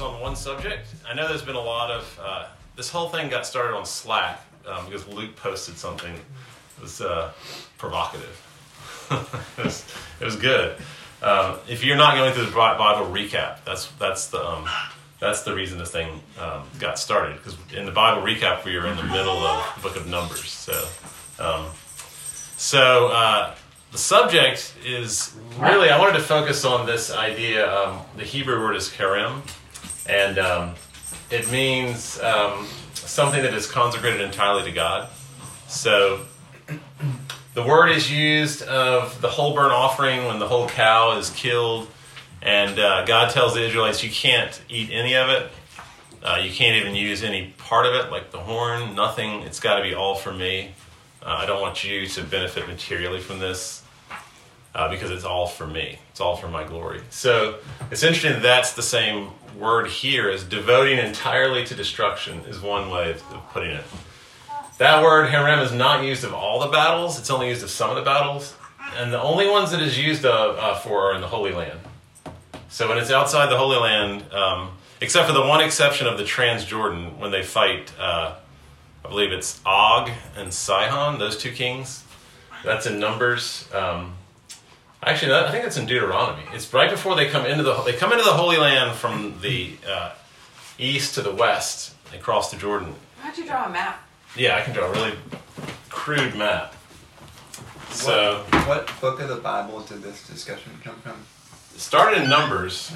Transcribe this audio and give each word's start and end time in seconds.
On 0.00 0.20
one 0.20 0.36
subject. 0.36 0.86
I 1.08 1.14
know 1.14 1.26
there's 1.26 1.42
been 1.42 1.56
a 1.56 1.60
lot 1.60 1.90
of 1.90 2.20
uh, 2.22 2.46
this 2.76 2.88
whole 2.88 3.08
thing 3.08 3.28
got 3.30 3.44
started 3.44 3.76
on 3.76 3.84
Slack 3.84 4.40
um, 4.64 4.84
because 4.84 5.08
Luke 5.08 5.34
posted 5.34 5.76
something 5.76 6.14
that 6.14 6.82
was 6.82 7.00
uh, 7.00 7.32
provocative. 7.78 9.08
it, 9.58 9.64
was, 9.64 9.84
it 10.20 10.24
was 10.24 10.36
good. 10.36 10.76
Um, 11.20 11.56
if 11.68 11.84
you're 11.84 11.96
not 11.96 12.14
going 12.14 12.32
through 12.32 12.46
the 12.46 12.52
Bible 12.52 13.06
recap, 13.12 13.64
that's 13.64 13.86
that's 13.98 14.28
the 14.28 14.38
um, 14.38 14.68
that's 15.18 15.42
the 15.42 15.52
reason 15.52 15.78
this 15.78 15.90
thing 15.90 16.20
um, 16.38 16.62
got 16.78 16.96
started. 16.96 17.36
Because 17.38 17.56
in 17.76 17.84
the 17.84 17.90
Bible 17.90 18.22
recap, 18.22 18.64
we 18.64 18.76
are 18.76 18.86
in 18.86 18.96
the 18.96 19.02
middle 19.02 19.38
of 19.44 19.74
the 19.74 19.80
Book 19.82 19.96
of 19.96 20.06
Numbers. 20.06 20.48
So, 20.48 20.86
um, 21.40 21.66
so 22.56 23.08
uh, 23.08 23.54
the 23.90 23.98
subject 23.98 24.74
is 24.84 25.34
really 25.58 25.90
I 25.90 25.98
wanted 25.98 26.18
to 26.18 26.24
focus 26.24 26.64
on 26.64 26.86
this 26.86 27.12
idea. 27.12 27.68
Um, 27.68 28.02
the 28.16 28.24
Hebrew 28.24 28.60
word 28.60 28.76
is 28.76 28.90
herem, 28.90 29.42
and 30.08 30.38
um, 30.38 30.74
it 31.30 31.50
means 31.50 32.18
um, 32.20 32.66
something 32.94 33.42
that 33.42 33.54
is 33.54 33.70
consecrated 33.70 34.20
entirely 34.20 34.64
to 34.64 34.72
God. 34.72 35.08
So 35.68 36.20
the 37.54 37.62
word 37.62 37.88
is 37.90 38.10
used 38.10 38.62
of 38.62 39.20
the 39.20 39.28
whole 39.28 39.54
burnt 39.54 39.72
offering 39.72 40.24
when 40.26 40.38
the 40.38 40.48
whole 40.48 40.68
cow 40.68 41.18
is 41.18 41.30
killed, 41.30 41.88
and 42.40 42.78
uh, 42.78 43.04
God 43.04 43.30
tells 43.30 43.54
the 43.54 43.64
Israelites, 43.64 44.02
"You 44.02 44.10
can't 44.10 44.60
eat 44.68 44.90
any 44.90 45.14
of 45.14 45.28
it. 45.28 45.50
Uh, 46.22 46.40
you 46.42 46.50
can't 46.50 46.76
even 46.76 46.94
use 46.94 47.22
any 47.22 47.54
part 47.58 47.86
of 47.86 47.94
it, 47.94 48.10
like 48.10 48.30
the 48.30 48.38
horn. 48.38 48.94
Nothing. 48.94 49.42
It's 49.42 49.60
got 49.60 49.76
to 49.76 49.82
be 49.82 49.94
all 49.94 50.14
for 50.14 50.32
me. 50.32 50.72
Uh, 51.22 51.38
I 51.42 51.46
don't 51.46 51.60
want 51.60 51.84
you 51.84 52.06
to 52.06 52.24
benefit 52.24 52.66
materially 52.66 53.20
from 53.20 53.38
this." 53.38 53.82
Uh, 54.74 54.88
because 54.88 55.10
it's 55.10 55.24
all 55.24 55.46
for 55.46 55.66
me. 55.66 55.98
It's 56.10 56.20
all 56.20 56.36
for 56.36 56.46
my 56.46 56.62
glory. 56.62 57.00
So 57.10 57.58
it's 57.90 58.02
interesting 58.02 58.34
that 58.34 58.42
that's 58.42 58.74
the 58.74 58.82
same 58.82 59.30
word 59.56 59.88
here 59.88 60.28
is 60.28 60.44
devoting 60.44 60.98
entirely 60.98 61.64
to 61.64 61.74
destruction 61.74 62.40
is 62.48 62.60
one 62.60 62.90
way 62.90 63.10
of 63.10 63.22
putting 63.52 63.70
it. 63.70 63.84
That 64.78 65.02
word 65.02 65.30
herem 65.30 65.62
is 65.62 65.72
not 65.72 66.04
used 66.04 66.24
of 66.24 66.32
all 66.32 66.60
the 66.60 66.68
battles. 66.68 67.18
It's 67.18 67.30
only 67.30 67.48
used 67.48 67.62
of 67.62 67.70
some 67.70 67.90
of 67.90 67.96
the 67.96 68.02
battles, 68.02 68.54
and 68.96 69.12
the 69.12 69.20
only 69.20 69.48
ones 69.48 69.70
that 69.72 69.80
is 69.80 69.98
used 69.98 70.24
of, 70.24 70.56
uh, 70.56 70.74
for 70.76 71.10
are 71.10 71.14
in 71.14 71.20
the 71.20 71.28
Holy 71.28 71.52
Land. 71.52 71.80
So 72.68 72.88
when 72.88 72.98
it's 72.98 73.10
outside 73.10 73.50
the 73.50 73.56
Holy 73.56 73.78
Land, 73.78 74.30
um, 74.32 74.72
except 75.00 75.26
for 75.26 75.32
the 75.32 75.46
one 75.46 75.60
exception 75.60 76.06
of 76.06 76.18
the 76.18 76.24
Transjordan 76.24 77.16
when 77.18 77.30
they 77.30 77.42
fight, 77.42 77.92
uh, 77.98 78.34
I 79.04 79.08
believe 79.08 79.32
it's 79.32 79.60
Og 79.64 80.10
and 80.36 80.52
Sihon, 80.52 81.18
those 81.18 81.38
two 81.38 81.50
kings. 81.50 82.04
That's 82.64 82.86
in 82.86 83.00
Numbers. 83.00 83.68
Um, 83.72 84.17
actually, 85.02 85.30
that, 85.32 85.46
I 85.46 85.50
think 85.52 85.64
it's 85.64 85.76
in 85.76 85.86
Deuteronomy. 85.86 86.42
It's 86.52 86.72
right 86.72 86.90
before 86.90 87.14
they 87.16 87.28
come 87.28 87.46
into 87.46 87.62
the 87.62 87.74
they 87.82 87.92
come 87.94 88.12
into 88.12 88.24
the 88.24 88.32
Holy 88.32 88.56
Land 88.58 88.96
from 88.96 89.34
the 89.40 89.72
uh, 89.88 90.12
east 90.78 91.14
to 91.14 91.22
the 91.22 91.34
west. 91.34 91.94
They 92.10 92.18
cross 92.18 92.50
the 92.50 92.56
Jordan. 92.56 92.94
Why 93.20 93.28
don't 93.28 93.38
you 93.38 93.46
draw 93.46 93.66
a 93.66 93.70
map? 93.70 94.02
Yeah, 94.36 94.56
I 94.56 94.62
can 94.62 94.74
draw 94.74 94.86
a 94.86 94.92
really 94.92 95.14
crude 95.88 96.36
map. 96.36 96.74
So 97.90 98.44
What, 98.50 98.66
what 98.90 99.00
book 99.00 99.20
of 99.20 99.28
the 99.28 99.36
Bible 99.36 99.80
did 99.80 100.02
this 100.02 100.26
discussion 100.26 100.72
come 100.84 100.96
from? 100.96 101.16
it 101.74 101.80
started 101.80 102.22
in 102.22 102.28
Numbers, 102.28 102.92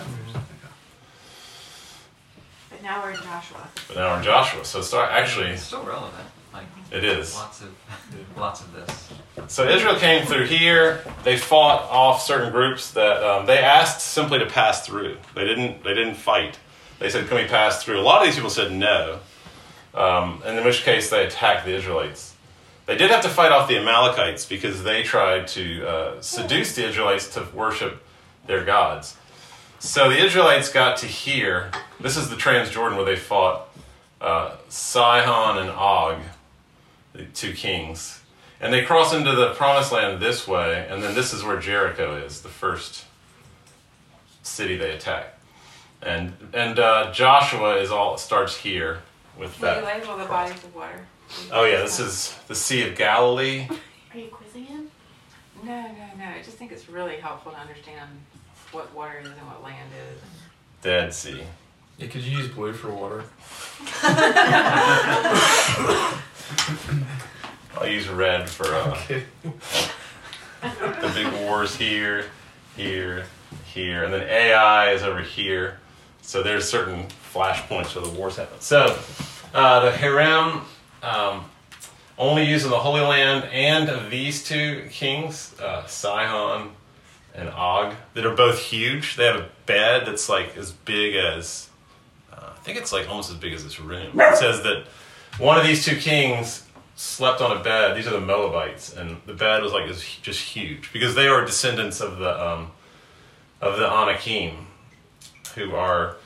But 2.70 2.82
now 2.82 3.02
we're 3.02 3.10
in 3.10 3.16
Joshua. 3.16 3.68
but 3.88 3.96
now 3.96 4.12
we're 4.12 4.18
in 4.18 4.24
Joshua. 4.24 4.64
So 4.64 4.80
it 4.80 4.84
start 4.84 5.10
actually 5.10 5.48
It's 5.50 5.62
still 5.62 5.82
relevant. 5.84 6.26
Like 6.52 6.66
it 6.90 7.04
is. 7.04 7.34
lots 7.34 7.62
of 7.62 7.68
lots 8.36 8.60
of 8.60 8.72
this. 8.72 9.12
So 9.48 9.68
Israel 9.68 9.96
came 9.96 10.26
through 10.26 10.46
here. 10.46 11.00
They 11.24 11.36
fought 11.36 11.82
off 11.90 12.22
certain 12.22 12.52
groups 12.52 12.92
that 12.92 13.22
um, 13.22 13.46
they 13.46 13.58
asked 13.58 14.00
simply 14.00 14.38
to 14.38 14.46
pass 14.46 14.86
through. 14.86 15.16
They 15.34 15.44
didn't. 15.44 15.82
They 15.82 15.94
didn't 15.94 16.16
fight. 16.16 16.58
They 16.98 17.10
said, 17.10 17.28
"Can 17.28 17.36
we 17.36 17.44
pass 17.44 17.82
through?" 17.82 18.00
A 18.00 18.02
lot 18.02 18.20
of 18.20 18.26
these 18.26 18.34
people 18.34 18.50
said 18.50 18.72
no, 18.72 19.20
um, 19.94 20.42
and 20.44 20.58
in 20.58 20.64
which 20.64 20.82
case 20.82 21.10
they 21.10 21.26
attacked 21.26 21.64
the 21.64 21.74
Israelites. 21.74 22.34
They 22.86 22.96
did 22.96 23.10
have 23.10 23.22
to 23.22 23.28
fight 23.28 23.52
off 23.52 23.68
the 23.68 23.78
Amalekites 23.78 24.44
because 24.44 24.82
they 24.82 25.02
tried 25.02 25.46
to 25.48 25.86
uh, 25.86 26.20
seduce 26.20 26.74
the 26.74 26.86
Israelites 26.86 27.28
to 27.34 27.46
worship 27.54 28.02
their 28.46 28.64
gods. 28.64 29.16
So 29.78 30.10
the 30.10 30.18
Israelites 30.24 30.68
got 30.68 30.96
to 30.98 31.06
here. 31.06 31.70
This 32.00 32.16
is 32.16 32.28
the 32.28 32.36
Transjordan 32.36 32.96
where 32.96 33.04
they 33.04 33.16
fought 33.16 33.68
uh, 34.20 34.56
Sihon 34.68 35.58
and 35.58 35.70
Og, 35.70 36.18
the 37.12 37.24
two 37.26 37.52
kings. 37.52 38.20
And 38.60 38.72
they 38.72 38.84
cross 38.84 39.12
into 39.12 39.34
the 39.34 39.54
promised 39.54 39.90
land 39.92 40.22
this 40.22 40.46
way, 40.46 40.86
and 40.88 41.02
then 41.02 41.14
this 41.14 41.32
is 41.32 41.42
where 41.42 41.58
Jericho 41.58 42.16
is, 42.16 42.42
the 42.42 42.48
first 42.48 43.04
city 44.42 44.76
they 44.76 44.92
attack. 44.92 45.38
And 46.00 46.34
and 46.52 46.78
uh, 46.78 47.12
Joshua 47.12 47.76
is 47.76 47.90
all 47.90 48.18
starts 48.18 48.56
here 48.56 49.02
with 49.38 49.54
Can 49.58 49.76
you 49.76 49.82
that. 49.82 50.00
label 50.00 50.16
the 50.16 50.24
bodies 50.24 50.62
of 50.62 50.74
water? 50.74 51.06
Oh 51.50 51.64
yeah, 51.64 51.80
this 51.80 51.98
is 51.98 52.36
the 52.48 52.54
Sea 52.54 52.88
of 52.88 52.96
Galilee. 52.96 53.66
Are 54.14 54.18
you 54.18 54.28
quizzing 54.28 54.64
him? 54.64 54.90
No, 55.62 55.80
no, 55.80 56.06
no. 56.18 56.24
I 56.24 56.42
just 56.42 56.56
think 56.56 56.72
it's 56.72 56.88
really 56.88 57.16
helpful 57.16 57.52
to 57.52 57.58
understand 57.58 58.10
what 58.72 58.92
water 58.94 59.20
is 59.20 59.28
and 59.28 59.46
what 59.46 59.62
land 59.62 59.90
is. 60.12 60.22
Dead 60.82 61.14
Sea. 61.14 61.42
Yeah, 62.02 62.08
could 62.08 62.22
you 62.24 62.36
use 62.38 62.48
blue 62.48 62.72
for 62.72 62.90
water? 62.90 63.22
I'll 67.76 67.86
use 67.86 68.08
red 68.08 68.50
for 68.50 68.66
uh, 68.66 68.98
Okay. 69.04 69.22
the 70.62 71.12
big 71.14 71.32
wars 71.42 71.76
here, 71.76 72.24
here, 72.76 73.26
here, 73.66 74.02
and 74.02 74.12
then 74.12 74.28
Ai 74.28 74.90
is 74.90 75.04
over 75.04 75.20
here. 75.22 75.78
So 76.22 76.42
there's 76.42 76.68
certain 76.68 77.06
flashpoints 77.32 77.94
where 77.94 78.04
the 78.04 78.10
wars 78.18 78.34
happen. 78.34 78.58
So 78.58 78.98
uh, 79.54 79.84
the 79.88 79.92
herem 79.96 80.62
um, 81.04 81.44
only 82.18 82.44
used 82.46 82.64
in 82.64 82.72
the 82.72 82.80
Holy 82.80 83.02
Land 83.02 83.44
and 83.52 83.88
of 83.88 84.10
these 84.10 84.42
two 84.42 84.88
kings, 84.90 85.54
uh, 85.60 85.84
Sihon 85.86 86.70
and 87.32 87.48
Og, 87.50 87.94
that 88.14 88.26
are 88.26 88.34
both 88.34 88.58
huge. 88.58 89.14
They 89.14 89.26
have 89.26 89.36
a 89.36 89.48
bed 89.66 90.06
that's 90.06 90.28
like 90.28 90.56
as 90.56 90.72
big 90.72 91.14
as 91.14 91.68
I 92.62 92.64
think 92.64 92.78
it's 92.78 92.92
like 92.92 93.08
almost 93.08 93.28
as 93.28 93.36
big 93.36 93.52
as 93.54 93.64
this 93.64 93.80
room. 93.80 94.20
It 94.20 94.36
says 94.36 94.62
that 94.62 94.84
one 95.38 95.58
of 95.58 95.66
these 95.66 95.84
two 95.84 95.96
kings 95.96 96.64
slept 96.94 97.40
on 97.40 97.56
a 97.56 97.60
bed. 97.60 97.96
These 97.96 98.06
are 98.06 98.12
the 98.12 98.20
Moabites, 98.20 98.94
and 98.96 99.16
the 99.26 99.34
bed 99.34 99.64
was 99.64 99.72
like 99.72 99.90
is 99.90 100.04
just 100.22 100.40
huge 100.40 100.92
because 100.92 101.16
they 101.16 101.26
are 101.26 101.44
descendants 101.44 102.00
of 102.00 102.18
the 102.18 102.48
um, 102.48 102.70
of 103.60 103.78
the 103.78 103.92
Anakim, 103.92 104.68
who 105.56 105.74
are 105.74 106.16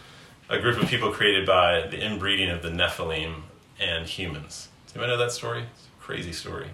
a 0.50 0.59
group 0.59 0.77
of 0.83 0.91
people 0.91 1.11
created 1.11 1.47
by 1.47 1.87
the 1.87 1.97
inbreeding 1.97 2.50
of 2.50 2.61
the 2.61 2.69
Nephilim 2.69 3.44
and 3.81 4.06
humans. 4.06 4.69
Does 4.85 4.97
anybody 4.97 5.12
know 5.12 5.19
that 5.19 5.32
story? 5.32 5.65
It's 5.73 5.87
a 5.87 6.03
crazy 6.03 6.32
story. 6.32 6.69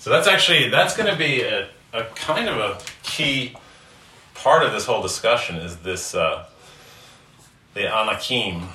So 0.00 0.10
that's 0.10 0.26
actually 0.26 0.68
that's 0.68 0.96
going 0.96 1.08
to 1.08 1.16
be 1.16 1.42
a, 1.42 1.68
a 1.92 2.02
kind 2.16 2.48
of 2.48 2.56
a 2.56 2.80
key 3.04 3.54
part 4.34 4.64
of 4.64 4.72
this 4.72 4.84
whole 4.84 5.02
discussion 5.02 5.56
is 5.56 5.76
this 5.76 6.16
uh, 6.16 6.46
the 7.74 7.86
Anakim. 7.86 8.68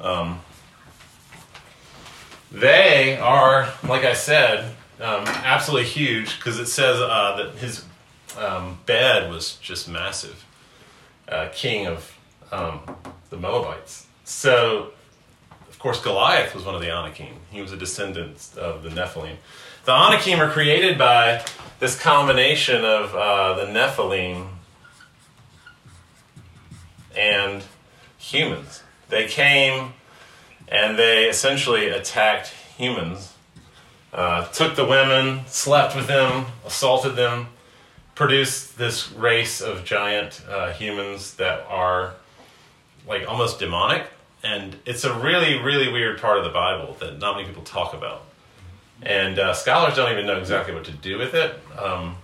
Um, 0.00 0.40
they 2.52 3.16
are, 3.18 3.72
like 3.86 4.04
I 4.04 4.14
said, 4.14 4.74
um, 5.00 5.24
absolutely 5.26 5.88
huge 5.88 6.36
because 6.38 6.58
it 6.58 6.66
says 6.66 7.00
uh, 7.00 7.36
that 7.36 7.58
his 7.58 7.84
um, 8.38 8.78
bed 8.86 9.30
was 9.30 9.56
just 9.56 9.88
massive. 9.88 10.44
Uh, 11.28 11.48
king 11.52 11.86
of 11.86 12.16
um, 12.52 12.80
the 13.30 13.36
Moabites. 13.36 14.06
So 14.24 14.92
of 15.76 15.78
course, 15.78 16.00
Goliath 16.00 16.54
was 16.54 16.64
one 16.64 16.74
of 16.74 16.80
the 16.80 16.90
Anakim. 16.90 17.34
He 17.50 17.60
was 17.60 17.70
a 17.70 17.76
descendant 17.76 18.50
of 18.56 18.82
the 18.82 18.88
Nephilim. 18.88 19.36
The 19.84 19.92
Anakim 19.92 20.40
are 20.40 20.50
created 20.50 20.96
by 20.96 21.44
this 21.80 22.00
combination 22.00 22.82
of 22.82 23.14
uh, 23.14 23.54
the 23.54 23.66
Nephilim 23.66 24.48
and 27.14 27.62
humans. 28.26 28.82
They 29.08 29.26
came 29.26 29.92
and 30.68 30.98
they 30.98 31.28
essentially 31.28 31.88
attacked 31.88 32.48
humans, 32.76 33.32
uh, 34.12 34.46
took 34.46 34.74
the 34.74 34.84
women, 34.84 35.42
slept 35.46 35.94
with 35.94 36.08
them, 36.08 36.46
assaulted 36.64 37.14
them, 37.14 37.48
produced 38.14 38.78
this 38.78 39.12
race 39.12 39.60
of 39.60 39.84
giant 39.84 40.42
uh, 40.48 40.72
humans 40.72 41.34
that 41.34 41.64
are 41.68 42.14
like 43.06 43.28
almost 43.28 43.58
demonic. 43.58 44.06
And 44.42 44.76
it's 44.84 45.04
a 45.04 45.12
really, 45.18 45.58
really 45.58 45.92
weird 45.92 46.20
part 46.20 46.38
of 46.38 46.44
the 46.44 46.50
Bible 46.50 46.96
that 47.00 47.18
not 47.18 47.36
many 47.36 47.46
people 47.46 47.62
talk 47.62 47.94
about. 47.94 48.24
And 49.02 49.38
uh, 49.38 49.54
scholars 49.54 49.94
don't 49.94 50.10
even 50.10 50.26
know 50.26 50.38
exactly 50.38 50.74
what 50.74 50.84
to 50.84 50.92
do 50.92 51.18
with 51.18 51.34
it. 51.34 51.54
Um, 51.78 52.16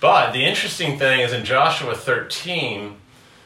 but 0.00 0.32
the 0.32 0.44
interesting 0.44 0.98
thing 0.98 1.20
is 1.20 1.32
in 1.32 1.44
Joshua 1.44 1.94
13, 1.94 2.96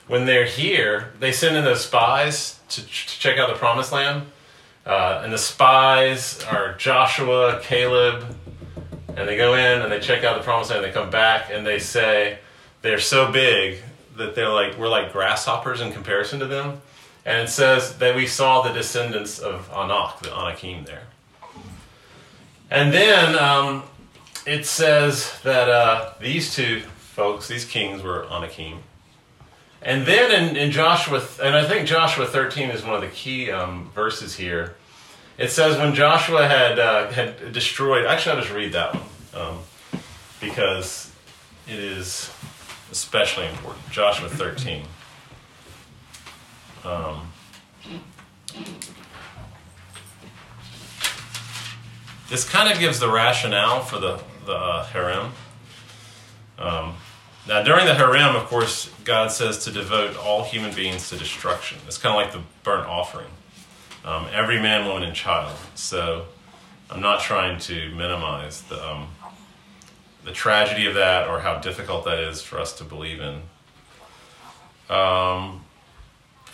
when 0.06 0.26
they're 0.26 0.44
here, 0.44 1.12
they 1.18 1.32
send 1.32 1.56
in 1.56 1.64
those 1.64 1.84
spies 1.84 2.60
to, 2.70 2.82
to 2.82 2.88
check 2.88 3.38
out 3.38 3.48
the 3.48 3.54
promised 3.54 3.92
land. 3.92 4.26
Uh, 4.84 5.22
and 5.24 5.32
the 5.32 5.38
spies 5.38 6.44
are 6.44 6.74
Joshua, 6.74 7.60
Caleb, 7.62 8.36
and 9.16 9.28
they 9.28 9.36
go 9.36 9.54
in 9.54 9.80
and 9.80 9.90
they 9.90 10.00
check 10.00 10.24
out 10.24 10.36
the 10.36 10.44
promised 10.44 10.70
land. 10.70 10.84
And 10.84 10.92
they 10.92 10.94
come 10.94 11.10
back 11.10 11.50
and 11.50 11.66
they 11.66 11.78
say 11.78 12.38
they're 12.82 12.98
so 12.98 13.32
big 13.32 13.78
that 14.16 14.34
they're 14.34 14.50
like 14.50 14.78
we're 14.78 14.88
like 14.88 15.12
grasshoppers 15.12 15.80
in 15.80 15.92
comparison 15.92 16.38
to 16.40 16.46
them. 16.46 16.80
And 17.24 17.48
it 17.48 17.50
says 17.50 17.96
that 17.98 18.14
we 18.14 18.26
saw 18.26 18.60
the 18.60 18.72
descendants 18.72 19.38
of 19.38 19.70
Anak, 19.72 20.20
the 20.20 20.36
Anakim 20.36 20.84
there. 20.84 21.04
And 22.70 22.92
then 22.92 23.38
um, 23.38 23.84
it 24.46 24.66
says 24.66 25.40
that 25.42 25.70
uh, 25.70 26.12
these 26.20 26.54
two 26.54 26.80
folks, 26.80 27.48
these 27.48 27.64
kings, 27.64 28.02
were 28.02 28.26
Anakim. 28.30 28.80
And 29.84 30.06
then 30.06 30.32
in, 30.32 30.56
in 30.56 30.70
Joshua, 30.70 31.22
and 31.42 31.54
I 31.54 31.68
think 31.68 31.86
Joshua 31.86 32.26
13 32.26 32.70
is 32.70 32.82
one 32.82 32.94
of 32.94 33.02
the 33.02 33.08
key 33.08 33.50
um, 33.50 33.90
verses 33.94 34.34
here. 34.34 34.76
It 35.36 35.50
says 35.50 35.76
when 35.76 35.94
Joshua 35.94 36.48
had 36.48 36.78
uh, 36.78 37.10
had 37.10 37.52
destroyed. 37.52 38.06
Actually, 38.06 38.36
I'll 38.36 38.42
just 38.42 38.54
read 38.54 38.72
that 38.72 38.94
one 38.94 39.04
um, 39.34 39.58
because 40.40 41.12
it 41.68 41.78
is 41.78 42.30
especially 42.90 43.46
important. 43.46 43.90
Joshua 43.90 44.28
13. 44.28 44.84
Um, 46.84 47.32
this 52.30 52.48
kind 52.48 52.72
of 52.72 52.78
gives 52.78 53.00
the 53.00 53.10
rationale 53.10 53.80
for 53.80 53.98
the 53.98 54.22
the 54.46 54.54
uh, 54.54 54.86
herem. 54.86 55.30
Um, 56.58 56.94
now, 57.46 57.62
during 57.62 57.86
the 57.86 57.92
herem, 57.92 58.34
of 58.34 58.46
course, 58.46 58.90
God 59.04 59.30
says 59.30 59.64
to 59.64 59.70
devote 59.70 60.16
all 60.16 60.44
human 60.44 60.74
beings 60.74 61.10
to 61.10 61.16
destruction. 61.16 61.78
It's 61.86 61.98
kind 61.98 62.14
of 62.14 62.22
like 62.22 62.32
the 62.32 62.42
burnt 62.62 62.88
offering. 62.88 63.28
Um, 64.04 64.26
every 64.32 64.60
man, 64.60 64.86
woman, 64.86 65.02
and 65.02 65.14
child. 65.14 65.56
So, 65.74 66.26
I'm 66.90 67.00
not 67.00 67.20
trying 67.20 67.58
to 67.60 67.90
minimize 67.94 68.62
the 68.62 68.86
um, 68.86 69.08
the 70.24 70.32
tragedy 70.32 70.86
of 70.86 70.94
that 70.94 71.28
or 71.28 71.40
how 71.40 71.58
difficult 71.58 72.04
that 72.06 72.18
is 72.18 72.40
for 72.42 72.58
us 72.58 72.72
to 72.78 72.84
believe 72.84 73.20
in. 73.20 73.42
Um, 74.88 75.64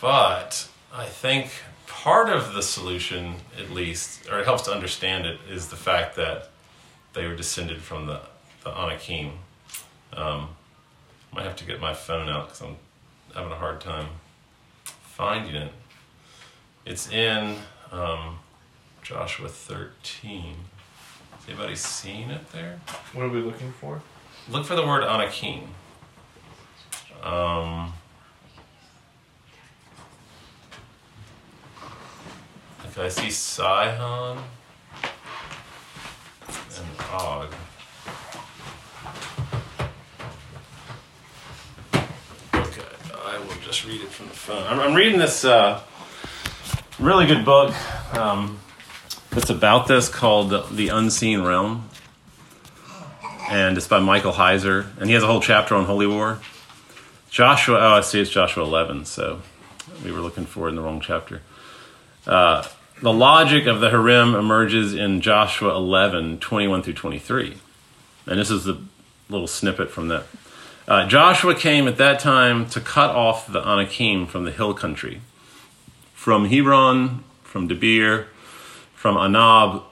but 0.00 0.68
I 0.92 1.06
think 1.06 1.52
part 1.86 2.30
of 2.30 2.52
the 2.52 2.62
solution, 2.62 3.36
at 3.58 3.70
least, 3.70 4.28
or 4.28 4.40
it 4.40 4.44
helps 4.44 4.62
to 4.62 4.72
understand 4.72 5.26
it, 5.26 5.38
is 5.48 5.68
the 5.68 5.76
fact 5.76 6.16
that 6.16 6.50
they 7.12 7.26
were 7.26 7.36
descended 7.36 7.80
from 7.82 8.06
the, 8.06 8.20
the 8.64 8.70
Anakim. 8.70 9.32
Um, 10.12 10.48
might 11.32 11.44
have 11.44 11.56
to 11.56 11.64
get 11.64 11.80
my 11.80 11.94
phone 11.94 12.28
out 12.28 12.48
because 12.48 12.62
I'm 12.62 12.76
having 13.34 13.52
a 13.52 13.56
hard 13.56 13.80
time 13.80 14.06
finding 14.84 15.54
it. 15.54 15.72
It's 16.84 17.10
in 17.10 17.56
um, 17.92 18.38
Joshua 19.02 19.48
13. 19.48 20.54
Has 21.32 21.48
anybody 21.48 21.76
seen 21.76 22.30
it 22.30 22.50
there? 22.52 22.80
What 23.12 23.24
are 23.24 23.28
we 23.28 23.40
looking 23.40 23.72
for? 23.72 24.02
Look 24.48 24.64
for 24.64 24.74
the 24.74 24.86
word 24.86 25.04
Anakim. 25.04 25.68
Um, 27.22 27.92
if 32.84 32.98
I 32.98 33.08
see 33.08 33.30
Sihon 33.30 34.38
and 36.48 37.00
Og. 37.12 37.54
Okay, 42.54 42.82
I 43.14 43.38
will 43.38 43.59
just 43.70 43.86
read 43.86 44.00
it 44.00 44.08
from 44.08 44.26
the 44.26 44.34
phone. 44.34 44.66
I'm, 44.66 44.80
I'm 44.80 44.94
reading 44.94 45.18
this 45.18 45.44
uh, 45.44 45.80
really 46.98 47.26
good 47.26 47.44
book 47.44 47.72
um, 48.16 48.58
that's 49.30 49.50
about 49.50 49.86
this 49.86 50.08
called 50.08 50.50
The 50.74 50.88
Unseen 50.88 51.42
Realm 51.42 51.88
and 53.50 53.76
it's 53.76 53.88
by 53.88 53.98
Michael 53.98 54.32
Heiser, 54.32 54.86
and 54.98 55.06
he 55.06 55.14
has 55.14 55.24
a 55.24 55.26
whole 55.26 55.40
chapter 55.40 55.74
on 55.74 55.84
Holy 55.84 56.06
War. 56.06 56.38
Joshua, 57.30 57.78
oh, 57.78 57.94
I 57.94 58.00
see, 58.00 58.20
it's 58.20 58.30
Joshua 58.30 58.64
11, 58.64 59.04
so 59.04 59.42
we 60.04 60.12
were 60.12 60.20
looking 60.20 60.46
for 60.46 60.66
it 60.66 60.70
in 60.70 60.76
the 60.76 60.82
wrong 60.82 61.00
chapter. 61.00 61.42
Uh, 62.26 62.66
the 63.02 63.12
logic 63.12 63.66
of 63.66 63.80
the 63.80 63.90
herem 63.90 64.38
emerges 64.38 64.94
in 64.94 65.20
Joshua 65.20 65.74
11, 65.76 66.38
21 66.38 66.82
through 66.82 66.92
23. 66.92 67.56
And 68.26 68.38
this 68.38 68.50
is 68.50 68.64
the 68.64 68.80
little 69.28 69.48
snippet 69.48 69.90
from 69.90 70.08
that. 70.08 70.26
Uh, 70.88 71.06
Joshua 71.06 71.54
came 71.54 71.86
at 71.86 71.96
that 71.98 72.18
time 72.18 72.68
to 72.70 72.80
cut 72.80 73.10
off 73.10 73.46
the 73.46 73.60
Anakim 73.60 74.26
from 74.26 74.44
the 74.44 74.50
hill 74.50 74.74
country, 74.74 75.20
from 76.12 76.46
Hebron, 76.46 77.22
from 77.42 77.68
Debir, 77.68 78.26
from 78.94 79.16
Anab, 79.16 79.82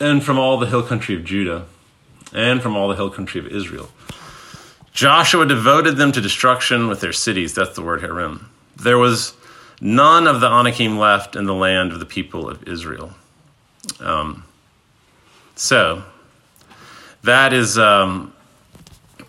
and 0.00 0.22
from 0.22 0.38
all 0.38 0.58
the 0.58 0.66
hill 0.66 0.82
country 0.82 1.14
of 1.14 1.24
Judah 1.24 1.66
and 2.32 2.62
from 2.62 2.76
all 2.76 2.88
the 2.88 2.96
hill 2.96 3.10
country 3.10 3.40
of 3.40 3.46
Israel. 3.46 3.90
Joshua 4.92 5.46
devoted 5.46 5.96
them 5.96 6.12
to 6.12 6.20
destruction 6.20 6.88
with 6.88 7.00
their 7.00 7.12
cities. 7.12 7.54
That's 7.54 7.74
the 7.74 7.82
word 7.82 8.02
herem. 8.02 8.46
There 8.76 8.98
was 8.98 9.34
none 9.80 10.26
of 10.26 10.40
the 10.40 10.48
Anakim 10.48 10.98
left 10.98 11.34
in 11.36 11.46
the 11.46 11.54
land 11.54 11.92
of 11.92 12.00
the 12.00 12.06
people 12.06 12.48
of 12.48 12.66
Israel. 12.68 13.12
Um, 14.00 14.44
so, 15.54 16.02
that 17.22 17.52
is 17.52 17.78
um, 17.78 18.32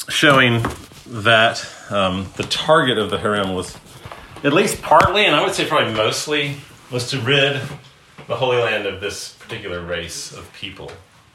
showing 0.10 0.65
that 1.07 1.65
um, 1.89 2.27
the 2.38 2.43
target 2.43 2.98
of 2.98 3.10
the 3.10 3.17
herem 3.17 3.55
was, 3.55 3.77
at 4.43 4.53
least 4.53 4.81
partly, 4.81 5.25
and 5.25 5.36
I 5.36 5.43
would 5.43 5.53
say 5.53 5.65
probably 5.65 5.93
mostly, 5.93 6.57
was 6.91 7.10
to 7.10 7.19
rid 7.19 7.62
the 8.27 8.36
Holy 8.36 8.57
Land 8.57 8.86
of 8.86 9.01
this 9.01 9.33
particular 9.33 9.81
race 9.81 10.31
of 10.31 10.51
people. 10.53 10.91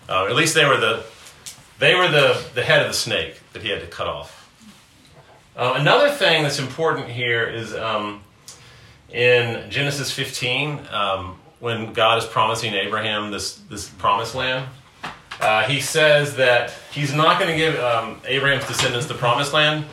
Uh, 0.09 0.27
at 0.27 0.35
least 0.35 0.55
they 0.55 0.65
were 0.65 0.79
the 0.79 1.05
they 1.79 1.95
were 1.95 2.09
the, 2.09 2.45
the 2.55 2.63
head 2.63 2.83
of 2.83 2.89
the 2.89 2.95
snake 2.95 3.41
that 3.53 3.63
he 3.63 3.69
had 3.69 3.81
to 3.81 3.87
cut 3.87 4.09
off. 4.09 4.51
Uh, 5.57 5.75
another 5.77 6.11
thing 6.11 6.43
that's 6.43 6.59
important 6.59 7.09
here 7.09 7.45
is 7.45 7.75
um, 7.75 8.21
in 9.11 9.71
Genesis 9.71 10.11
15, 10.11 10.81
um, 10.91 11.39
when 11.61 11.93
God 11.93 12.19
is 12.19 12.27
promising 12.27 12.75
Abraham 12.75 13.31
this, 13.31 13.57
this 13.71 13.89
promised 13.89 14.35
land, 14.35 14.69
uh, 15.41 15.63
he 15.65 15.81
says 15.81 16.37
that 16.37 16.73
he's 16.93 17.15
not 17.15 17.39
going 17.39 17.51
to 17.51 17.57
give 17.57 17.79
um, 17.81 18.21
Abraham's 18.27 18.67
descendants 18.67 19.07
the 19.07 19.15
promised 19.15 19.53
land 19.53 19.85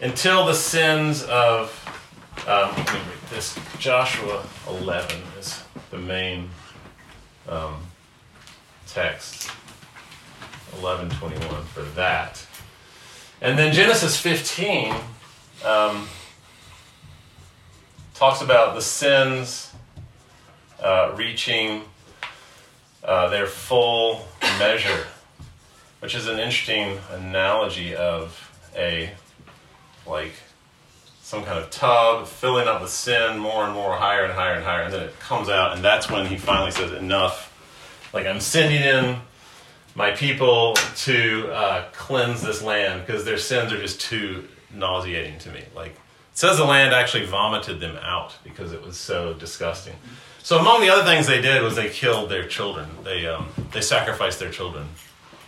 until 0.00 0.46
the 0.46 0.54
sins 0.54 1.22
of, 1.24 1.70
um, 2.46 2.72
this 3.30 3.58
Joshua 3.78 4.44
11 4.68 5.16
is 5.38 5.62
the 5.90 5.98
main 5.98 6.48
um, 7.48 7.82
text. 8.86 9.50
11:21 10.80 11.64
for 11.64 11.82
that. 11.94 12.44
And 13.40 13.58
then 13.58 13.72
Genesis 13.72 14.18
15 14.18 14.94
um, 15.64 16.08
talks 18.14 18.40
about 18.40 18.74
the 18.74 18.80
sins 18.80 19.72
uh, 20.82 21.12
reaching 21.16 21.82
uh, 23.06 23.28
their 23.28 23.46
full 23.46 24.26
measure, 24.58 25.06
which 26.00 26.14
is 26.14 26.26
an 26.26 26.38
interesting 26.38 26.98
analogy 27.12 27.94
of 27.94 28.52
a 28.76 29.10
like 30.06 30.32
some 31.22 31.42
kind 31.44 31.58
of 31.58 31.70
tub 31.70 32.26
filling 32.26 32.68
up 32.68 32.80
with 32.80 32.90
sin 32.90 33.38
more 33.38 33.64
and 33.64 33.72
more, 33.72 33.96
higher 33.96 34.24
and 34.24 34.32
higher 34.34 34.54
and 34.54 34.64
higher, 34.64 34.82
and 34.82 34.92
then 34.92 35.02
it 35.02 35.18
comes 35.18 35.48
out, 35.48 35.74
and 35.74 35.82
that's 35.82 36.10
when 36.10 36.26
he 36.26 36.36
finally 36.36 36.70
says, 36.70 36.92
"Enough! 36.92 37.52
Like 38.12 38.26
I'm 38.26 38.40
sending 38.40 38.82
in." 38.82 39.20
my 39.96 40.10
people 40.10 40.74
to 40.94 41.48
uh, 41.48 41.84
cleanse 41.92 42.42
this 42.42 42.62
land 42.62 43.04
because 43.04 43.24
their 43.24 43.38
sins 43.38 43.72
are 43.72 43.80
just 43.80 43.98
too 43.98 44.46
nauseating 44.72 45.38
to 45.38 45.50
me. 45.50 45.64
Like 45.74 45.96
says 46.34 46.58
the 46.58 46.64
land 46.64 46.94
actually 46.94 47.24
vomited 47.24 47.80
them 47.80 47.96
out 48.02 48.36
because 48.44 48.72
it 48.72 48.82
was 48.82 48.98
so 48.98 49.32
disgusting. 49.32 49.94
So 50.46 50.60
among 50.60 50.80
the 50.80 50.90
other 50.90 51.02
things 51.02 51.26
they 51.26 51.40
did 51.40 51.60
was 51.60 51.74
they 51.74 51.88
killed 51.88 52.30
their 52.30 52.46
children. 52.46 52.88
They 53.02 53.26
um, 53.26 53.48
they 53.72 53.80
sacrificed 53.80 54.38
their 54.38 54.52
children 54.52 54.86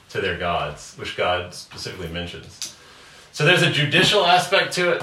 to 0.08 0.20
their 0.20 0.36
gods, 0.36 0.96
which 0.96 1.16
God 1.16 1.54
specifically 1.54 2.08
mentions. 2.08 2.76
So 3.30 3.44
there's 3.44 3.62
a 3.62 3.70
judicial 3.70 4.26
aspect 4.26 4.72
to 4.72 4.94
it, 4.94 5.02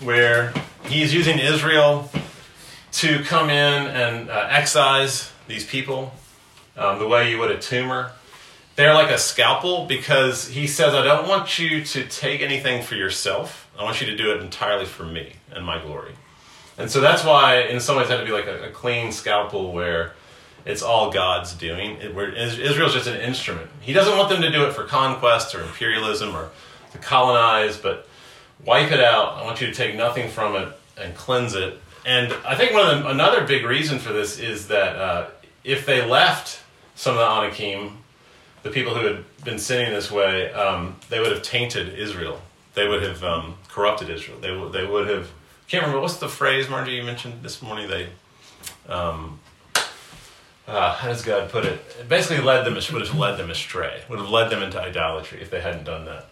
where 0.00 0.54
he's 0.86 1.12
using 1.12 1.38
Israel 1.38 2.10
to 2.92 3.22
come 3.24 3.50
in 3.50 3.86
and 3.86 4.30
uh, 4.30 4.46
excise 4.48 5.30
these 5.46 5.66
people 5.66 6.14
um, 6.78 6.98
the 6.98 7.06
way 7.06 7.30
you 7.30 7.36
would 7.38 7.50
a 7.50 7.58
tumor. 7.58 8.12
They're 8.76 8.94
like 8.94 9.10
a 9.10 9.18
scalpel 9.18 9.84
because 9.84 10.48
he 10.48 10.66
says, 10.66 10.94
I 10.94 11.04
don't 11.04 11.28
want 11.28 11.58
you 11.58 11.84
to 11.84 12.06
take 12.06 12.40
anything 12.40 12.82
for 12.82 12.94
yourself. 12.94 13.70
I 13.78 13.84
want 13.84 14.00
you 14.00 14.06
to 14.06 14.16
do 14.16 14.32
it 14.32 14.40
entirely 14.40 14.86
for 14.86 15.04
me 15.04 15.34
and 15.50 15.66
my 15.66 15.82
glory. 15.82 16.14
And 16.78 16.90
so 16.90 17.00
that's 17.00 17.24
why, 17.24 17.60
in 17.60 17.80
some 17.80 17.96
ways, 17.96 18.08
it 18.08 18.10
had 18.10 18.20
to 18.20 18.26
be 18.26 18.32
like 18.32 18.46
a, 18.46 18.68
a 18.68 18.70
clean 18.70 19.12
scalpel 19.12 19.72
where 19.72 20.12
it's 20.64 20.82
all 20.82 21.10
God's 21.10 21.54
doing. 21.54 21.92
It, 21.96 22.14
where 22.14 22.30
Israel's 22.30 22.92
just 22.92 23.06
an 23.06 23.20
instrument. 23.20 23.70
He 23.80 23.92
doesn't 23.92 24.16
want 24.16 24.28
them 24.28 24.42
to 24.42 24.50
do 24.50 24.64
it 24.64 24.72
for 24.72 24.84
conquest 24.84 25.54
or 25.54 25.62
imperialism 25.62 26.34
or 26.36 26.50
to 26.92 26.98
colonize, 26.98 27.76
but 27.78 28.06
wipe 28.64 28.90
it 28.92 29.00
out. 29.00 29.34
I 29.34 29.44
want 29.44 29.60
you 29.60 29.68
to 29.68 29.72
take 29.72 29.96
nothing 29.96 30.28
from 30.28 30.56
it 30.56 30.68
and 30.98 31.14
cleanse 31.14 31.54
it. 31.54 31.80
And 32.04 32.32
I 32.46 32.54
think 32.54 32.72
one 32.72 32.86
of 32.86 33.02
the, 33.02 33.08
another 33.10 33.46
big 33.46 33.64
reason 33.64 33.98
for 33.98 34.12
this 34.12 34.38
is 34.38 34.68
that 34.68 34.96
uh, 34.96 35.28
if 35.64 35.86
they 35.86 36.04
left 36.06 36.60
some 36.94 37.14
of 37.14 37.18
the 37.18 37.26
Anakim, 37.26 37.98
the 38.62 38.70
people 38.70 38.94
who 38.94 39.06
had 39.06 39.24
been 39.44 39.58
sinning 39.58 39.92
this 39.92 40.10
way, 40.10 40.52
um, 40.52 40.96
they 41.08 41.20
would 41.20 41.32
have 41.32 41.42
tainted 41.42 41.98
Israel. 41.98 42.40
They 42.74 42.86
would 42.86 43.02
have 43.02 43.24
um, 43.24 43.54
corrupted 43.68 44.10
Israel. 44.10 44.38
They, 44.40 44.48
w- 44.48 44.70
they 44.70 44.86
would 44.86 45.08
have. 45.08 45.30
Can't 45.68 45.82
remember 45.82 46.00
what's 46.00 46.18
the 46.18 46.28
phrase, 46.28 46.68
Margie, 46.68 46.92
you 46.92 47.02
mentioned 47.02 47.42
this 47.42 47.60
morning. 47.60 47.90
They, 47.90 48.08
um, 48.88 49.40
uh, 50.68 50.94
how 50.94 51.08
does 51.08 51.22
God 51.22 51.50
put 51.50 51.64
it? 51.64 52.08
Basically, 52.08 52.42
led 52.42 52.64
them 52.64 52.74
would 52.74 52.84
have 52.84 53.18
led 53.18 53.36
them 53.36 53.50
astray. 53.50 54.02
Would 54.08 54.20
have 54.20 54.30
led 54.30 54.50
them 54.50 54.62
into 54.62 54.80
idolatry 54.80 55.40
if 55.40 55.50
they 55.50 55.60
hadn't 55.60 55.84
done 55.84 56.04
that. 56.04 56.26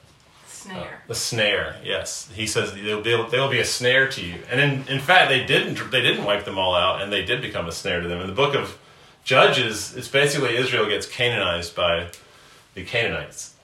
Snare. 0.46 0.76
Uh, 0.76 1.08
the 1.08 1.14
snare, 1.16 1.76
yes. 1.82 2.30
He 2.32 2.46
says 2.46 2.74
they'll 2.74 3.02
be 3.02 3.12
able, 3.12 3.28
they'll 3.28 3.50
be 3.50 3.58
a 3.58 3.64
snare 3.64 4.08
to 4.08 4.24
you. 4.24 4.36
And 4.50 4.60
in, 4.60 4.88
in 4.88 5.00
fact, 5.00 5.28
they 5.28 5.44
didn't 5.44 5.90
they 5.90 6.00
didn't 6.00 6.24
wipe 6.24 6.44
them 6.44 6.56
all 6.56 6.76
out, 6.76 7.02
and 7.02 7.12
they 7.12 7.24
did 7.24 7.42
become 7.42 7.66
a 7.66 7.72
snare 7.72 8.00
to 8.00 8.08
them. 8.08 8.20
In 8.20 8.28
the 8.28 8.32
book 8.34 8.54
of 8.54 8.78
Judges, 9.24 9.96
it's 9.96 10.08
basically 10.08 10.56
Israel 10.56 10.86
gets 10.88 11.06
Canaanized 11.06 11.74
by 11.74 12.08
the 12.74 12.84
Canaanites. 12.84 13.54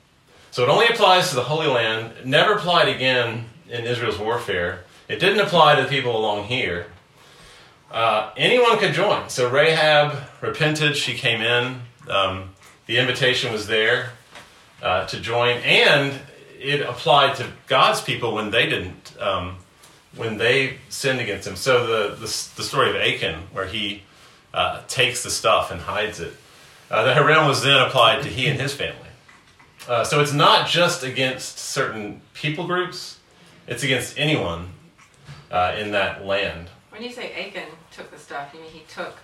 So 0.51 0.65
it 0.65 0.69
only 0.69 0.89
applies 0.89 1.31
to 1.31 1.37
the 1.37 1.45
Holy 1.45 1.69
Land. 1.69 2.13
It 2.19 2.27
never 2.27 2.55
applied 2.55 2.89
again 2.89 3.45
in 3.69 3.85
Israel's 3.85 4.19
warfare. 4.19 4.85
It 5.11 5.19
didn't 5.19 5.41
apply 5.41 5.75
to 5.75 5.83
the 5.83 5.89
people 5.89 6.17
along 6.17 6.45
here. 6.45 6.87
Uh, 7.91 8.31
anyone 8.37 8.79
could 8.79 8.95
join. 8.95 9.29
So 9.29 9.51
Rahab 9.51 10.17
repented. 10.41 10.97
She 10.97 11.15
came 11.15 11.41
in. 11.41 11.81
Um, 12.09 12.51
the 12.87 12.99
invitation 12.99 13.53
was 13.53 13.67
there 13.67 14.11
uh, 14.81 15.07
to 15.07 15.19
join, 15.19 15.57
and 15.65 16.15
it 16.61 16.83
applied 16.83 17.35
to 17.37 17.49
God's 17.67 18.01
people 18.01 18.35
when 18.35 18.53
they 18.53 18.69
didn't, 18.69 19.21
um, 19.21 19.57
when 20.15 20.39
they 20.39 20.77
sinned 20.91 21.19
against 21.19 21.49
Him. 21.49 21.57
So 21.57 21.89
the, 21.89 22.15
the, 22.15 22.27
the 22.57 22.63
story 22.63 22.91
of 22.91 22.95
Achan, 22.95 23.49
where 23.53 23.67
he 23.67 24.05
uh, 24.55 24.83
takes 24.87 25.25
the 25.25 25.31
stuff 25.31 25.73
and 25.73 25.81
hides 25.81 26.21
it, 26.21 26.35
uh, 26.89 27.03
the 27.03 27.15
Herem 27.15 27.49
was 27.49 27.65
then 27.65 27.85
applied 27.85 28.23
to 28.23 28.29
he 28.29 28.47
and 28.47 28.61
his 28.61 28.75
family. 28.75 29.09
Uh, 29.89 30.05
so 30.05 30.21
it's 30.21 30.33
not 30.33 30.69
just 30.69 31.03
against 31.03 31.59
certain 31.59 32.21
people 32.33 32.69
groups; 32.69 33.19
it's 33.67 33.83
against 33.83 34.17
anyone 34.17 34.75
uh, 35.51 35.75
in 35.79 35.91
that 35.93 36.25
land. 36.25 36.69
When 36.91 37.03
you 37.03 37.11
say 37.11 37.33
Achan 37.33 37.69
took 37.93 38.11
the 38.11 38.19
stuff, 38.19 38.51
you 38.55 38.61
mean 38.61 38.71
he 38.71 38.83
took 38.89 39.17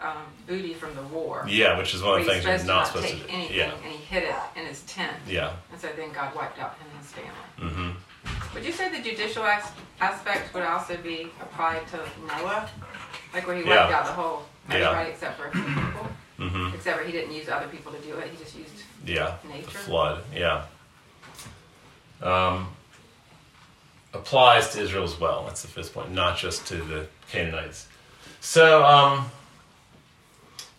um, 0.00 0.16
booty 0.46 0.74
from 0.74 0.94
the 0.96 1.02
war? 1.02 1.44
Yeah, 1.48 1.78
which 1.78 1.94
is 1.94 2.02
one 2.02 2.20
of 2.20 2.26
the 2.26 2.32
things 2.32 2.44
you're 2.44 2.64
not 2.64 2.86
supposed 2.88 3.06
supposed 3.08 3.22
to 3.24 3.28
do. 3.28 3.34
anything, 3.34 3.56
Yeah. 3.56 3.72
and 3.74 3.84
he 3.92 3.96
hid 3.98 4.24
it 4.24 4.34
in 4.56 4.66
his 4.66 4.82
tent. 4.82 5.16
Yeah. 5.28 5.52
And 5.70 5.80
so 5.80 5.88
then 5.96 6.12
God 6.12 6.34
wiped 6.34 6.58
out 6.58 6.74
him 6.78 6.86
and 6.90 6.98
his 7.00 7.12
family. 7.12 7.30
Mm-hmm. 7.94 8.54
Would 8.54 8.64
you 8.64 8.72
say 8.72 8.88
the 8.90 9.02
judicial 9.02 9.44
as- 9.44 9.70
aspect 10.00 10.52
would 10.54 10.64
also 10.64 10.96
be 10.98 11.28
applied 11.40 11.86
to 11.88 11.98
Noah? 12.26 12.68
Like 13.32 13.46
where 13.46 13.56
he 13.56 13.62
Yeah. 13.64 13.84
wiped 13.84 13.92
out 13.94 14.06
the 14.06 14.12
whole 14.12 14.42
Yeah. 14.68 14.74
everybody 14.76 15.10
except 15.10 15.38
for 15.38 15.46
a 15.46 15.52
few 15.52 15.62
people? 15.62 16.06
Mm-hmm. 16.38 16.74
Except 16.74 16.98
for 16.98 17.04
he 17.04 17.12
didn't 17.12 17.32
use 17.32 17.48
other 17.48 17.68
people 17.68 17.92
to 17.92 17.98
do 18.00 18.14
it, 18.16 18.28
he 18.30 18.36
just 18.36 18.56
used 18.56 18.82
Yeah. 19.04 19.36
nature? 19.48 19.66
The 19.66 19.78
flood. 19.78 20.24
Yeah. 20.34 20.64
Um, 22.20 22.68
applies 24.12 24.70
to 24.70 24.80
Israel 24.80 25.04
as 25.04 25.18
well. 25.18 25.44
That's 25.46 25.62
the 25.62 25.68
fifth 25.68 25.94
point, 25.94 26.12
not 26.12 26.36
just 26.36 26.66
to 26.68 26.76
the 26.76 27.06
Canaanites. 27.30 27.88
So, 28.40 28.84
um, 28.84 29.30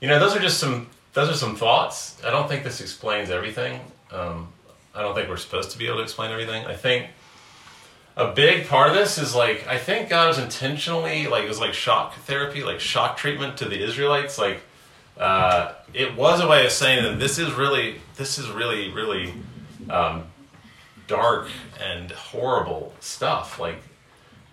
you 0.02 0.08
know, 0.08 0.20
those 0.20 0.36
are 0.36 0.40
just 0.40 0.60
some 0.60 0.88
those 1.14 1.30
are 1.30 1.36
some 1.36 1.56
thoughts. 1.56 2.22
I 2.26 2.32
don't 2.32 2.48
think 2.48 2.64
this 2.64 2.82
explains 2.82 3.30
everything. 3.30 3.80
Um, 4.12 4.50
I 4.96 5.02
don't 5.02 5.16
think 5.16 5.30
we're 5.30 5.38
supposed 5.38 5.72
to 5.72 5.78
be 5.78 5.86
able 5.88 5.98
to 5.98 6.04
explain 6.04 6.32
everything. 6.32 6.66
I 6.66 6.76
think 6.76 7.08
a 8.16 8.32
big 8.32 8.68
part 8.68 8.90
of 8.90 8.96
this 8.96 9.18
is 9.18 9.34
like 9.34 9.68
I 9.68 9.78
think 9.78 10.10
God 10.10 10.28
was 10.28 10.38
intentionally 10.38 11.28
like 11.28 11.44
it 11.46 11.48
was 11.48 11.60
like 11.60 11.74
shock 11.74 12.16
therapy, 12.16 12.64
like 12.64 12.80
shock 12.80 13.18
treatment 13.18 13.58
to 13.58 13.66
the 13.66 13.84
Israelites. 13.84 14.38
Like 14.38 14.62
uh, 15.18 15.74
it 15.94 16.16
was 16.16 16.42
a 16.42 16.48
way 16.48 16.66
of 16.66 16.72
saying 16.72 17.04
that 17.04 17.20
this 17.20 17.40
is 17.40 17.52
really 17.54 18.02
this 18.16 18.38
is 18.38 18.50
really 18.50 18.92
really 18.92 19.34
um, 19.90 20.24
dark 21.08 21.48
and 21.82 22.12
horrible 22.12 22.94
stuff. 23.00 23.60
Like 23.60 23.78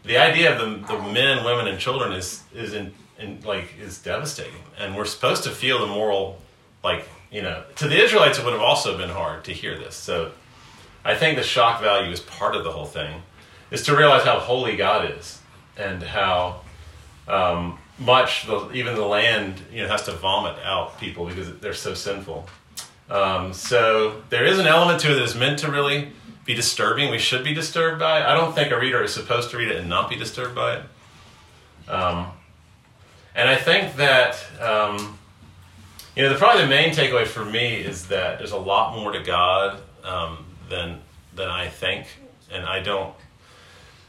the 0.04 0.18
idea 0.18 0.52
of 0.52 0.58
the, 0.58 0.94
the 0.94 1.02
men, 1.12 1.44
women, 1.44 1.68
and 1.68 1.78
children 1.78 2.12
is 2.12 2.42
is 2.54 2.72
in, 2.74 2.92
in 3.18 3.40
like 3.42 3.74
is 3.80 4.00
devastating, 4.00 4.62
and 4.78 4.96
we're 4.96 5.04
supposed 5.04 5.44
to 5.44 5.50
feel 5.50 5.78
the 5.78 5.86
moral 5.86 6.38
like 6.82 7.08
you 7.30 7.42
know 7.42 7.62
to 7.76 7.88
the 7.88 8.02
Israelites 8.02 8.38
it 8.38 8.44
would 8.44 8.52
have 8.52 8.62
also 8.62 8.96
been 8.96 9.10
hard 9.10 9.44
to 9.44 9.52
hear 9.52 9.78
this. 9.78 9.94
So 9.94 10.32
I 11.04 11.14
think 11.14 11.36
the 11.36 11.42
shock 11.42 11.80
value 11.80 12.10
is 12.10 12.20
part 12.20 12.54
of 12.54 12.64
the 12.64 12.72
whole 12.72 12.86
thing, 12.86 13.22
is 13.70 13.82
to 13.84 13.96
realize 13.96 14.24
how 14.24 14.38
holy 14.38 14.76
God 14.76 15.10
is 15.18 15.40
and 15.76 16.02
how 16.02 16.60
um, 17.28 17.78
much 17.98 18.46
the, 18.46 18.70
even 18.72 18.94
the 18.94 19.04
land 19.04 19.60
you 19.72 19.82
know 19.82 19.88
has 19.88 20.02
to 20.04 20.12
vomit 20.12 20.58
out 20.64 20.98
people 20.98 21.26
because 21.26 21.52
they're 21.58 21.74
so 21.74 21.94
sinful. 21.94 22.48
Um, 23.10 23.52
so 23.52 24.22
there 24.30 24.44
is 24.44 24.58
an 24.58 24.66
element 24.66 25.00
to 25.00 25.10
it 25.10 25.14
that 25.14 25.24
is 25.24 25.34
meant 25.34 25.58
to 25.60 25.70
really 25.70 26.12
be 26.44 26.54
disturbing. 26.54 27.10
We 27.10 27.18
should 27.18 27.44
be 27.44 27.54
disturbed 27.54 28.00
by 28.00 28.20
it. 28.20 28.26
I 28.26 28.34
don't 28.34 28.54
think 28.54 28.72
a 28.72 28.78
reader 28.78 29.02
is 29.02 29.12
supposed 29.12 29.50
to 29.50 29.58
read 29.58 29.68
it 29.68 29.76
and 29.76 29.88
not 29.88 30.08
be 30.08 30.16
disturbed 30.16 30.54
by 30.54 30.76
it. 30.76 30.82
Um, 31.88 32.26
and 33.34 33.48
I 33.48 33.56
think 33.56 33.96
that 33.96 34.38
um, 34.60 35.18
you 36.16 36.22
know 36.22 36.32
the 36.32 36.38
probably 36.38 36.62
the 36.62 36.68
main 36.68 36.90
takeaway 36.90 37.26
for 37.26 37.44
me 37.44 37.76
is 37.76 38.08
that 38.08 38.38
there's 38.38 38.52
a 38.52 38.58
lot 38.58 38.96
more 38.96 39.12
to 39.12 39.22
God 39.22 39.80
um, 40.04 40.44
than 40.68 41.00
than 41.34 41.48
I 41.48 41.68
think, 41.68 42.06
and 42.50 42.64
I 42.64 42.80
don't. 42.80 43.14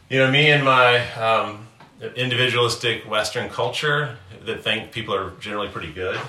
You 0.09 0.19
know, 0.19 0.29
me 0.29 0.51
and 0.51 0.65
my 0.65 1.09
um, 1.13 1.67
individualistic 2.15 3.09
Western 3.09 3.49
culture 3.49 4.17
that 4.45 4.63
think 4.63 4.91
people 4.91 5.15
are 5.15 5.31
generally 5.39 5.69
pretty 5.69 5.91
good. 5.91 6.19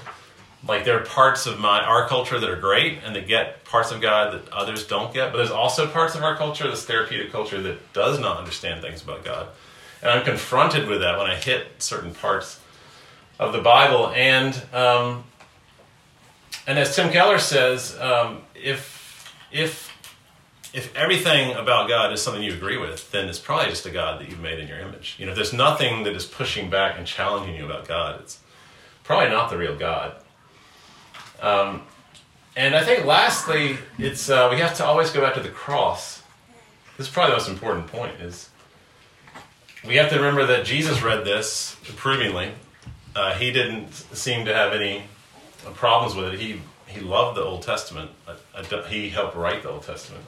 Like 0.66 0.84
there 0.84 1.00
are 1.00 1.04
parts 1.04 1.46
of 1.46 1.58
my 1.58 1.80
our 1.80 2.06
culture 2.06 2.38
that 2.38 2.48
are 2.48 2.60
great 2.60 3.00
and 3.04 3.16
that 3.16 3.26
get 3.26 3.64
parts 3.64 3.90
of 3.90 4.00
God 4.00 4.32
that 4.32 4.52
others 4.52 4.86
don't 4.86 5.12
get, 5.12 5.32
but 5.32 5.38
there's 5.38 5.50
also 5.50 5.86
parts 5.88 6.14
of 6.14 6.22
our 6.22 6.36
culture, 6.36 6.68
this 6.68 6.84
therapeutic 6.84 7.32
culture, 7.32 7.60
that 7.62 7.92
does 7.92 8.20
not 8.20 8.38
understand 8.38 8.80
things 8.80 9.02
about 9.02 9.24
God. 9.24 9.48
And 10.02 10.10
I'm 10.10 10.24
confronted 10.24 10.88
with 10.88 11.00
that 11.00 11.18
when 11.18 11.28
I 11.28 11.34
hit 11.34 11.66
certain 11.82 12.14
parts 12.14 12.60
of 13.38 13.52
the 13.52 13.60
Bible. 13.60 14.08
And 14.10 14.60
um, 14.72 15.24
and 16.66 16.78
as 16.78 16.94
Tim 16.94 17.10
Keller 17.10 17.38
says, 17.38 17.98
um, 17.98 18.42
if 18.54 19.32
if 19.50 19.90
if 20.72 20.94
everything 20.96 21.54
about 21.54 21.88
God 21.88 22.12
is 22.12 22.22
something 22.22 22.42
you 22.42 22.54
agree 22.54 22.78
with, 22.78 23.10
then 23.10 23.28
it's 23.28 23.38
probably 23.38 23.68
just 23.68 23.84
a 23.84 23.90
God 23.90 24.20
that 24.20 24.30
you've 24.30 24.40
made 24.40 24.58
in 24.58 24.68
your 24.68 24.78
image. 24.78 25.16
You 25.18 25.26
know, 25.26 25.32
if 25.32 25.36
there's 25.36 25.52
nothing 25.52 26.04
that 26.04 26.14
is 26.14 26.24
pushing 26.24 26.70
back 26.70 26.96
and 26.96 27.06
challenging 27.06 27.56
you 27.56 27.64
about 27.64 27.86
God, 27.86 28.20
it's 28.20 28.38
probably 29.04 29.28
not 29.28 29.50
the 29.50 29.58
real 29.58 29.76
God. 29.76 30.14
Um, 31.42 31.82
and 32.56 32.74
I 32.74 32.84
think 32.84 33.04
lastly, 33.04 33.78
it's 33.98 34.30
uh, 34.30 34.48
we 34.50 34.58
have 34.58 34.76
to 34.76 34.84
always 34.84 35.10
go 35.10 35.20
back 35.20 35.34
to 35.34 35.40
the 35.40 35.48
cross. 35.48 36.22
This 36.96 37.08
is 37.08 37.12
probably 37.12 37.32
the 37.32 37.38
most 37.38 37.48
important 37.48 37.88
point. 37.88 38.20
Is 38.20 38.48
we 39.86 39.96
have 39.96 40.10
to 40.10 40.16
remember 40.16 40.46
that 40.46 40.64
Jesus 40.64 41.02
read 41.02 41.24
this 41.24 41.76
approvingly. 41.88 42.52
Uh, 43.16 43.34
he 43.34 43.50
didn't 43.52 43.92
seem 43.92 44.44
to 44.46 44.54
have 44.54 44.72
any 44.72 45.04
problems 45.74 46.14
with 46.14 46.32
it. 46.32 46.40
He 46.40 46.60
he 46.86 47.00
loved 47.00 47.36
the 47.36 47.42
Old 47.42 47.62
Testament. 47.62 48.10
He 48.88 49.08
helped 49.08 49.36
write 49.36 49.62
the 49.62 49.70
Old 49.70 49.82
Testament. 49.82 50.24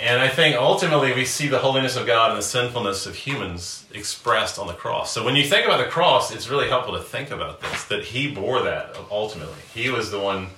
And 0.00 0.20
I 0.20 0.28
think 0.28 0.56
ultimately 0.56 1.14
we 1.14 1.24
see 1.24 1.46
the 1.46 1.60
holiness 1.60 1.96
of 1.96 2.06
God 2.06 2.30
and 2.30 2.38
the 2.38 2.42
sinfulness 2.42 3.06
of 3.06 3.14
humans 3.14 3.86
expressed 3.94 4.58
on 4.58 4.66
the 4.66 4.72
cross. 4.72 5.12
So 5.12 5.24
when 5.24 5.36
you 5.36 5.44
think 5.44 5.66
about 5.66 5.78
the 5.78 5.90
cross, 5.90 6.34
it's 6.34 6.48
really 6.48 6.68
helpful 6.68 6.94
to 6.94 7.02
think 7.02 7.30
about 7.30 7.60
this 7.60 7.84
that 7.84 8.04
He 8.04 8.34
bore 8.34 8.62
that 8.62 8.96
ultimately. 9.10 9.60
He 9.72 9.90
was 9.90 10.10
the 10.10 10.18
one 10.18 10.48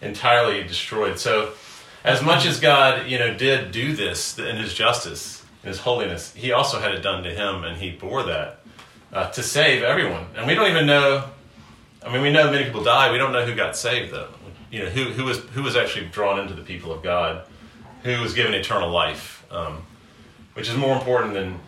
entirely 0.00 0.62
destroyed. 0.62 1.18
So 1.18 1.52
as 2.04 2.22
much 2.22 2.46
as 2.46 2.60
God, 2.60 3.08
you 3.08 3.18
know, 3.18 3.34
did 3.34 3.72
do 3.72 3.96
this 3.96 4.38
in 4.38 4.56
His 4.56 4.74
justice, 4.74 5.44
in 5.62 5.68
His 5.68 5.80
holiness, 5.80 6.32
He 6.34 6.52
also 6.52 6.78
had 6.78 6.92
it 6.92 7.00
done 7.02 7.24
to 7.24 7.30
Him, 7.30 7.64
and 7.64 7.76
He 7.78 7.90
bore 7.90 8.22
that 8.22 8.60
uh, 9.12 9.30
to 9.30 9.42
save 9.42 9.82
everyone. 9.82 10.26
And 10.36 10.46
we 10.46 10.54
don't 10.54 10.70
even 10.70 10.86
know. 10.86 11.24
I 12.04 12.12
mean, 12.12 12.22
we 12.22 12.30
know 12.30 12.50
many 12.50 12.64
people 12.64 12.84
died. 12.84 13.10
We 13.10 13.18
don't 13.18 13.32
know 13.32 13.44
who 13.44 13.54
got 13.54 13.76
saved, 13.76 14.12
though. 14.12 14.28
You 14.70 14.84
know, 14.84 14.90
who 14.90 15.04
who 15.12 15.24
was 15.24 15.38
who 15.38 15.62
was 15.62 15.76
actually 15.76 16.06
drawn 16.06 16.38
into 16.38 16.54
the 16.54 16.62
people 16.62 16.92
of 16.92 17.02
God, 17.02 17.44
who 18.04 18.20
was 18.20 18.34
given 18.34 18.54
eternal 18.54 18.90
life, 18.90 19.44
um, 19.50 19.82
which 20.52 20.68
is 20.68 20.76
more 20.76 20.94
important 20.96 21.34
than 21.34 21.58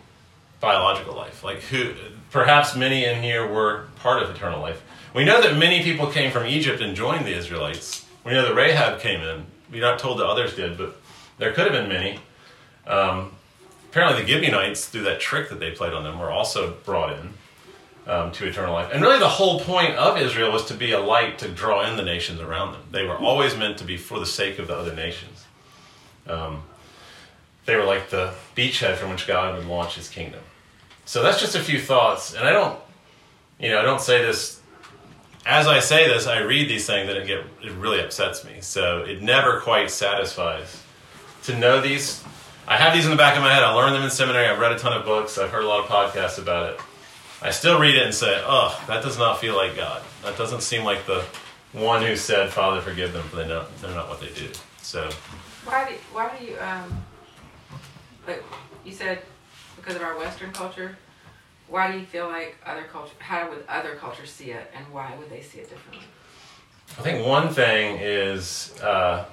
biological 0.59 1.15
life. 1.15 1.43
Like 1.43 1.59
who, 1.63 1.93
perhaps 2.31 2.75
many 2.75 3.05
in 3.05 3.21
here 3.21 3.45
were 3.45 3.87
part 3.97 4.23
of 4.23 4.29
eternal 4.29 4.61
life. 4.61 4.81
We 5.13 5.25
know 5.25 5.41
that 5.41 5.57
many 5.57 5.83
people 5.83 6.07
came 6.07 6.31
from 6.31 6.45
Egypt 6.45 6.79
and 6.79 6.95
joined 6.95 7.25
the 7.25 7.35
Israelites. 7.35 8.05
We 8.23 8.33
know 8.33 8.43
that 8.43 8.55
Rahab 8.55 8.99
came 8.99 9.21
in. 9.21 9.45
We're 9.71 9.81
not 9.81 9.99
told 9.99 10.19
that 10.19 10.27
others 10.27 10.55
did, 10.55 10.77
but 10.77 10.95
there 11.39 11.51
could 11.53 11.65
have 11.65 11.73
been 11.73 11.89
many. 11.89 12.19
Um, 12.85 13.31
apparently, 13.89 14.21
the 14.21 14.27
Gibeonites, 14.27 14.85
through 14.85 15.03
that 15.03 15.19
trick 15.19 15.49
that 15.49 15.59
they 15.59 15.71
played 15.71 15.93
on 15.93 16.03
them, 16.03 16.19
were 16.19 16.29
also 16.29 16.75
brought 16.85 17.17
in 17.17 17.33
um, 18.05 18.31
to 18.33 18.45
eternal 18.45 18.73
life. 18.73 18.91
And 18.93 19.01
really, 19.01 19.19
the 19.19 19.27
whole 19.27 19.59
point 19.59 19.95
of 19.95 20.17
Israel 20.17 20.51
was 20.51 20.65
to 20.65 20.75
be 20.75 20.91
a 20.91 20.99
light 20.99 21.39
to 21.39 21.49
draw 21.49 21.89
in 21.89 21.97
the 21.97 22.03
nations 22.03 22.39
around 22.39 22.73
them. 22.73 22.81
They 22.91 23.05
were 23.05 23.17
always 23.17 23.57
meant 23.57 23.77
to 23.79 23.85
be 23.85 23.97
for 23.97 24.19
the 24.19 24.25
sake 24.25 24.59
of 24.59 24.67
the 24.67 24.75
other 24.75 24.93
nations. 24.93 25.46
Um, 26.27 26.63
they 27.65 27.75
were 27.75 27.83
like 27.83 28.09
the 28.09 28.33
beachhead 28.55 28.95
from 28.95 29.11
which 29.11 29.27
God 29.27 29.55
would 29.55 29.67
launch 29.67 29.95
His 29.95 30.09
kingdom. 30.09 30.41
So 31.05 31.23
that's 31.23 31.39
just 31.39 31.55
a 31.55 31.59
few 31.59 31.79
thoughts, 31.79 32.33
and 32.33 32.45
I 32.45 32.51
don't, 32.51 32.77
you 33.59 33.69
know, 33.69 33.79
I 33.79 33.83
don't 33.83 34.01
say 34.01 34.21
this. 34.21 34.61
As 35.45 35.65
I 35.65 35.79
say 35.79 36.07
this, 36.07 36.27
I 36.27 36.39
read 36.39 36.69
these 36.69 36.85
things, 36.85 37.07
and 37.07 37.17
it 37.17 37.27
get 37.27 37.45
it 37.63 37.71
really 37.73 38.01
upsets 38.01 38.43
me. 38.43 38.57
So 38.59 39.03
it 39.03 39.21
never 39.21 39.61
quite 39.61 39.89
satisfies 39.89 40.83
to 41.43 41.57
know 41.57 41.79
these. 41.79 42.23
I 42.67 42.75
have 42.75 42.93
these 42.93 43.05
in 43.05 43.11
the 43.11 43.17
back 43.17 43.37
of 43.37 43.41
my 43.41 43.53
head. 43.53 43.63
I 43.63 43.71
learned 43.71 43.95
them 43.95 44.03
in 44.03 44.09
seminary. 44.09 44.47
I've 44.47 44.59
read 44.59 44.73
a 44.73 44.79
ton 44.79 44.91
of 44.91 45.05
books. 45.05 45.37
I've 45.37 45.49
heard 45.49 45.63
a 45.63 45.67
lot 45.67 45.79
of 45.79 45.89
podcasts 45.89 46.37
about 46.37 46.73
it. 46.73 46.81
I 47.41 47.51
still 47.51 47.79
read 47.79 47.95
it 47.95 48.03
and 48.03 48.13
say, 48.13 48.41
"Oh, 48.45 48.77
that 48.87 49.01
does 49.01 49.17
not 49.17 49.39
feel 49.39 49.55
like 49.55 49.77
God. 49.77 50.01
That 50.23 50.37
doesn't 50.37 50.61
seem 50.61 50.83
like 50.83 51.05
the 51.05 51.23
one 51.71 52.01
who 52.01 52.17
said, 52.17 52.51
Father, 52.51 52.81
forgive 52.81 53.13
them, 53.13 53.23
for 53.29 53.37
they 53.37 53.47
know 53.47 53.65
they're 53.81 53.91
not 53.91 54.09
what 54.09 54.19
they 54.19 54.29
do." 54.29 54.49
So 54.81 55.09
Why 55.67 55.89
do 55.89 55.95
why 56.13 56.37
do 56.37 56.45
you 56.45 56.57
um 56.59 57.03
like 58.25 58.41
you 58.85 58.93
said 58.93 59.21
because 59.75 59.95
of 59.95 60.01
our 60.01 60.17
Western 60.17 60.53
culture? 60.53 60.97
Why 61.67 61.91
do 61.91 61.99
you 61.99 62.05
feel 62.05 62.27
like 62.27 62.55
other 62.65 62.83
culture? 62.83 63.15
How 63.19 63.49
would 63.49 63.65
other 63.67 63.95
cultures 63.95 64.31
see 64.31 64.51
it, 64.51 64.71
and 64.73 64.85
why 64.93 65.13
would 65.19 65.29
they 65.29 65.41
see 65.41 65.59
it 65.59 65.69
differently? 65.69 66.05
I 66.97 67.01
think 67.01 67.27
one 67.27 67.49
thing 67.53 67.97
is 67.99 68.79
uh, 68.81 69.25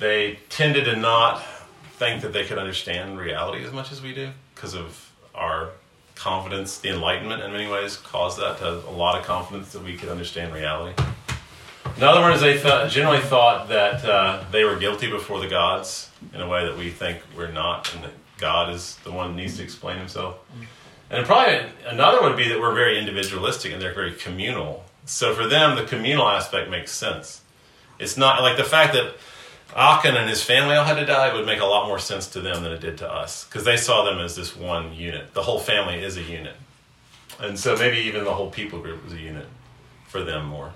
they 0.00 0.40
tended 0.48 0.86
to 0.86 0.96
not 0.96 1.44
think 1.92 2.22
that 2.22 2.32
they 2.32 2.44
could 2.44 2.58
understand 2.58 3.16
reality 3.16 3.64
as 3.64 3.72
much 3.72 3.92
as 3.92 4.02
we 4.02 4.12
do 4.12 4.30
because 4.56 4.74
of 4.74 5.12
our 5.36 5.70
confidence. 6.16 6.78
The 6.78 6.88
Enlightenment, 6.88 7.42
in 7.44 7.52
many 7.52 7.70
ways, 7.70 7.96
caused 7.96 8.40
that 8.40 8.58
to 8.58 8.88
a 8.88 8.90
lot 8.90 9.16
of 9.16 9.24
confidence 9.24 9.70
that 9.72 9.84
we 9.84 9.96
could 9.96 10.08
understand 10.08 10.52
reality. 10.52 11.00
In 11.98 12.04
other 12.04 12.30
is 12.30 12.40
they 12.40 12.56
th- 12.56 12.92
generally 12.92 13.20
thought 13.20 13.70
that 13.70 14.04
uh, 14.04 14.44
they 14.52 14.62
were 14.62 14.76
guilty 14.76 15.10
before 15.10 15.40
the 15.40 15.48
gods 15.48 16.08
in 16.32 16.40
a 16.40 16.48
way 16.48 16.64
that 16.64 16.78
we 16.78 16.90
think 16.90 17.18
we're 17.36 17.50
not, 17.50 17.92
and 17.92 18.04
that 18.04 18.12
God 18.36 18.72
is 18.72 18.94
the 19.02 19.10
one 19.10 19.32
that 19.32 19.42
needs 19.42 19.56
to 19.56 19.64
explain 19.64 19.98
himself. 19.98 20.38
And 21.10 21.26
probably 21.26 21.68
another 21.88 22.22
would 22.22 22.36
be 22.36 22.48
that 22.50 22.60
we're 22.60 22.72
very 22.72 23.00
individualistic 23.00 23.72
and 23.72 23.82
they're 23.82 23.94
very 23.94 24.12
communal. 24.12 24.84
So 25.06 25.34
for 25.34 25.48
them, 25.48 25.74
the 25.74 25.82
communal 25.86 26.28
aspect 26.28 26.70
makes 26.70 26.92
sense. 26.92 27.42
It's 27.98 28.16
not 28.16 28.42
like 28.42 28.56
the 28.56 28.62
fact 28.62 28.92
that 28.92 29.16
Achan 29.74 30.16
and 30.16 30.30
his 30.30 30.44
family 30.44 30.76
all 30.76 30.84
had 30.84 31.00
to 31.00 31.04
die 31.04 31.34
would 31.34 31.46
make 31.46 31.60
a 31.60 31.64
lot 31.64 31.88
more 31.88 31.98
sense 31.98 32.28
to 32.28 32.40
them 32.40 32.62
than 32.62 32.70
it 32.70 32.80
did 32.80 32.98
to 32.98 33.12
us 33.12 33.44
because 33.46 33.64
they 33.64 33.76
saw 33.76 34.04
them 34.04 34.20
as 34.20 34.36
this 34.36 34.54
one 34.54 34.94
unit. 34.94 35.34
The 35.34 35.42
whole 35.42 35.58
family 35.58 36.00
is 36.00 36.16
a 36.16 36.22
unit. 36.22 36.54
And 37.40 37.58
so 37.58 37.76
maybe 37.76 37.98
even 37.98 38.22
the 38.22 38.34
whole 38.34 38.52
people 38.52 38.78
group 38.78 39.02
was 39.02 39.14
a 39.14 39.20
unit 39.20 39.46
for 40.06 40.22
them 40.22 40.46
more. 40.46 40.74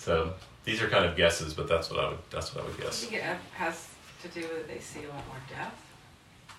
So 0.00 0.32
these 0.64 0.80
are 0.80 0.88
kind 0.88 1.04
of 1.04 1.14
guesses, 1.14 1.52
but 1.52 1.68
that's 1.68 1.90
what 1.90 2.00
I 2.00 2.08
would 2.08 2.18
that's 2.30 2.54
what 2.54 2.64
I 2.64 2.68
would 2.68 2.80
I 2.80 2.84
guess. 2.84 3.04
think 3.04 3.22
it 3.22 3.22
has 3.54 3.86
to 4.22 4.28
do 4.28 4.40
with 4.40 4.66
they 4.66 4.78
see 4.78 5.00
a 5.04 5.08
lot 5.08 5.26
more 5.28 5.36
death. 5.48 5.74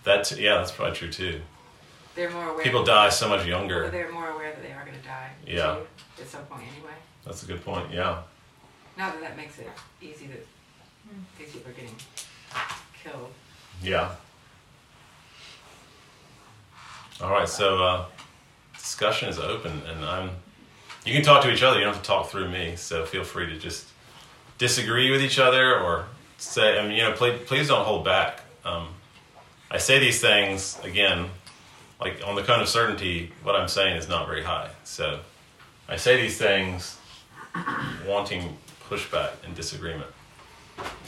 That's 0.03 0.37
yeah, 0.37 0.57
that's 0.57 0.71
probably 0.71 0.95
true 0.95 1.11
too. 1.11 1.41
They're 2.13 2.29
more 2.29 2.49
aware. 2.49 2.63
People 2.63 2.83
die 2.83 3.09
so 3.09 3.27
much 3.27 3.47
younger. 3.47 3.89
they're 3.89 4.11
more 4.11 4.29
aware 4.29 4.51
that 4.51 4.61
they 4.61 4.71
are 4.73 4.85
going 4.85 4.97
to 4.97 5.03
die. 5.07 5.31
Yeah. 5.47 5.75
too, 5.75 6.21
At 6.21 6.27
some 6.27 6.45
point, 6.45 6.63
anyway. 6.75 6.93
That's 7.25 7.41
a 7.43 7.47
good 7.47 7.63
point. 7.65 7.91
Yeah. 7.91 8.21
Not 8.97 9.13
that 9.13 9.21
that 9.21 9.37
makes 9.37 9.57
it 9.57 9.69
easy 10.01 10.27
that 10.27 10.45
these 11.39 11.51
people 11.51 11.71
are 11.71 11.73
getting 11.73 11.95
killed. 13.01 13.31
Yeah. 13.81 14.11
All 17.23 17.31
right, 17.31 17.47
so 17.49 17.83
uh, 17.83 18.05
discussion 18.77 19.29
is 19.29 19.39
open, 19.39 19.81
and 19.89 20.05
I'm. 20.05 20.29
You 21.05 21.13
can 21.13 21.23
talk 21.23 21.43
to 21.43 21.51
each 21.51 21.63
other. 21.63 21.79
You 21.79 21.85
don't 21.85 21.93
have 21.93 22.03
to 22.03 22.07
talk 22.07 22.29
through 22.29 22.49
me. 22.49 22.75
So 22.75 23.05
feel 23.05 23.23
free 23.23 23.47
to 23.47 23.57
just 23.57 23.87
disagree 24.57 25.09
with 25.09 25.21
each 25.21 25.39
other, 25.39 25.79
or 25.79 26.05
say. 26.37 26.77
I 26.77 26.87
mean, 26.87 26.95
you 26.95 27.03
know, 27.03 27.13
please, 27.13 27.39
please 27.45 27.67
don't 27.67 27.85
hold 27.85 28.05
back. 28.05 28.41
Um, 28.63 28.89
I 29.71 29.77
say 29.77 29.99
these 29.99 30.21
things 30.21 30.79
again, 30.83 31.29
like 31.99 32.21
on 32.25 32.35
the 32.35 32.43
cone 32.43 32.61
of 32.61 32.69
certainty. 32.69 33.31
What 33.43 33.55
I'm 33.55 33.67
saying 33.67 33.97
is 33.97 34.07
not 34.07 34.27
very 34.27 34.43
high. 34.43 34.69
So 34.83 35.21
I 35.89 35.95
say 35.95 36.21
these 36.21 36.37
things, 36.37 36.97
wanting 38.07 38.57
pushback 38.89 39.31
and 39.43 39.55
disagreement, 39.55 40.09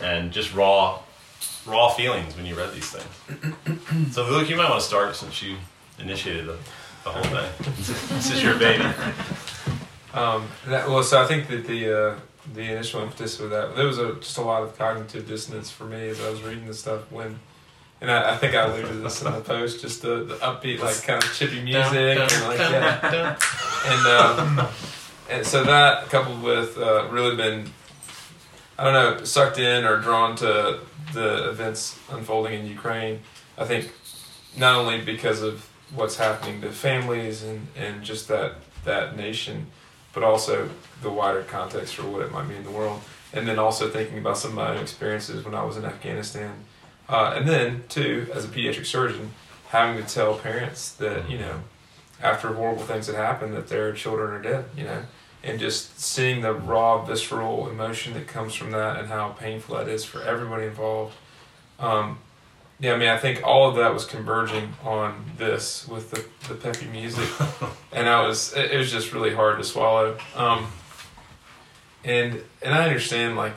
and 0.01 0.31
just 0.31 0.53
raw 0.55 0.99
raw 1.65 1.89
feelings 1.89 2.35
when 2.35 2.45
you 2.45 2.55
read 2.55 2.73
these 2.73 2.89
things. 2.89 4.13
so, 4.15 4.25
Luke, 4.25 4.49
you 4.49 4.55
might 4.55 4.69
want 4.69 4.81
to 4.81 4.87
start 4.87 5.15
since 5.15 5.41
you 5.41 5.57
initiated 5.99 6.47
the, 6.47 6.57
the 7.03 7.09
whole 7.09 7.23
thing. 7.23 7.49
this 8.15 8.31
is 8.31 8.43
your 8.43 8.57
baby. 8.57 8.83
Um, 10.13 10.47
that, 10.67 10.87
well, 10.87 11.03
so 11.03 11.21
I 11.21 11.25
think 11.25 11.47
that 11.47 11.65
the 11.65 12.09
uh, 12.09 12.19
the 12.53 12.61
initial 12.61 13.01
impetus 13.01 13.39
with 13.39 13.51
that 13.51 13.75
there 13.75 13.87
was 13.87 13.97
a, 13.97 14.15
just 14.15 14.37
a 14.37 14.41
lot 14.41 14.63
of 14.63 14.77
cognitive 14.77 15.27
dissonance 15.27 15.71
for 15.71 15.85
me 15.85 16.09
as 16.09 16.21
I 16.21 16.29
was 16.29 16.41
reading 16.43 16.67
this 16.67 16.79
stuff 16.79 17.11
when, 17.11 17.39
and 18.01 18.11
I, 18.11 18.33
I 18.33 18.37
think 18.37 18.53
I 18.53 18.65
alluded 18.65 18.89
to 18.89 18.97
this 18.97 19.21
in 19.23 19.31
the 19.31 19.41
post, 19.41 19.81
just 19.81 20.01
the, 20.01 20.23
the 20.23 20.35
upbeat 20.35 20.79
like 20.79 21.01
kind 21.03 21.23
of 21.23 21.33
chippy 21.33 21.61
music 21.61 22.19
and 22.19 22.47
like 22.47 22.57
that, 22.57 23.41
and 23.87 24.59
um, 24.59 24.67
and 25.29 25.45
so 25.45 25.63
that 25.63 26.09
coupled 26.09 26.43
with 26.43 26.77
uh, 26.77 27.07
really 27.09 27.35
been, 27.35 27.71
I 28.77 28.83
don't 28.83 28.93
know, 28.93 29.23
sucked 29.23 29.57
in 29.57 29.85
or 29.85 29.99
drawn 29.99 30.35
to 30.37 30.79
the 31.13 31.49
events 31.49 31.97
unfolding 32.11 32.53
in 32.59 32.67
Ukraine. 32.67 33.21
I 33.57 33.65
think 33.65 33.91
not 34.57 34.75
only 34.75 35.01
because 35.01 35.41
of 35.41 35.67
what's 35.95 36.17
happening 36.17 36.61
to 36.61 36.71
families 36.71 37.43
and, 37.43 37.67
and 37.75 38.03
just 38.03 38.27
that 38.27 38.55
that 38.85 39.15
nation, 39.15 39.67
but 40.13 40.23
also 40.23 40.69
the 41.01 41.09
wider 41.09 41.41
context 41.43 41.95
for 41.95 42.03
what 42.03 42.21
it 42.21 42.31
might 42.31 42.47
mean 42.47 42.57
in 42.57 42.63
the 42.63 42.71
world. 42.71 43.01
And 43.33 43.47
then 43.47 43.57
also 43.57 43.89
thinking 43.89 44.19
about 44.19 44.37
some 44.37 44.51
of 44.51 44.57
my 44.57 44.69
own 44.69 44.77
experiences 44.77 45.43
when 45.43 45.55
I 45.55 45.63
was 45.63 45.75
in 45.75 45.85
Afghanistan. 45.85 46.53
Uh, 47.09 47.33
and 47.35 47.47
then, 47.47 47.83
too, 47.89 48.27
as 48.33 48.45
a 48.45 48.47
pediatric 48.47 48.85
surgeon, 48.85 49.31
having 49.69 50.01
to 50.01 50.07
tell 50.07 50.37
parents 50.37 50.91
that, 50.93 51.29
you 51.29 51.39
know, 51.39 51.61
after 52.21 52.53
horrible 52.53 52.83
things 52.83 53.07
that 53.07 53.15
happen, 53.15 53.53
that 53.53 53.67
their 53.67 53.91
children 53.91 54.31
are 54.31 54.41
dead, 54.41 54.65
you 54.77 54.83
know, 54.83 55.01
and 55.43 55.59
just 55.59 55.99
seeing 55.99 56.41
the 56.41 56.53
raw, 56.53 57.03
visceral 57.03 57.67
emotion 57.67 58.13
that 58.13 58.27
comes 58.27 58.53
from 58.53 58.71
that 58.71 58.97
and 58.99 59.09
how 59.09 59.29
painful 59.29 59.75
that 59.75 59.89
is 59.89 60.05
for 60.05 60.21
everybody 60.21 60.65
involved. 60.65 61.15
Um, 61.79 62.19
yeah, 62.83 62.95
I 62.95 62.97
mean, 62.97 63.07
I 63.07 63.17
think 63.17 63.41
all 63.45 63.69
of 63.69 63.77
that 63.77 63.93
was 63.93 64.03
converging 64.03 64.73
on 64.83 65.23
this 65.37 65.87
with 65.87 66.11
the, 66.11 66.25
the 66.49 66.55
peppy 66.55 66.85
music, 66.87 67.29
and 67.93 68.09
I 68.09 68.27
was 68.27 68.53
it, 68.57 68.71
it 68.71 68.77
was 68.77 68.91
just 68.91 69.13
really 69.13 69.33
hard 69.33 69.57
to 69.59 69.63
swallow. 69.63 70.17
Um, 70.35 70.67
and 72.03 72.43
and 72.61 72.75
I 72.75 72.83
understand 72.83 73.37
like 73.37 73.55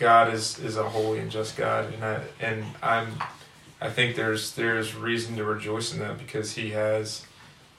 God 0.00 0.34
is 0.34 0.58
is 0.58 0.76
a 0.76 0.88
holy 0.88 1.20
and 1.20 1.30
just 1.30 1.56
God, 1.56 1.94
and 1.94 2.04
I 2.04 2.20
and 2.40 2.64
I'm 2.82 3.12
I 3.80 3.90
think 3.90 4.16
there's 4.16 4.56
there's 4.56 4.96
reason 4.96 5.36
to 5.36 5.44
rejoice 5.44 5.92
in 5.92 6.00
that 6.00 6.18
because 6.18 6.56
He 6.56 6.70
has 6.70 7.24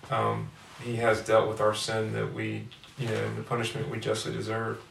um, 0.09 0.47
He 0.81 0.95
has 0.95 1.19
dealt 1.19 1.49
with 1.49 1.59
our 1.59 1.75
sin 1.75 2.13
that 2.13 2.33
we 2.33 2.69
you 2.97 3.09
know 3.09 3.35
the 3.35 3.43
punishment 3.43 3.89
we 3.89 3.99
justly 3.99 4.31
deserve, 4.31 4.81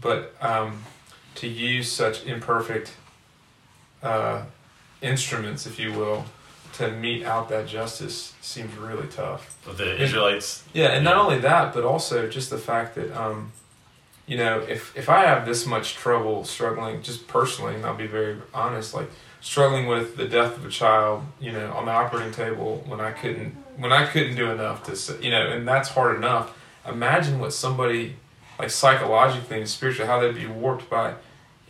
but 0.00 0.36
um, 0.40 0.84
to 1.34 1.48
use 1.48 1.90
such 1.90 2.24
imperfect. 2.24 2.92
Uh, 4.04 4.44
instruments, 5.02 5.66
if 5.66 5.78
you 5.78 5.92
will, 5.92 6.24
to 6.74 6.90
mete 6.90 7.24
out 7.24 7.48
that 7.48 7.66
justice 7.66 8.34
seems 8.40 8.74
really 8.76 9.08
tough. 9.08 9.56
With 9.66 9.78
the 9.78 10.00
Israelites. 10.02 10.64
Yeah, 10.72 10.88
and 10.88 11.04
not 11.04 11.16
only 11.16 11.38
that, 11.38 11.72
but 11.72 11.84
also 11.84 12.28
just 12.28 12.50
the 12.50 12.58
fact 12.58 12.94
that, 12.96 13.12
um, 13.18 13.52
you 14.26 14.36
know, 14.36 14.60
if 14.60 14.96
if 14.96 15.08
I 15.08 15.22
have 15.22 15.46
this 15.46 15.66
much 15.66 15.94
trouble 15.94 16.44
struggling, 16.44 17.02
just 17.02 17.28
personally, 17.28 17.76
and 17.76 17.86
I'll 17.86 17.96
be 17.96 18.06
very 18.06 18.36
honest, 18.52 18.92
like 18.92 19.10
struggling 19.40 19.86
with 19.86 20.16
the 20.16 20.26
death 20.26 20.56
of 20.56 20.66
a 20.66 20.70
child, 20.70 21.24
you 21.40 21.52
know, 21.52 21.72
on 21.72 21.86
the 21.86 21.92
operating 21.92 22.32
table 22.32 22.82
when 22.86 23.00
I 23.00 23.12
couldn't 23.12 23.56
when 23.76 23.92
I 23.92 24.06
couldn't 24.06 24.36
do 24.36 24.50
enough 24.50 24.84
to, 24.84 25.22
you 25.24 25.30
know, 25.30 25.46
and 25.46 25.66
that's 25.66 25.90
hard 25.90 26.16
enough. 26.16 26.56
Imagine 26.86 27.38
what 27.38 27.52
somebody 27.52 28.16
like 28.58 28.70
psychologically 28.70 29.58
and 29.58 29.68
spiritually 29.68 30.08
how 30.08 30.20
they'd 30.20 30.34
be 30.34 30.46
warped 30.46 30.88
by 30.88 31.14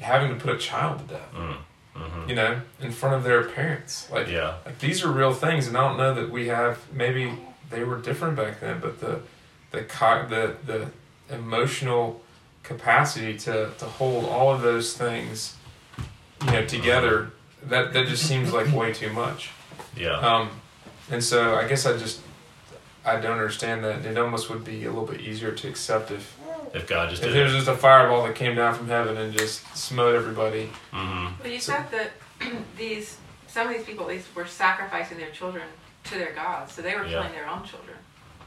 having 0.01 0.29
to 0.31 0.37
put 0.37 0.55
a 0.55 0.59
child 0.59 1.01
to 1.01 1.15
death. 1.15 1.33
Mm. 1.35 1.57
Mhm. 1.97 2.29
you 2.29 2.35
know, 2.35 2.61
in 2.81 2.93
front 2.93 3.15
of 3.15 3.25
their 3.25 3.43
parents. 3.45 4.09
Like, 4.11 4.29
Yeah. 4.29 4.55
like 4.65 4.79
these 4.79 5.03
are 5.05 5.11
real 5.11 5.33
things, 5.33 5.67
and 5.67 5.77
I 5.77 5.81
don't 5.89 5.97
know 5.97 6.13
that 6.15 6.31
we 6.31 6.49
have. 6.49 6.79
Maybe 6.93 7.33
they 7.71 7.83
were 7.85 7.97
different 7.97 8.37
back 8.37 8.61
then, 8.61 8.81
but 8.81 9.01
the 9.01 9.21
the 9.71 9.83
co- 9.83 10.27
the 10.29 10.55
the 10.65 10.89
emotional 11.35 12.23
capacity 12.63 13.37
to 13.39 13.71
to 13.79 13.85
hold 13.87 14.25
all 14.27 14.53
of 14.53 14.63
those 14.63 14.93
things, 14.95 15.57
you 16.45 16.51
know, 16.53 16.65
together. 16.65 17.31
That 17.63 17.93
that 17.95 18.07
just 18.07 18.25
seems 18.27 18.53
like 18.53 18.73
way 18.73 18.93
too 18.93 19.13
much. 19.13 19.51
Yeah. 19.97 20.19
Um, 20.19 20.51
and 21.11 21.23
so 21.25 21.57
I 21.57 21.67
guess 21.67 21.87
I 21.87 21.97
just 21.97 22.21
I 23.05 23.17
don't 23.17 23.33
understand 23.33 23.85
that. 23.85 24.05
It 24.05 24.19
almost 24.19 24.51
would 24.51 24.65
be 24.65 24.85
a 24.85 24.91
little 24.91 25.07
bit 25.07 25.21
easier 25.21 25.53
to 25.53 25.69
accept 25.69 26.11
if 26.11 26.36
If 26.77 26.87
God 26.87 27.11
just 27.11 27.23
if 27.23 27.29
did 27.29 27.37
there 27.37 27.45
was 27.45 27.55
it. 27.55 27.57
just 27.59 27.69
a 27.69 27.75
fireball 27.77 28.25
that 28.27 28.35
came 28.35 28.55
down 28.55 28.75
from 28.75 28.89
heaven 28.89 29.17
and 29.17 29.33
just 29.37 29.65
smote 29.77 30.15
everybody. 30.15 30.71
hmm 30.93 31.29
But 31.41 31.51
you 31.51 31.61
So- 31.61 31.73
said 31.73 31.87
that 31.91 32.11
these 32.77 33.17
some 33.49 33.69
of 33.69 33.75
these 33.75 33.87
people 33.87 34.05
at 34.05 34.09
least 34.17 34.35
were 34.37 34.47
sacrificing 34.47 35.17
their 35.17 35.31
children 35.31 35.65
to 36.05 36.19
their 36.19 36.33
gods, 36.35 36.75
so 36.75 36.83
they 36.83 36.95
were 36.95 37.05
Yeah. 37.05 37.13
killing 37.23 37.33
their 37.33 37.49
own 37.49 37.65
children. 37.65 37.97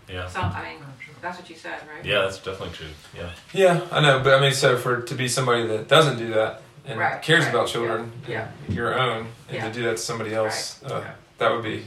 Yeah. 0.08 0.28
So 0.28 0.39
I 0.42 0.62
mean, 0.70 0.80
that's 1.22 1.38
what 1.39 1.50
you 1.50 1.56
said, 1.56 1.80
right? 1.94 2.06
Yeah, 2.06 2.22
that's 2.22 2.38
definitely 2.38 2.76
true. 2.76 2.88
Yeah. 3.15 3.30
Yeah, 3.54 3.82
I 3.92 4.00
know, 4.02 4.20
but 4.24 4.36
I 4.36 4.39
mean, 4.42 4.54
so 4.54 4.78
for 4.78 5.02
to 5.02 5.15
be 5.15 5.28
somebody 5.28 5.65
that 5.68 5.88
doesn't 5.88 6.18
do 6.18 6.34
that 6.34 6.62
and 6.86 7.00
Right, 7.00 7.22
cares 7.22 7.46
right, 7.46 7.54
about 7.54 7.68
children, 7.68 8.12
yeah, 8.28 8.48
and 8.68 8.76
your 8.76 8.98
own, 8.98 9.28
and 9.48 9.58
Yeah. 9.58 9.68
to 9.68 9.74
do 9.74 9.84
that 9.84 9.98
to 9.98 10.04
somebody 10.04 10.34
else, 10.34 10.80
Right, 10.84 10.92
uh, 10.92 11.00
yeah. 11.00 11.12
that 11.39 11.52
would 11.52 11.63
be 11.63 11.86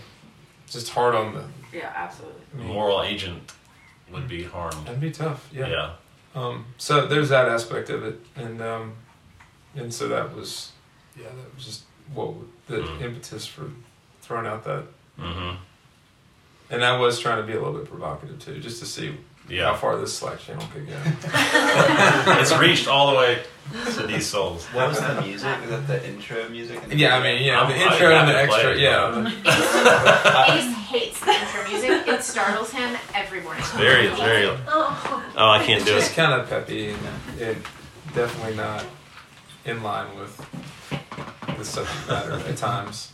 just 0.70 0.88
hard 0.90 1.14
on 1.14 1.35
the. 1.35 1.44
Yeah, 1.76 1.92
absolutely. 1.94 2.40
I 2.55 2.57
mean, 2.59 2.66
Moral 2.68 3.02
agent 3.02 3.52
would 4.11 4.28
be 4.28 4.42
harmed. 4.44 4.85
That'd 4.87 5.00
be 5.00 5.11
tough. 5.11 5.48
Yeah. 5.52 5.66
Yeah. 5.68 5.90
Um, 6.35 6.64
so 6.79 7.07
there's 7.07 7.29
that 7.29 7.47
aspect 7.49 7.90
of 7.90 8.05
it, 8.05 8.18
and 8.37 8.62
um, 8.62 8.95
and 9.77 9.92
so 9.92 10.09
that 10.09 10.35
was, 10.35 10.73
yeah, 11.16 11.25
that 11.25 11.55
was 11.55 11.64
just 11.64 11.83
what 12.14 12.33
the 12.68 12.79
Mm. 12.79 13.03
impetus 13.03 13.47
for 13.47 13.71
throwing 14.23 14.47
out 14.47 14.64
that, 14.64 14.85
hmm 15.18 15.51
and 16.71 16.83
I 16.83 16.97
was 16.99 17.21
trying 17.21 17.37
to 17.37 17.42
be 17.47 17.53
a 17.53 17.57
little 17.61 17.75
bit 17.75 17.85
provocative 17.87 18.38
too, 18.38 18.59
just 18.61 18.79
to 18.81 18.87
see 18.87 19.14
how 19.61 19.75
far 19.75 19.99
this 19.99 20.16
Slack 20.16 20.38
channel 20.38 20.64
could 20.73 20.87
go. 20.88 20.97
it's 22.40 22.57
reached 22.57 22.88
all 22.88 23.11
the 23.12 23.18
way 23.18 23.42
to 23.97 24.07
these 24.07 24.25
souls. 24.27 24.64
What 24.68 24.88
was 24.88 24.99
the 24.99 25.21
music? 25.21 25.55
Is 25.64 25.68
that 25.71 25.87
the 25.87 26.03
intro 26.09 26.49
music? 26.49 26.83
in 26.85 26.88
the 26.88 26.97
yeah, 26.97 27.18
I 27.18 27.23
mean, 27.23 27.42
yeah, 27.42 27.66
the 27.66 27.75
I'm- 27.75 27.88
I 27.90 27.92
intro 27.92 28.11
and 28.14 28.29
the 28.29 28.38
extra, 28.38 28.75
yeah. 28.79 29.31
Ace 30.94 31.00
hates 31.16 31.20
the 31.20 31.33
intro 31.33 31.68
music. 31.68 32.09
It 32.09 32.22
startles 32.22 32.70
him 32.70 32.96
every 33.14 33.40
morning. 33.40 33.62
It's 33.62 33.72
very, 33.72 34.07
it's 34.07 34.18
very. 34.20 34.46
Oh. 34.46 35.33
Oh, 35.37 35.48
I 35.48 35.64
can't 35.64 35.85
do 35.85 35.94
it. 35.94 35.98
It's 35.98 36.12
kind 36.12 36.38
of 36.40 36.48
peppy 36.48 36.90
and 36.90 36.98
it 37.38 37.57
definitely 38.14 38.57
not 38.57 38.85
in 39.64 39.83
line 39.83 40.16
with 40.18 40.37
the 41.59 41.64
subject 41.64 42.09
matter 42.09 42.33
at 42.33 42.57
times. 42.57 43.12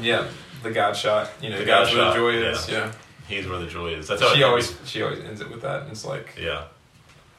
Yeah, 0.00 0.28
the 0.62 0.70
God 0.70 0.94
shot. 0.96 1.30
You 1.40 1.50
know, 1.50 1.58
The 1.58 1.64
God's 1.64 1.94
God 1.94 2.18
where 2.20 2.40
the 2.40 2.54
shot, 2.54 2.68
joy 2.68 2.78
yeah. 2.78 2.86
is. 2.86 2.92
Yeah. 2.92 2.92
He's 3.28 3.46
where 3.48 3.58
the 3.58 3.66
joy 3.66 3.88
is. 3.94 4.06
That's 4.08 4.22
how 4.22 4.32
She 4.34 4.40
it- 4.40 4.44
always 4.44 4.76
she 4.84 5.02
always 5.02 5.20
ends 5.24 5.40
it 5.40 5.50
with 5.50 5.62
that, 5.62 5.82
and 5.82 5.90
it's 5.92 6.04
like 6.04 6.38
Yeah. 6.40 6.64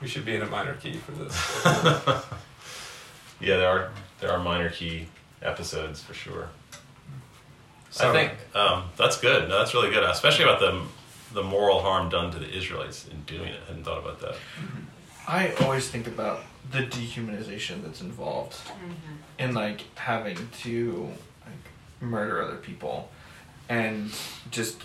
we 0.01 0.07
should 0.07 0.25
be 0.25 0.35
in 0.35 0.41
a 0.41 0.47
minor 0.47 0.73
key 0.75 0.93
for 0.97 1.11
this. 1.13 2.25
Yeah, 3.39 3.57
there 3.57 3.69
are 3.69 3.91
there 4.19 4.31
are 4.31 4.39
minor 4.39 4.71
key 4.71 5.07
episodes 5.43 6.01
for 6.01 6.15
sure. 6.15 6.49
So- 7.97 8.09
I 8.09 8.13
think 8.13 8.55
um, 8.55 8.83
that's 8.97 9.17
good. 9.17 9.49
No, 9.49 9.57
that's 9.59 9.73
really 9.73 9.89
good, 9.89 10.03
especially 10.03 10.45
about 10.45 10.59
the 10.59 10.81
the 11.33 11.43
moral 11.43 11.81
harm 11.81 12.09
done 12.09 12.31
to 12.31 12.39
the 12.39 12.49
Israelites 12.49 13.07
in 13.07 13.21
doing 13.23 13.49
it. 13.49 13.59
I 13.65 13.67
hadn't 13.69 13.83
thought 13.83 13.99
about 13.99 14.19
that. 14.21 14.35
I 15.27 15.51
always 15.61 15.89
think 15.89 16.07
about 16.07 16.39
the 16.71 16.79
dehumanization 16.79 17.83
that's 17.83 18.01
involved 18.01 18.55
in 19.37 19.53
like 19.53 19.81
having 19.95 20.37
to 20.63 21.09
like 21.45 21.55
murder 22.01 22.41
other 22.41 22.55
people 22.57 23.09
and 23.69 24.11
just 24.51 24.81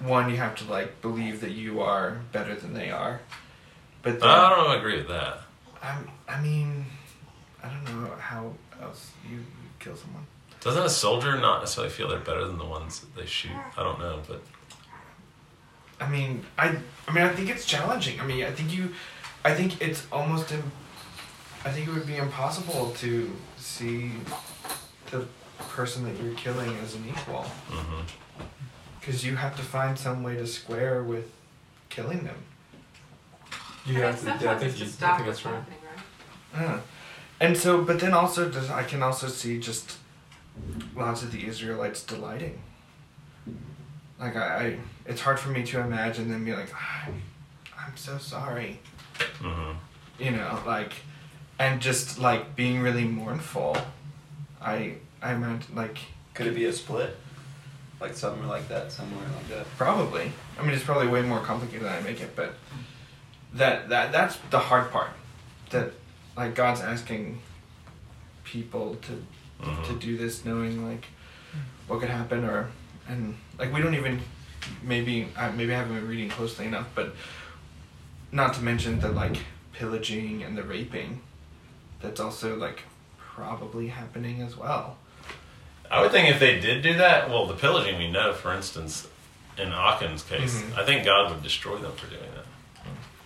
one 0.00 0.30
you 0.30 0.36
have 0.36 0.54
to 0.56 0.64
like 0.64 1.00
believe 1.02 1.40
that 1.42 1.52
you 1.52 1.80
are 1.80 2.18
better 2.32 2.54
than 2.54 2.72
they 2.74 2.90
are 2.90 3.20
but 4.02 4.20
then 4.20 4.28
I 4.28 4.48
don't 4.50 4.58
know. 4.64 4.72
I 4.74 4.76
agree 4.76 4.96
with 4.98 5.08
that. 5.08 5.38
I'm, 5.82 6.08
I 6.28 6.40
mean 6.40 6.86
I 7.62 7.68
don't 7.68 7.84
know 8.02 8.14
how 8.16 8.52
else 8.82 9.10
you, 9.30 9.36
you 9.38 9.44
kill 9.78 9.96
someone 9.96 10.26
Doesn't 10.66 10.82
a 10.84 10.90
soldier 10.90 11.38
not 11.38 11.60
necessarily 11.60 11.92
feel 11.92 12.08
they're 12.08 12.18
better 12.18 12.44
than 12.44 12.58
the 12.58 12.64
ones 12.64 12.98
that 12.98 13.14
they 13.14 13.24
shoot? 13.24 13.52
I 13.78 13.84
don't 13.84 14.00
know, 14.00 14.20
but 14.26 14.42
I 16.00 16.08
mean, 16.08 16.44
I, 16.58 16.76
I 17.06 17.12
mean, 17.12 17.22
I 17.22 17.28
think 17.28 17.50
it's 17.50 17.64
challenging. 17.64 18.18
I 18.20 18.26
mean, 18.26 18.42
I 18.42 18.50
think 18.50 18.76
you, 18.76 18.92
I 19.44 19.54
think 19.54 19.80
it's 19.80 20.04
almost, 20.10 20.50
Im- 20.50 20.72
I 21.64 21.70
think 21.70 21.86
it 21.86 21.94
would 21.94 22.08
be 22.08 22.16
impossible 22.16 22.90
to 22.98 23.30
see 23.56 24.10
the 25.12 25.28
person 25.68 26.02
that 26.02 26.20
you're 26.20 26.34
killing 26.34 26.74
as 26.82 26.96
an 26.96 27.04
equal, 27.10 27.46
because 28.98 29.24
you 29.24 29.36
have 29.36 29.54
to 29.54 29.62
find 29.62 29.96
some 29.96 30.24
way 30.24 30.34
to 30.34 30.48
square 30.48 31.04
with 31.04 31.30
killing 31.90 32.24
them. 32.24 32.38
You 33.86 34.02
have 34.02 34.18
to. 34.18 34.44
Yeah, 34.44 34.50
I 34.50 34.58
think 34.58 34.80
you. 34.80 34.86
to 34.86 35.06
I 35.06 35.14
think 35.14 35.28
that's 35.28 35.44
right. 35.44 35.62
right? 36.56 36.66
Uh, 36.66 36.80
and 37.38 37.56
so, 37.56 37.84
but 37.84 38.00
then 38.00 38.12
also, 38.12 38.50
does 38.50 38.68
I 38.68 38.82
can 38.82 39.00
also 39.04 39.28
see 39.28 39.60
just 39.60 39.98
lots 40.94 41.22
of 41.22 41.32
the 41.32 41.46
Israelites 41.46 42.02
delighting. 42.02 42.60
Like 44.18 44.36
I, 44.36 44.40
I 44.66 44.78
it's 45.06 45.20
hard 45.20 45.38
for 45.38 45.50
me 45.50 45.62
to 45.64 45.80
imagine 45.80 46.30
them 46.30 46.44
being 46.44 46.56
like, 46.56 46.72
I'm, 47.06 47.22
I'm 47.78 47.96
so 47.96 48.18
sorry. 48.18 48.80
hmm 49.40 49.72
you 50.18 50.30
know, 50.30 50.58
like, 50.66 50.92
and 51.58 51.78
just 51.80 52.18
like 52.18 52.56
being 52.56 52.80
really 52.80 53.04
mournful. 53.04 53.76
I 54.62 54.94
I 55.22 55.34
imagine 55.34 55.74
like 55.74 55.98
Could 56.34 56.46
it 56.46 56.54
be 56.54 56.64
a 56.64 56.72
split? 56.72 57.16
Like 58.00 58.14
somewhere 58.14 58.46
like 58.46 58.68
that, 58.68 58.92
somewhere 58.92 59.24
like 59.36 59.48
that. 59.48 59.66
probably. 59.76 60.32
I 60.58 60.62
mean, 60.62 60.70
it's 60.72 60.84
probably 60.84 61.08
way 61.08 61.22
more 61.22 61.40
complicated 61.40 61.82
than 61.86 61.92
I 61.92 62.00
make 62.00 62.20
it, 62.20 62.34
but 62.34 62.54
that 63.54 63.88
that 63.90 64.12
that's 64.12 64.36
the 64.50 64.58
hard 64.58 64.90
part. 64.90 65.10
That 65.70 65.92
like 66.36 66.54
God's 66.54 66.80
asking 66.80 67.40
people 68.44 68.96
to 69.02 69.22
to 69.62 69.68
Mhm. 69.70 70.00
do 70.00 70.16
this, 70.16 70.44
knowing 70.44 70.86
like 70.88 71.06
what 71.86 72.00
could 72.00 72.10
happen, 72.10 72.44
or 72.44 72.70
and 73.08 73.36
like 73.58 73.72
we 73.72 73.80
don't 73.80 73.94
even 73.94 74.20
maybe 74.82 75.28
I 75.36 75.50
maybe 75.50 75.74
I 75.74 75.78
haven't 75.78 75.94
been 75.94 76.08
reading 76.08 76.28
closely 76.28 76.66
enough, 76.66 76.86
but 76.94 77.14
not 78.32 78.54
to 78.54 78.62
mention 78.62 79.00
the 79.00 79.08
like 79.08 79.36
pillaging 79.72 80.42
and 80.42 80.56
the 80.56 80.62
raping. 80.62 81.20
That's 82.00 82.20
also 82.20 82.56
like 82.56 82.82
probably 83.18 83.88
happening 83.88 84.42
as 84.42 84.56
well. 84.56 84.98
I 85.90 86.00
would 86.00 86.10
think 86.10 86.28
if 86.28 86.40
they 86.40 86.58
did 86.60 86.82
do 86.82 86.94
that, 86.94 87.28
well, 87.30 87.46
the 87.46 87.54
pillaging 87.54 87.96
we 87.98 88.10
know, 88.10 88.32
for 88.32 88.52
instance, 88.52 89.06
in 89.56 89.68
Achan's 89.72 90.22
case, 90.24 90.60
Mhm. 90.60 90.76
I 90.78 90.84
think 90.84 91.04
God 91.04 91.30
would 91.30 91.42
destroy 91.42 91.78
them 91.78 91.92
for 91.96 92.06
doing 92.08 92.28
that. 92.34 92.44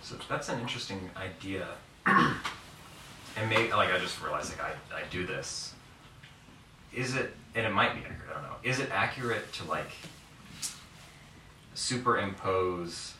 So 0.03 0.15
that's 0.29 0.49
an 0.49 0.59
interesting 0.59 1.09
idea. 1.17 1.65
and 2.05 3.49
maybe 3.49 3.71
like 3.71 3.91
I 3.91 3.97
just 3.99 4.21
realized 4.21 4.51
like 4.51 4.61
I, 4.93 4.97
I 4.99 5.03
do 5.09 5.25
this. 5.25 5.73
Is 6.93 7.15
it 7.15 7.33
and 7.55 7.65
it 7.65 7.73
might 7.73 7.93
be 7.93 8.01
accurate, 8.01 8.29
I 8.29 8.33
don't 8.33 8.43
know. 8.43 8.55
Is 8.63 8.79
it 8.79 8.89
accurate 8.91 9.51
to 9.53 9.63
like 9.65 9.91
superimpose 11.73 13.13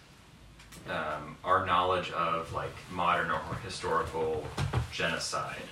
um, 0.89 1.38
our 1.43 1.65
knowledge 1.65 2.12
of 2.12 2.51
like 2.53 2.73
modern 2.91 3.31
or 3.31 3.41
historical 3.63 4.45
genocide 4.91 5.63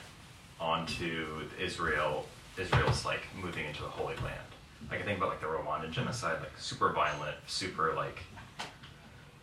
onto 0.60 1.44
Israel 1.60 2.26
Israel's 2.58 3.06
like 3.06 3.22
moving 3.42 3.66
into 3.66 3.82
the 3.82 3.90
Holy 3.90 4.16
Land? 4.18 4.50
I 4.92 4.98
think 4.98 5.18
about 5.18 5.30
like 5.30 5.42
the 5.42 5.48
Rwandan 5.48 5.92
genocide, 5.92 6.40
like 6.40 6.58
super 6.58 6.92
violent, 6.92 7.36
super 7.48 7.94
like 7.96 8.20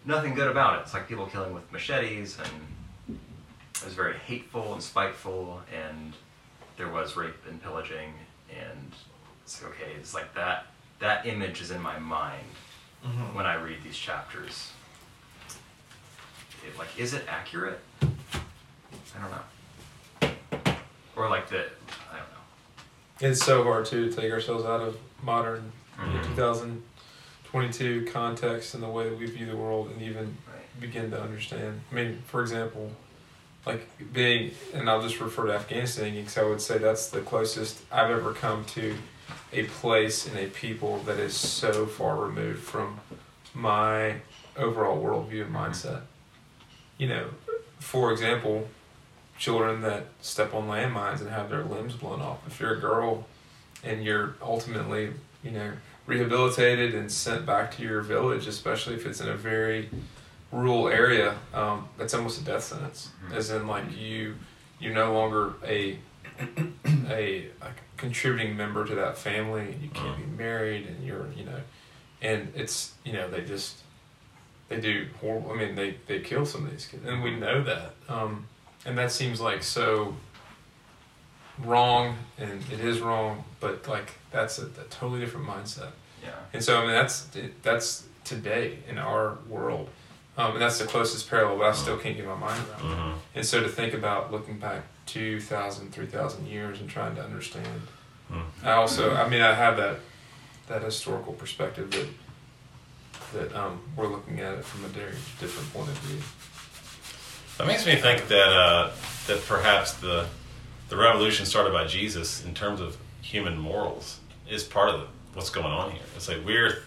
nothing 0.04 0.34
good 0.34 0.48
about 0.48 0.78
it. 0.78 0.82
It's 0.82 0.94
like 0.94 1.08
people 1.08 1.26
killing 1.26 1.54
with 1.54 1.70
machetes, 1.72 2.38
and 2.38 3.18
it 3.76 3.84
was 3.84 3.94
very 3.94 4.14
hateful 4.14 4.72
and 4.72 4.82
spiteful, 4.82 5.60
and 5.72 6.14
there 6.76 6.88
was 6.88 7.16
rape 7.16 7.34
and 7.48 7.62
pillaging, 7.62 8.14
and 8.50 8.92
it's 9.44 9.62
like, 9.62 9.72
okay, 9.72 9.92
it's 9.98 10.14
like 10.14 10.34
that. 10.34 10.66
That 10.98 11.26
image 11.26 11.60
is 11.60 11.70
in 11.70 11.80
my 11.80 11.98
mind 11.98 12.44
Mm-hmm. 13.04 13.36
when 13.36 13.46
I 13.46 13.54
read 13.54 13.76
these 13.84 13.96
chapters. 13.96 14.72
It, 16.66 16.76
like, 16.76 16.88
is 16.98 17.14
it 17.14 17.22
accurate? 17.28 17.78
I 18.02 19.20
don't 19.20 19.30
know. 19.30 20.74
Or 21.14 21.28
like 21.30 21.48
the, 21.48 21.66
I 22.10 22.16
don't 22.16 22.28
know. 22.32 23.28
It's 23.30 23.44
so 23.44 23.62
hard 23.62 23.84
too 23.86 24.10
to 24.10 24.16
take 24.20 24.32
ourselves 24.32 24.64
out 24.64 24.80
of 24.80 24.96
modern 25.22 25.70
Mhm. 25.98 26.24
2022 26.34 28.06
context 28.12 28.74
and 28.74 28.82
the 28.82 28.88
way 28.88 29.08
that 29.08 29.16
we 29.18 29.26
view 29.26 29.46
the 29.46 29.56
world 29.56 29.90
and 29.90 30.02
even 30.02 30.36
Right. 30.50 30.80
begin 30.80 31.10
to 31.12 31.22
understand. 31.22 31.82
I 31.92 31.94
mean, 31.94 32.22
for 32.26 32.40
example, 32.42 32.90
like 33.66 33.86
being, 34.12 34.52
and 34.72 34.88
I'll 34.88 35.02
just 35.02 35.20
refer 35.20 35.46
to 35.48 35.52
Afghanistan 35.52 36.14
because 36.14 36.38
I 36.38 36.44
would 36.44 36.60
say 36.60 36.78
that's 36.78 37.08
the 37.08 37.20
closest 37.20 37.82
I've 37.90 38.10
ever 38.10 38.32
come 38.32 38.64
to 38.66 38.94
a 39.52 39.64
place 39.64 40.26
and 40.26 40.38
a 40.38 40.46
people 40.46 40.98
that 41.00 41.18
is 41.18 41.34
so 41.34 41.84
far 41.86 42.16
removed 42.16 42.62
from 42.62 43.00
my 43.52 44.16
overall 44.56 45.02
worldview 45.02 45.46
and 45.46 45.54
mindset. 45.54 46.02
You 46.96 47.08
know, 47.08 47.26
for 47.80 48.12
example, 48.12 48.68
children 49.36 49.82
that 49.82 50.06
step 50.20 50.54
on 50.54 50.68
landmines 50.68 51.20
and 51.20 51.28
have 51.30 51.50
their 51.50 51.64
limbs 51.64 51.94
blown 51.94 52.20
off. 52.20 52.46
If 52.46 52.60
you're 52.60 52.74
a 52.74 52.80
girl 52.80 53.26
and 53.82 54.04
you're 54.04 54.36
ultimately, 54.40 55.10
you 55.42 55.50
know, 55.50 55.72
rehabilitated 56.06 56.94
and 56.94 57.10
sent 57.10 57.44
back 57.44 57.76
to 57.76 57.82
your 57.82 58.00
village, 58.00 58.46
especially 58.46 58.94
if 58.94 59.04
it's 59.06 59.20
in 59.20 59.28
a 59.28 59.36
very 59.36 59.90
rural 60.52 60.88
area, 60.88 61.36
um, 61.52 61.88
that's 61.98 62.14
almost 62.14 62.40
a 62.40 62.44
death 62.44 62.64
sentence. 62.64 63.10
As 63.32 63.50
in, 63.50 63.66
like 63.66 63.84
you, 63.96 64.36
you're 64.78 64.94
no 64.94 65.12
longer 65.12 65.54
a 65.64 65.98
a, 67.08 67.48
a 67.62 67.68
contributing 67.96 68.56
member 68.56 68.84
to 68.84 68.94
that 68.94 69.16
family. 69.16 69.72
And 69.72 69.82
you 69.82 69.88
can't 69.88 70.18
be 70.18 70.36
married, 70.36 70.86
and 70.86 71.04
you're, 71.04 71.26
you 71.36 71.44
know, 71.44 71.60
and 72.22 72.52
it's, 72.54 72.94
you 73.04 73.12
know, 73.12 73.28
they 73.28 73.42
just 73.42 73.76
they 74.68 74.80
do 74.80 75.06
horrible. 75.20 75.52
I 75.52 75.56
mean, 75.56 75.74
they 75.74 75.96
they 76.06 76.20
kill 76.20 76.46
some 76.46 76.64
of 76.64 76.70
these 76.70 76.86
kids, 76.86 77.04
and 77.06 77.22
we 77.22 77.34
know 77.36 77.62
that. 77.62 77.94
Um, 78.08 78.46
and 78.84 78.96
that 78.98 79.12
seems 79.12 79.40
like 79.40 79.62
so 79.62 80.16
wrong, 81.64 82.16
and 82.38 82.62
it 82.72 82.80
is 82.80 83.00
wrong. 83.00 83.44
But 83.60 83.88
like 83.88 84.12
that's 84.30 84.58
a, 84.58 84.66
a 84.66 84.84
totally 84.90 85.20
different 85.20 85.46
mindset. 85.46 85.90
Yeah. 86.22 86.30
And 86.52 86.62
so 86.62 86.78
I 86.78 86.80
mean 86.82 86.92
that's 86.92 87.28
that's 87.62 88.04
today 88.24 88.78
in 88.88 88.98
our 88.98 89.38
world, 89.48 89.88
um, 90.36 90.52
and 90.52 90.60
that's 90.62 90.78
the 90.78 90.86
closest 90.86 91.28
parallel. 91.30 91.58
But 91.58 91.66
I 91.68 91.72
still 91.72 91.96
can't 91.98 92.16
get 92.16 92.26
my 92.26 92.34
mind 92.36 92.62
around. 92.68 92.92
it. 92.92 92.96
Mhm. 92.96 93.14
And 93.36 93.46
so 93.46 93.60
to 93.62 93.68
think 93.68 93.94
about 93.94 94.30
looking 94.32 94.58
back 94.58 94.82
2,000, 95.06 95.92
3,000 95.92 96.46
years 96.46 96.80
and 96.80 96.88
trying 96.90 97.14
to 97.16 97.22
understand. 97.22 97.82
Hmm. 98.28 98.40
I 98.64 98.72
also, 98.72 99.14
I 99.14 99.28
mean, 99.28 99.40
I 99.40 99.54
have 99.54 99.76
that 99.76 99.98
that 100.68 100.82
historical 100.82 101.32
perspective 101.32 101.90
that 101.92 102.08
that 103.32 103.54
um, 103.56 103.80
we're 103.96 104.08
looking 104.08 104.40
at 104.40 104.54
it 104.54 104.64
from 104.64 104.84
a 104.84 104.88
very 104.88 105.12
different 105.40 105.72
point 105.72 105.88
of 105.88 105.98
view. 105.98 106.20
That 107.58 107.66
makes 107.66 107.86
me 107.86 107.96
think 107.96 108.28
that 108.28 108.48
uh, 108.52 108.90
that 109.28 109.44
perhaps 109.46 109.94
the 109.94 110.26
the 110.88 110.96
revolution 110.96 111.46
started 111.46 111.72
by 111.72 111.86
Jesus 111.86 112.44
in 112.44 112.52
terms 112.54 112.80
of 112.80 112.96
human 113.22 113.56
morals 113.58 114.20
is 114.48 114.62
part 114.64 114.88
of 114.88 115.08
what's 115.34 115.50
going 115.50 115.66
on 115.66 115.90
here. 115.92 116.02
It's 116.16 116.28
like 116.28 116.44
we're 116.44 116.82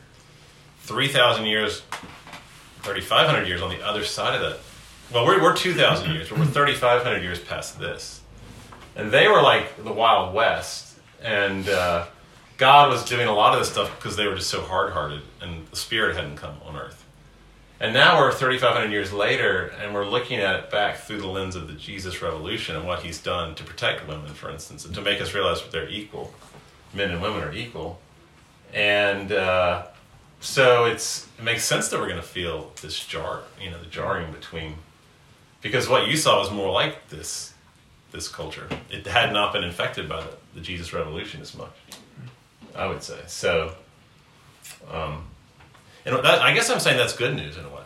three 0.84 1.08
thousand 1.08 1.46
years, 1.46 1.82
thirty 2.84 3.02
five 3.02 3.28
hundred 3.28 3.48
years 3.48 3.62
on 3.62 3.70
the 3.70 3.86
other 3.86 4.04
side 4.04 4.36
of 4.36 4.42
that. 4.42 4.60
Well, 5.14 5.26
we're 5.26 5.42
we're 5.42 5.56
two 5.56 5.74
thousand 5.74 6.12
years, 6.14 6.30
but 6.30 6.40
we're 6.40 6.46
thirty 6.46 6.74
five 6.74 7.04
hundred 7.04 7.24
years 7.24 7.40
past 7.40 7.80
this, 7.80 8.22
and 8.96 9.12
they 9.12 9.28
were 9.28 9.42
like 9.42 9.84
the 9.84 9.94
Wild 9.94 10.34
West, 10.34 10.98
and 11.22 11.68
uh, 11.70 12.06
God 12.58 12.92
was 12.92 13.06
doing 13.06 13.28
a 13.28 13.34
lot 13.34 13.54
of 13.54 13.60
this 13.60 13.72
stuff 13.72 13.96
because 13.98 14.16
they 14.16 14.28
were 14.28 14.36
just 14.36 14.50
so 14.50 14.62
hard 14.62 14.94
hearted, 14.94 15.22
and 15.42 15.68
the 15.68 15.76
Spirit 15.76 16.16
hadn't 16.16 16.36
come 16.36 16.56
on 16.66 16.76
Earth. 16.76 17.06
And 17.82 17.94
now 17.94 18.20
we're 18.20 18.34
3,500 18.34 18.92
years 18.92 19.14
later, 19.14 19.72
and 19.82 19.94
we're 19.94 20.06
looking 20.06 20.40
at 20.40 20.56
it 20.60 20.70
back 20.70 20.98
through 20.98 21.22
the 21.22 21.28
lens 21.28 21.56
of 21.56 21.68
the 21.68 21.74
Jesus 21.74 22.22
Revolution 22.22 22.76
and 22.76 22.86
what 22.86 23.04
he's 23.04 23.22
done 23.22 23.56
to 23.56 23.64
protect 23.64 24.06
women, 24.06 24.34
for 24.34 24.52
instance, 24.52 24.84
and 24.84 24.94
to 24.96 25.02
make 25.02 25.22
us 25.22 25.34
realize 25.34 25.62
that 25.62 25.72
they're 25.72 25.88
equal. 25.88 26.34
Men 26.94 27.12
and 27.12 27.22
women 27.22 27.42
are 27.42 27.54
equal. 27.54 28.02
And 28.74 29.32
uh, 29.32 29.86
so 30.40 30.86
it's, 30.86 31.28
it 31.38 31.44
makes 31.44 31.64
sense 31.64 31.90
that 31.90 32.00
we're 32.00 32.08
going 32.08 32.22
to 32.22 32.24
feel 32.28 32.72
this 32.82 33.06
jar, 33.06 33.42
you 33.62 33.70
know, 33.70 33.80
the 33.80 33.90
jarring 33.90 34.32
between. 34.32 34.76
Because 35.62 35.90
what 35.90 36.08
you 36.08 36.16
saw 36.16 36.40
was 36.40 36.52
more 36.52 36.72
like 36.72 37.10
this, 37.10 37.54
this 38.12 38.28
culture. 38.28 38.68
It 38.90 39.06
had 39.06 39.34
not 39.34 39.52
been 39.52 39.64
infected 39.64 40.08
by 40.08 40.22
the, 40.22 40.30
the 40.56 40.62
Jesus 40.62 40.94
Revolution 40.94 41.42
as 41.42 41.56
much, 41.56 41.76
I 42.76 42.88
would 42.88 43.04
say. 43.04 43.20
So, 43.28 43.76
um, 44.90 45.26
and 46.06 46.16
that, 46.16 46.42
I 46.42 46.54
guess 46.54 46.70
I'm 46.70 46.80
saying 46.80 46.98
that's 46.98 47.16
good 47.16 47.36
news 47.36 47.58
in 47.58 47.66
a 47.66 47.70
way. 47.70 47.84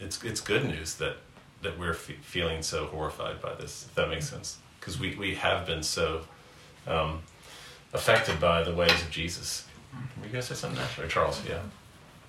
It's 0.00 0.22
it's 0.22 0.40
good 0.40 0.64
news 0.64 0.94
that 0.96 1.16
that 1.62 1.78
we're 1.78 1.94
fe- 1.94 2.16
feeling 2.22 2.62
so 2.62 2.86
horrified 2.86 3.40
by 3.42 3.54
this. 3.54 3.86
If 3.88 3.94
that 3.94 4.08
makes 4.08 4.28
sense, 4.28 4.58
because 4.78 4.98
we 4.98 5.14
we 5.16 5.34
have 5.34 5.66
been 5.66 5.82
so 5.82 6.22
um, 6.86 7.22
affected 7.92 8.40
by 8.40 8.62
the 8.62 8.74
ways 8.74 9.02
of 9.02 9.10
Jesus. 9.10 9.66
Were 9.92 10.26
you 10.26 10.30
gonna 10.32 10.42
say 10.42 10.54
something, 10.54 10.78
Nash? 10.80 10.98
Or 10.98 11.06
Charles? 11.08 11.40
Yeah. 11.48 11.60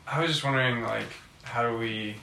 I 0.08 0.22
was 0.22 0.32
just 0.32 0.44
wondering, 0.44 0.84
like, 0.84 1.08
how 1.44 1.70
do 1.70 1.78
we, 1.78 2.16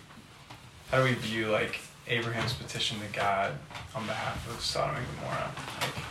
how 0.91 0.99
do 0.99 1.05
we 1.05 1.15
view 1.15 1.49
like 1.49 1.79
Abraham's 2.09 2.53
petition 2.55 2.99
to 3.01 3.07
God 3.17 3.53
on 3.95 4.07
behalf 4.07 4.49
of 4.51 4.61
Sodom 4.61 4.97
and 4.97 5.07
Gomorrah? 5.17 5.51
Like, 5.81 6.05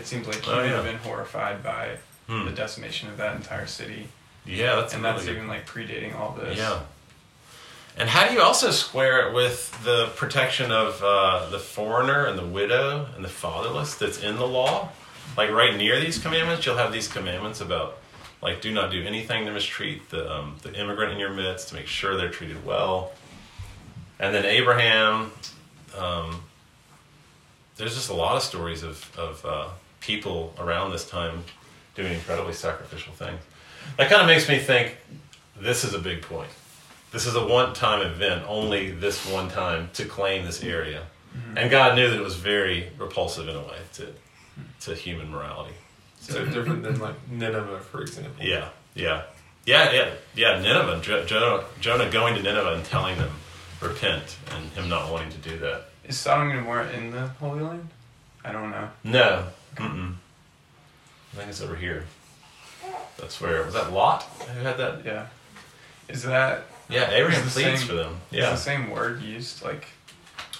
it 0.00 0.06
seems 0.06 0.26
like 0.26 0.44
he 0.44 0.50
Oh, 0.50 0.56
would 0.56 0.66
yeah. 0.66 0.76
have 0.76 0.84
been 0.84 0.98
horrified 0.98 1.62
by 1.62 1.98
Hmm. 2.26 2.46
the 2.46 2.52
decimation 2.52 3.10
of 3.10 3.18
that 3.18 3.36
entire 3.36 3.66
city. 3.66 4.08
Yeah, 4.46 4.76
that's 4.76 4.94
and 4.94 5.02
really 5.02 5.14
that's 5.14 5.26
good 5.26 5.36
even 5.36 5.46
like 5.48 5.66
predating 5.66 6.14
all 6.18 6.32
this. 6.32 6.56
Yeah. 6.56 6.80
And 7.98 8.08
how 8.08 8.26
do 8.26 8.34
you 8.34 8.40
also 8.40 8.70
square 8.70 9.28
it 9.28 9.34
with 9.34 9.82
the 9.84 10.06
protection 10.16 10.72
of 10.72 11.02
uh, 11.02 11.48
the 11.50 11.58
foreigner 11.58 12.24
and 12.24 12.38
the 12.38 12.44
widow 12.46 13.06
and 13.14 13.24
the 13.24 13.28
fatherless 13.28 13.94
that's 13.94 14.18
in 14.22 14.36
the 14.36 14.46
law? 14.46 14.88
Like 15.36 15.50
right 15.50 15.76
near 15.76 16.00
these 16.00 16.18
commandments, 16.18 16.64
you'll 16.66 16.76
have 16.78 16.92
these 16.92 17.08
commandments 17.08 17.60
about 17.60 17.98
like 18.42 18.60
do 18.60 18.72
not 18.72 18.90
do 18.90 19.02
anything 19.02 19.46
to 19.46 19.52
mistreat 19.52 20.10
the 20.10 20.32
um, 20.32 20.56
the 20.62 20.72
immigrant 20.74 21.12
in 21.12 21.18
your 21.18 21.32
midst 21.32 21.68
to 21.68 21.74
make 21.74 21.86
sure 21.86 22.16
they're 22.16 22.30
treated 22.30 22.64
well. 22.64 23.12
And 24.18 24.34
then 24.34 24.44
Abraham, 24.44 25.32
um, 25.98 26.42
there's 27.76 27.94
just 27.94 28.10
a 28.10 28.14
lot 28.14 28.36
of 28.36 28.42
stories 28.42 28.82
of 28.82 29.18
of 29.18 29.44
uh, 29.44 29.68
people 30.00 30.54
around 30.58 30.92
this 30.92 31.08
time 31.08 31.44
doing 31.94 32.12
incredibly 32.12 32.52
sacrificial 32.52 33.12
things. 33.12 33.40
That 33.96 34.10
kind 34.10 34.22
of 34.22 34.26
makes 34.28 34.48
me 34.48 34.58
think 34.58 34.96
this 35.60 35.84
is 35.84 35.94
a 35.94 35.98
big 35.98 36.22
point. 36.22 36.50
This 37.12 37.26
is 37.26 37.36
a 37.36 37.46
one 37.46 37.74
time 37.74 38.04
event, 38.04 38.44
only 38.48 38.90
this 38.90 39.24
one 39.30 39.48
time 39.48 39.90
to 39.94 40.04
claim 40.04 40.44
this 40.44 40.62
area. 40.62 41.04
And 41.56 41.70
God 41.70 41.96
knew 41.96 42.08
that 42.10 42.16
it 42.16 42.22
was 42.22 42.36
very 42.36 42.90
repulsive 42.98 43.48
in 43.48 43.56
a 43.56 43.60
way 43.60 43.78
to, 43.94 44.12
to 44.82 44.94
human 44.94 45.30
morality. 45.30 45.74
So 46.24 46.44
different 46.46 46.82
than 46.82 46.98
like 47.00 47.14
Nineveh, 47.30 47.80
for 47.80 48.00
example. 48.02 48.44
Yeah, 48.44 48.68
yeah. 48.94 49.22
Yeah, 49.66 49.92
yeah, 49.92 50.10
yeah. 50.34 50.60
Nineveh, 50.60 51.00
Jo- 51.02 51.24
Jonah, 51.24 51.64
Jonah 51.80 52.10
going 52.10 52.34
to 52.34 52.42
Nineveh 52.42 52.74
and 52.74 52.84
telling 52.84 53.16
them, 53.18 53.30
repent, 53.80 54.36
and 54.54 54.70
him 54.72 54.88
not 54.88 55.10
wanting 55.10 55.30
to 55.30 55.38
do 55.38 55.58
that. 55.58 55.84
Is 56.06 56.18
Sodom 56.18 56.50
and 56.50 56.60
Gomorrah 56.60 56.90
in 56.92 57.10
the 57.10 57.26
Holy 57.40 57.60
Land? 57.62 57.88
I 58.44 58.52
don't 58.52 58.70
know. 58.70 58.88
No. 59.04 59.46
Mm-mm. 59.76 60.14
I 61.32 61.36
think 61.36 61.48
it's 61.48 61.62
over 61.62 61.76
here. 61.76 62.04
That's 63.18 63.40
where, 63.40 63.62
was 63.64 63.72
that 63.74 63.92
Lot 63.92 64.22
who 64.22 64.60
had 64.64 64.76
that? 64.76 65.04
Yeah. 65.04 65.26
Is 66.08 66.22
that? 66.24 66.64
Yeah, 66.90 67.10
Abraham 67.10 67.46
is 67.46 67.54
the 67.54 67.60
pleads 67.62 67.80
same- 67.80 67.88
for 67.88 67.94
them. 67.94 68.16
is 68.30 68.38
Yeah. 68.38 68.50
the 68.50 68.56
same 68.56 68.90
word 68.90 69.22
used 69.22 69.62
like. 69.64 69.86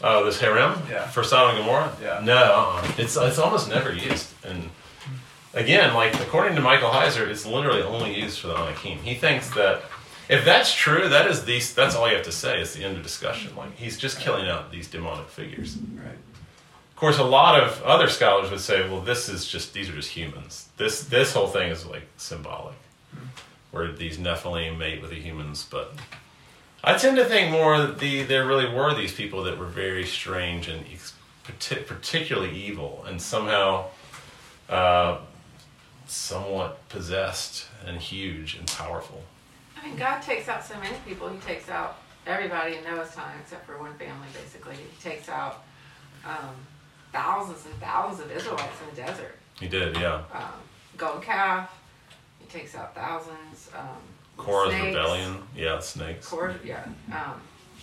Oh, 0.02 0.24
this 0.24 0.40
herem? 0.40 0.88
Yeah. 0.90 1.06
For 1.08 1.22
Sodom 1.22 1.56
and 1.56 1.58
Gomorrah? 1.64 1.94
Yeah. 2.02 2.20
No, 2.24 2.34
uh-uh. 2.36 2.92
it's 2.98 3.16
it's 3.16 3.38
almost 3.38 3.68
never 3.68 3.92
used. 3.92 4.28
And 4.44 4.70
again, 5.54 5.94
like 5.94 6.14
according 6.20 6.56
to 6.56 6.62
Michael 6.62 6.90
Heiser, 6.90 7.26
it's 7.26 7.46
literally 7.46 7.82
only 7.82 8.18
used 8.18 8.40
for 8.40 8.48
the 8.48 8.56
Anakim. 8.56 8.98
He 8.98 9.14
thinks 9.14 9.50
that 9.54 9.82
if 10.28 10.44
that's 10.44 10.74
true, 10.74 11.08
that 11.08 11.26
is 11.26 11.44
the 11.44 11.60
that's 11.74 11.94
all 11.94 12.08
you 12.08 12.14
have 12.14 12.24
to 12.24 12.32
say. 12.32 12.60
It's 12.60 12.74
the 12.74 12.84
end 12.84 12.96
of 12.96 13.02
discussion. 13.02 13.54
Like 13.56 13.76
he's 13.76 13.98
just 13.98 14.18
killing 14.18 14.48
out 14.48 14.70
these 14.70 14.88
demonic 14.88 15.28
figures. 15.28 15.76
Right. 15.76 16.18
Of 16.90 16.96
course, 16.96 17.18
a 17.18 17.24
lot 17.24 17.60
of 17.60 17.82
other 17.82 18.08
scholars 18.08 18.50
would 18.50 18.60
say, 18.60 18.88
well, 18.88 19.00
this 19.00 19.28
is 19.28 19.46
just 19.46 19.74
these 19.74 19.88
are 19.88 19.94
just 19.94 20.10
humans. 20.10 20.68
This 20.76 21.04
this 21.04 21.32
whole 21.34 21.48
thing 21.48 21.70
is 21.70 21.84
like 21.84 22.06
symbolic, 22.16 22.76
where 23.70 23.92
these 23.92 24.16
Nephilim 24.16 24.78
mate 24.78 25.02
with 25.02 25.10
the 25.10 25.20
humans. 25.20 25.66
But 25.68 25.94
I 26.82 26.96
tend 26.96 27.16
to 27.16 27.24
think 27.24 27.50
more 27.50 27.78
that 27.78 27.98
the 27.98 28.22
there 28.22 28.46
really 28.46 28.72
were 28.72 28.94
these 28.94 29.12
people 29.12 29.42
that 29.44 29.58
were 29.58 29.66
very 29.66 30.06
strange 30.06 30.68
and 30.68 30.86
ex- 30.90 31.14
particularly 31.86 32.56
evil, 32.56 33.04
and 33.06 33.20
somehow 33.20 33.86
uh, 34.70 35.18
somewhat 36.06 36.88
possessed 36.88 37.66
and 37.86 38.00
huge 38.00 38.56
and 38.56 38.66
powerful. 38.66 39.22
I 39.76 39.86
mean, 39.86 39.96
God 39.96 40.20
takes 40.20 40.48
out 40.48 40.64
so 40.64 40.78
many 40.78 40.96
people. 41.06 41.28
He 41.28 41.38
takes 41.38 41.68
out 41.68 41.98
everybody 42.26 42.76
in 42.76 42.84
Noah's 42.84 43.14
time 43.14 43.36
except 43.40 43.66
for 43.66 43.78
one 43.78 43.94
family, 43.94 44.28
basically. 44.32 44.76
He 44.76 45.02
takes 45.02 45.28
out 45.28 45.64
um, 46.24 46.54
thousands 47.12 47.66
and 47.66 47.74
thousands 47.80 48.20
of 48.20 48.36
Israelites 48.36 48.80
in 48.82 48.94
the 48.94 49.02
desert. 49.02 49.36
He 49.60 49.68
did, 49.68 49.96
yeah. 49.96 50.22
Um, 50.32 50.52
gold 50.96 51.22
calf. 51.22 51.80
He 52.40 52.46
takes 52.46 52.74
out 52.74 52.94
thousands. 52.94 53.70
Um, 53.76 53.86
Korah's 54.36 54.74
snakes. 54.74 54.86
rebellion, 54.86 55.36
yeah, 55.56 55.78
snakes. 55.78 56.26
Korah's, 56.26 56.56
yeah. 56.64 56.84
Um, 57.12 57.40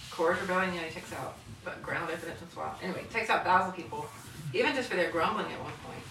Korah's 0.10 0.42
rebellion, 0.42 0.74
yeah, 0.74 0.82
he 0.82 0.94
takes 0.94 1.14
out 1.14 1.36
but 1.64 1.82
ground 1.82 2.10
evidence 2.12 2.40
as 2.48 2.56
well. 2.56 2.76
Anyway, 2.82 3.04
he 3.08 3.14
takes 3.14 3.30
out 3.30 3.44
thousands 3.44 3.70
of 3.72 3.76
people, 3.78 4.06
even 4.54 4.76
just 4.76 4.90
for 4.90 4.96
their 4.96 5.12
grumbling 5.12 5.46
at 5.52 5.60
one 5.62 5.72
point. 5.86 6.04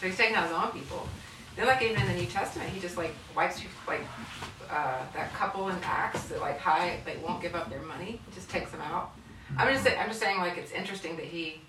So 0.00 0.06
he's 0.06 0.16
taking 0.16 0.36
out 0.36 0.44
his 0.44 0.52
own 0.52 0.70
people. 0.72 1.08
Then, 1.56 1.66
like 1.66 1.80
even 1.82 2.00
in 2.02 2.06
the 2.06 2.14
New 2.14 2.26
Testament, 2.26 2.68
he 2.70 2.80
just 2.80 2.96
like 2.98 3.14
wipes 3.34 3.62
you 3.62 3.68
like 3.88 4.02
uh, 4.70 4.98
that 5.14 5.32
couple 5.32 5.68
in 5.68 5.76
Acts 5.82 6.24
that 6.24 6.40
like 6.40 6.58
high 6.58 7.00
they 7.06 7.16
won't 7.16 7.40
give 7.40 7.54
up 7.54 7.70
their 7.70 7.82
money. 7.82 8.20
Just 8.34 8.50
takes 8.50 8.70
them 8.70 8.82
out. 8.82 9.12
I'm 9.56 9.72
just 9.72 9.86
I'm 9.86 10.08
just 10.08 10.20
saying 10.20 10.38
like 10.38 10.58
it's 10.58 10.72
interesting 10.72 11.16
that 11.16 11.24
he. 11.24 11.60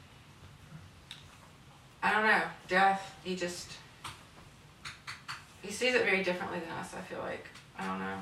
I 2.04 2.12
don't 2.12 2.26
know 2.28 2.41
death. 2.67 3.15
He 3.23 3.36
just 3.36 3.71
he 5.62 5.71
sees 5.71 5.95
it 5.95 6.04
very 6.04 6.23
differently 6.23 6.60
than 6.60 6.69
us. 6.71 6.93
I 6.93 7.02
feel 7.02 7.19
like 7.19 7.47
I 7.80 7.86
don't 7.86 8.00
know. 8.00 8.17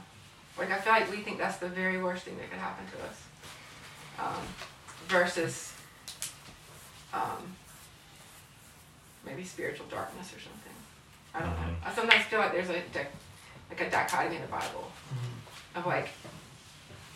Like 0.58 0.71
I 0.71 0.78
feel 0.78 0.93
like 0.93 1.10
we 1.10 1.17
think 1.17 1.39
that's 1.39 1.58
the 1.58 1.67
very 1.67 2.01
worst 2.01 2.23
thing 2.25 2.38
that 2.38 2.49
could 2.49 2.60
happen 2.60 2.86
to 2.86 3.08
us, 3.08 3.23
um, 4.19 4.43
versus 5.08 5.73
um, 7.13 7.56
maybe 9.25 9.43
spiritual 9.43 9.88
darkness 9.88 10.28
or 10.28 10.39
something. 10.39 10.74
I 11.36 11.39
don't 11.39 11.50
know. 11.50 11.76
I 11.84 11.93
sometimes 11.93 12.24
feel 12.26 12.39
like 12.39 12.54
there's 12.54 12.69
a 12.69 12.82
like 13.69 13.82
a 13.82 13.89
dichotomy 13.89 14.38
in 14.38 14.41
the 14.41 14.48
Bible 14.48 14.89
mm-hmm. 15.10 15.80
of 15.80 15.86
like 15.86 16.10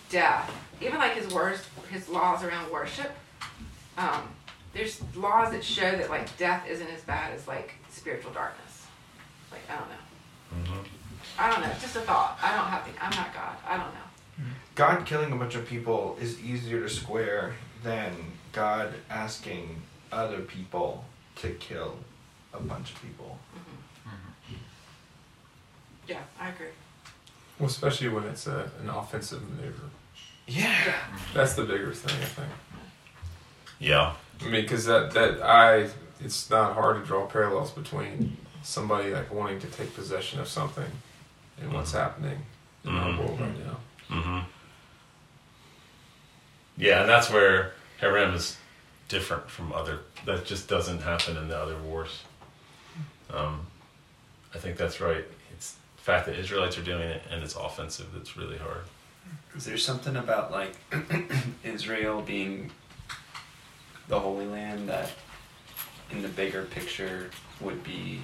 death, 0.10 0.52
even 0.82 0.98
like 0.98 1.14
his 1.14 1.32
words, 1.34 1.62
his 1.90 2.10
laws 2.10 2.44
around 2.44 2.72
worship. 2.72 3.12
Um, 3.98 4.24
there's 4.74 5.02
laws 5.16 5.52
that 5.52 5.64
show 5.64 5.92
that 5.92 6.10
like 6.10 6.36
death 6.38 6.68
isn't 6.68 6.90
as 6.90 7.02
bad 7.02 7.34
as 7.34 7.48
like 7.48 7.74
spiritual 7.90 8.32
darkness. 8.32 8.88
Like 9.52 9.62
I 9.70 9.76
don't 9.78 9.90
know. 9.90 10.74
Mm-hmm. 10.74 10.88
I 11.38 11.52
don't 11.52 11.62
know. 11.62 11.74
Just 11.80 11.96
a 11.96 12.02
thought. 12.02 12.38
I 12.42 12.56
don't 12.56 12.68
have 12.68 12.86
the. 12.86 13.04
I'm 13.04 13.12
not 13.12 13.34
God. 13.34 13.56
I 13.66 13.78
don't 13.78 13.94
know. 13.94 14.42
Mm-hmm. 14.42 14.52
God 14.76 15.06
killing 15.06 15.32
a 15.32 15.36
bunch 15.36 15.56
of 15.56 15.66
people 15.66 16.18
is 16.22 16.42
easier 16.42 16.82
to 16.82 16.90
square 16.90 17.54
than 17.84 18.14
God 18.52 18.94
asking 19.10 19.82
other 20.12 20.40
people 20.42 21.06
to 21.38 21.50
kill 21.52 21.96
a 22.54 22.60
bunch 22.60 22.92
of 22.92 23.02
people. 23.02 23.38
Yeah, 26.10 26.22
I 26.40 26.50
agree. 26.50 26.68
Well, 27.60 27.68
especially 27.70 28.10
when 28.10 28.24
it's 28.26 28.48
a, 28.48 28.72
an 28.82 28.90
offensive 28.90 29.42
maneuver. 29.50 29.84
Yeah. 30.48 30.94
That's 31.34 31.54
the 31.54 31.64
bigger 31.64 31.94
thing, 31.94 32.18
I 32.22 32.26
think. 32.26 32.50
Yeah. 33.80 34.14
I 34.42 34.44
mean, 34.46 34.62
because 34.64 34.86
that 34.86 35.12
that 35.12 35.42
I, 35.44 35.90
it's 36.20 36.50
not 36.50 36.74
hard 36.74 37.00
to 37.02 37.06
draw 37.06 37.26
parallels 37.28 37.72
between 37.72 38.38
somebody 38.64 39.12
like 39.12 39.32
wanting 39.34 39.60
to 39.60 39.68
take 39.68 39.94
possession 39.94 40.40
of 40.40 40.48
something 40.48 40.90
and 41.62 41.72
what's 41.74 41.92
happening 41.92 42.40
in 42.86 42.96
our 42.96 43.10
Mhm. 43.12 43.18
world 43.20 43.40
right 43.40 43.60
now. 43.66 43.78
Mm-hmm. 44.10 44.40
Yeah, 46.78 47.02
and 47.02 47.10
that's 47.10 47.30
where 47.30 47.74
herem 48.02 48.34
is 48.34 48.58
different 49.10 49.50
from 49.50 49.72
other. 49.74 50.00
That 50.26 50.46
just 50.46 50.68
doesn't 50.68 51.02
happen 51.02 51.38
in 51.38 51.48
the 51.50 51.58
other 51.58 51.78
wars. 51.78 52.24
Um, 53.32 53.68
I 54.56 54.58
think 54.58 54.78
that's 54.78 55.00
right. 55.02 55.26
Fact 56.02 56.26
that 56.28 56.38
Israelites 56.40 56.78
are 56.78 56.84
doing 56.84 57.02
it 57.04 57.22
and 57.30 57.44
it's 57.44 57.56
offensive 57.56 58.08
that's 58.14 58.36
really 58.38 58.58
hard. 58.58 58.84
Is 59.56 59.66
there 59.66 59.78
something 59.78 60.16
about 60.16 60.52
like 60.52 60.74
Israel 61.64 62.22
being 62.22 62.72
the 64.08 64.20
Holy 64.20 64.46
Land 64.48 64.90
that, 64.90 65.12
in 66.10 66.22
the 66.22 66.28
bigger 66.30 66.64
picture, 66.64 67.30
would 67.62 67.84
be 67.84 68.22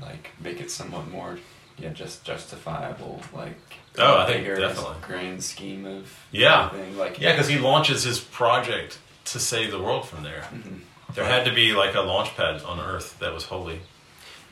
like 0.00 0.30
make 0.40 0.60
it 0.60 0.70
somewhat 0.70 1.08
more, 1.08 1.38
yeah, 1.78 1.90
just 1.90 2.24
justifiable, 2.24 3.20
like 3.34 3.56
Oh, 3.98 4.18
I 4.18 4.26
think 4.26 4.46
definitely. 4.46 4.96
grand 5.02 5.42
scheme 5.42 5.84
of 5.84 6.12
Yeah, 6.30 6.66
everything, 6.72 6.96
like 6.96 7.20
yeah, 7.20 7.32
because 7.32 7.48
he 7.48 7.58
launches 7.58 8.02
his 8.04 8.18
project 8.20 8.98
to 9.26 9.38
save 9.38 9.70
the 9.72 9.80
world 9.80 10.08
from 10.08 10.22
there. 10.22 10.46
Mhm. 10.52 10.80
There 11.14 11.24
had 11.24 11.44
to 11.44 11.52
be 11.52 11.72
like 11.72 11.94
a 11.94 12.00
launch 12.00 12.34
pad 12.36 12.62
on 12.62 12.80
Earth 12.80 13.18
that 13.18 13.34
was 13.34 13.44
holy. 13.44 13.80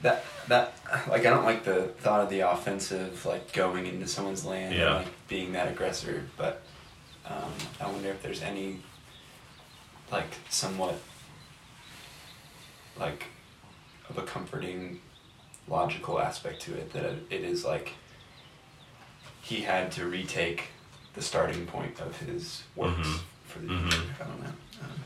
That 0.03 0.25
that 0.49 0.75
like 1.09 1.27
I 1.27 1.31
don't 1.31 1.45
like 1.45 1.65
the 1.65 1.89
thought 1.99 2.21
of 2.21 2.31
the 2.31 2.41
offensive 2.41 3.25
like 3.27 3.53
going 3.53 3.87
into 3.87 4.07
someone's 4.07 4.45
land 4.45 4.75
Yeah. 4.75 4.87
and 4.87 5.05
like 5.05 5.29
being 5.29 5.53
that 5.53 5.69
aggressor, 5.69 6.25
but 6.37 6.63
um, 7.27 7.53
I 7.81 7.87
wonder 7.91 8.09
if 8.09 8.23
there's 8.23 8.43
any 8.43 8.81
like 10.11 10.31
somewhat 10.49 10.95
like 12.99 13.25
of 14.09 14.19
a 14.19 14.23
comforting 14.23 15.01
logical 15.69 16.19
aspect 16.21 16.63
to 16.63 16.75
it 16.75 16.93
that 16.93 17.13
it, 17.31 17.43
is 17.45 17.65
like 17.65 17.93
he 19.43 19.61
had 19.63 19.93
to 19.93 20.07
retake 20.07 20.69
the 21.15 21.23
starting 21.23 21.67
point 21.67 22.01
of 22.01 22.17
his 22.21 22.63
works 22.75 23.07
Mhm. 23.07 23.19
for 23.47 23.59
the 23.61 23.67
Mhm. 23.69 24.21
I 24.21 24.25
don't 24.25 24.43
know. 24.43 24.49
Um, 24.83 25.05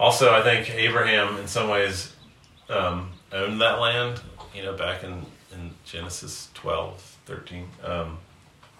Also, 0.00 0.32
I 0.32 0.42
think 0.42 0.70
Abraham, 0.70 1.36
in 1.38 1.48
some 1.48 1.68
ways, 1.68 2.12
um, 2.70 3.12
owned 3.32 3.60
that 3.60 3.80
land. 3.80 4.20
You 4.54 4.62
know, 4.64 4.72
back 4.74 5.04
in, 5.04 5.24
in 5.52 5.70
Genesis 5.84 6.48
12, 6.54 7.00
13. 7.26 7.68
Um, 7.84 8.18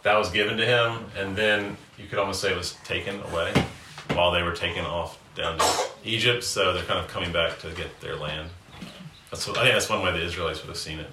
that 0.03 0.17
was 0.17 0.31
given 0.31 0.57
to 0.57 0.65
him, 0.65 1.05
and 1.17 1.37
then 1.37 1.77
you 1.99 2.07
could 2.07 2.19
almost 2.19 2.41
say 2.41 2.51
it 2.53 2.57
was 2.57 2.73
taken 2.85 3.21
away 3.31 3.53
while 4.15 4.31
they 4.33 4.43
were 4.43 4.55
taken 4.55 4.85
off 4.85 5.19
down 5.35 5.59
to 5.59 5.67
Egypt. 6.05 6.43
So 6.45 6.73
they're 6.73 6.85
kind 6.85 6.99
of 6.99 7.09
coming 7.09 7.33
back 7.33 7.59
to 7.61 7.71
get 7.73 8.01
their 8.01 8.17
land. 8.17 8.49
That's 9.31 9.47
what, 9.47 9.59
I 9.59 9.63
think 9.63 9.75
that's 9.75 9.91
one 9.91 10.03
way 10.03 10.13
the 10.13 10.23
Israelites 10.25 10.61
would 10.63 10.69
have 10.69 10.79
seen 10.79 10.99
it. 11.01 11.11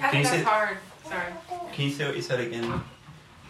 I 0.00 0.02
Can 0.02 0.10
think 0.10 0.24
you 0.24 0.30
that's 0.30 0.42
say- 0.42 0.50
hard. 0.50 0.78
Sorry. 1.04 1.32
Can 1.72 1.84
you 1.84 1.90
say 1.92 2.06
what 2.06 2.16
you 2.16 2.22
said 2.22 2.40
again? 2.40 2.80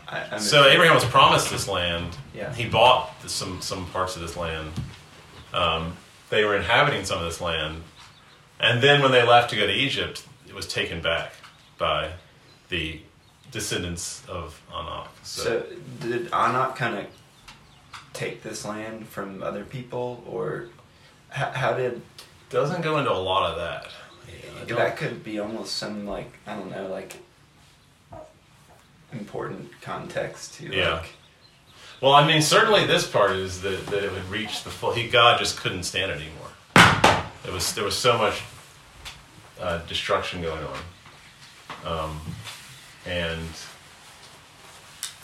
I, 0.06 0.26
I 0.32 0.38
So. 0.38 0.66
Abraham 0.66 0.94
was 0.94 1.04
promised 1.06 1.50
this 1.50 1.66
land. 1.66 2.14
Yeah. 2.34 2.52
He 2.54 2.68
bought 2.68 3.10
some 3.28 3.60
some 3.62 3.86
parts 3.86 4.14
of 4.14 4.22
this 4.22 4.36
land. 4.36 4.70
Um, 5.54 5.96
they 6.28 6.44
were 6.44 6.54
inhabiting 6.56 7.04
some 7.06 7.18
of 7.18 7.24
this 7.24 7.40
land, 7.40 7.82
and 8.60 8.82
then 8.82 9.02
when 9.02 9.12
they 9.12 9.22
left 9.26 9.50
to 9.50 9.56
go 9.56 9.66
to 9.66 9.72
Egypt, 9.72 10.26
it 10.48 10.54
was 10.54 10.66
taken 10.66 11.00
back 11.02 11.32
by 11.78 12.10
the 12.68 13.00
descendants 13.50 14.22
of 14.28 14.60
Anak. 14.74 15.08
So, 15.22 15.42
So 15.42 15.66
did 16.00 16.32
Anak 16.32 16.76
kind 16.76 16.96
of 16.98 17.06
take 18.12 18.42
this 18.42 18.64
land 18.64 19.08
from 19.08 19.42
other 19.42 19.64
people, 19.64 20.22
or 20.26 20.68
how, 21.30 21.50
how 21.52 21.72
did? 21.74 22.00
doesn't 22.50 22.82
go 22.82 22.98
into 22.98 23.10
a 23.10 23.14
lot 23.14 23.50
of 23.50 23.56
that. 23.58 23.88
Don't- 24.66 24.78
That 24.78 24.96
could 24.96 25.22
be 25.22 25.38
almost 25.38 25.76
some 25.76 26.06
like 26.06 26.32
I 26.46 26.54
don't 26.56 26.70
know 26.70 26.88
like 26.88 27.16
important 29.12 29.70
context 29.80 30.54
to 30.54 30.66
Yeah. 30.74 30.94
like 30.94 31.10
Well, 32.00 32.12
I 32.12 32.26
mean, 32.26 32.42
certainly 32.42 32.86
this 32.86 33.06
part 33.06 33.32
is 33.32 33.62
that, 33.62 33.86
that 33.86 34.04
it 34.04 34.12
would 34.12 34.28
reach 34.28 34.64
the 34.64 34.70
full. 34.70 34.92
He 34.92 35.08
God 35.08 35.38
just 35.38 35.56
couldn't 35.58 35.84
stand 35.84 36.10
it 36.10 36.16
anymore. 36.16 36.48
It 37.46 37.52
was 37.52 37.74
there 37.74 37.84
was 37.84 37.96
so 37.96 38.18
much 38.18 38.42
uh, 39.60 39.78
destruction 39.86 40.42
going 40.42 40.64
on, 40.64 40.78
um, 41.86 42.20
and 43.06 43.40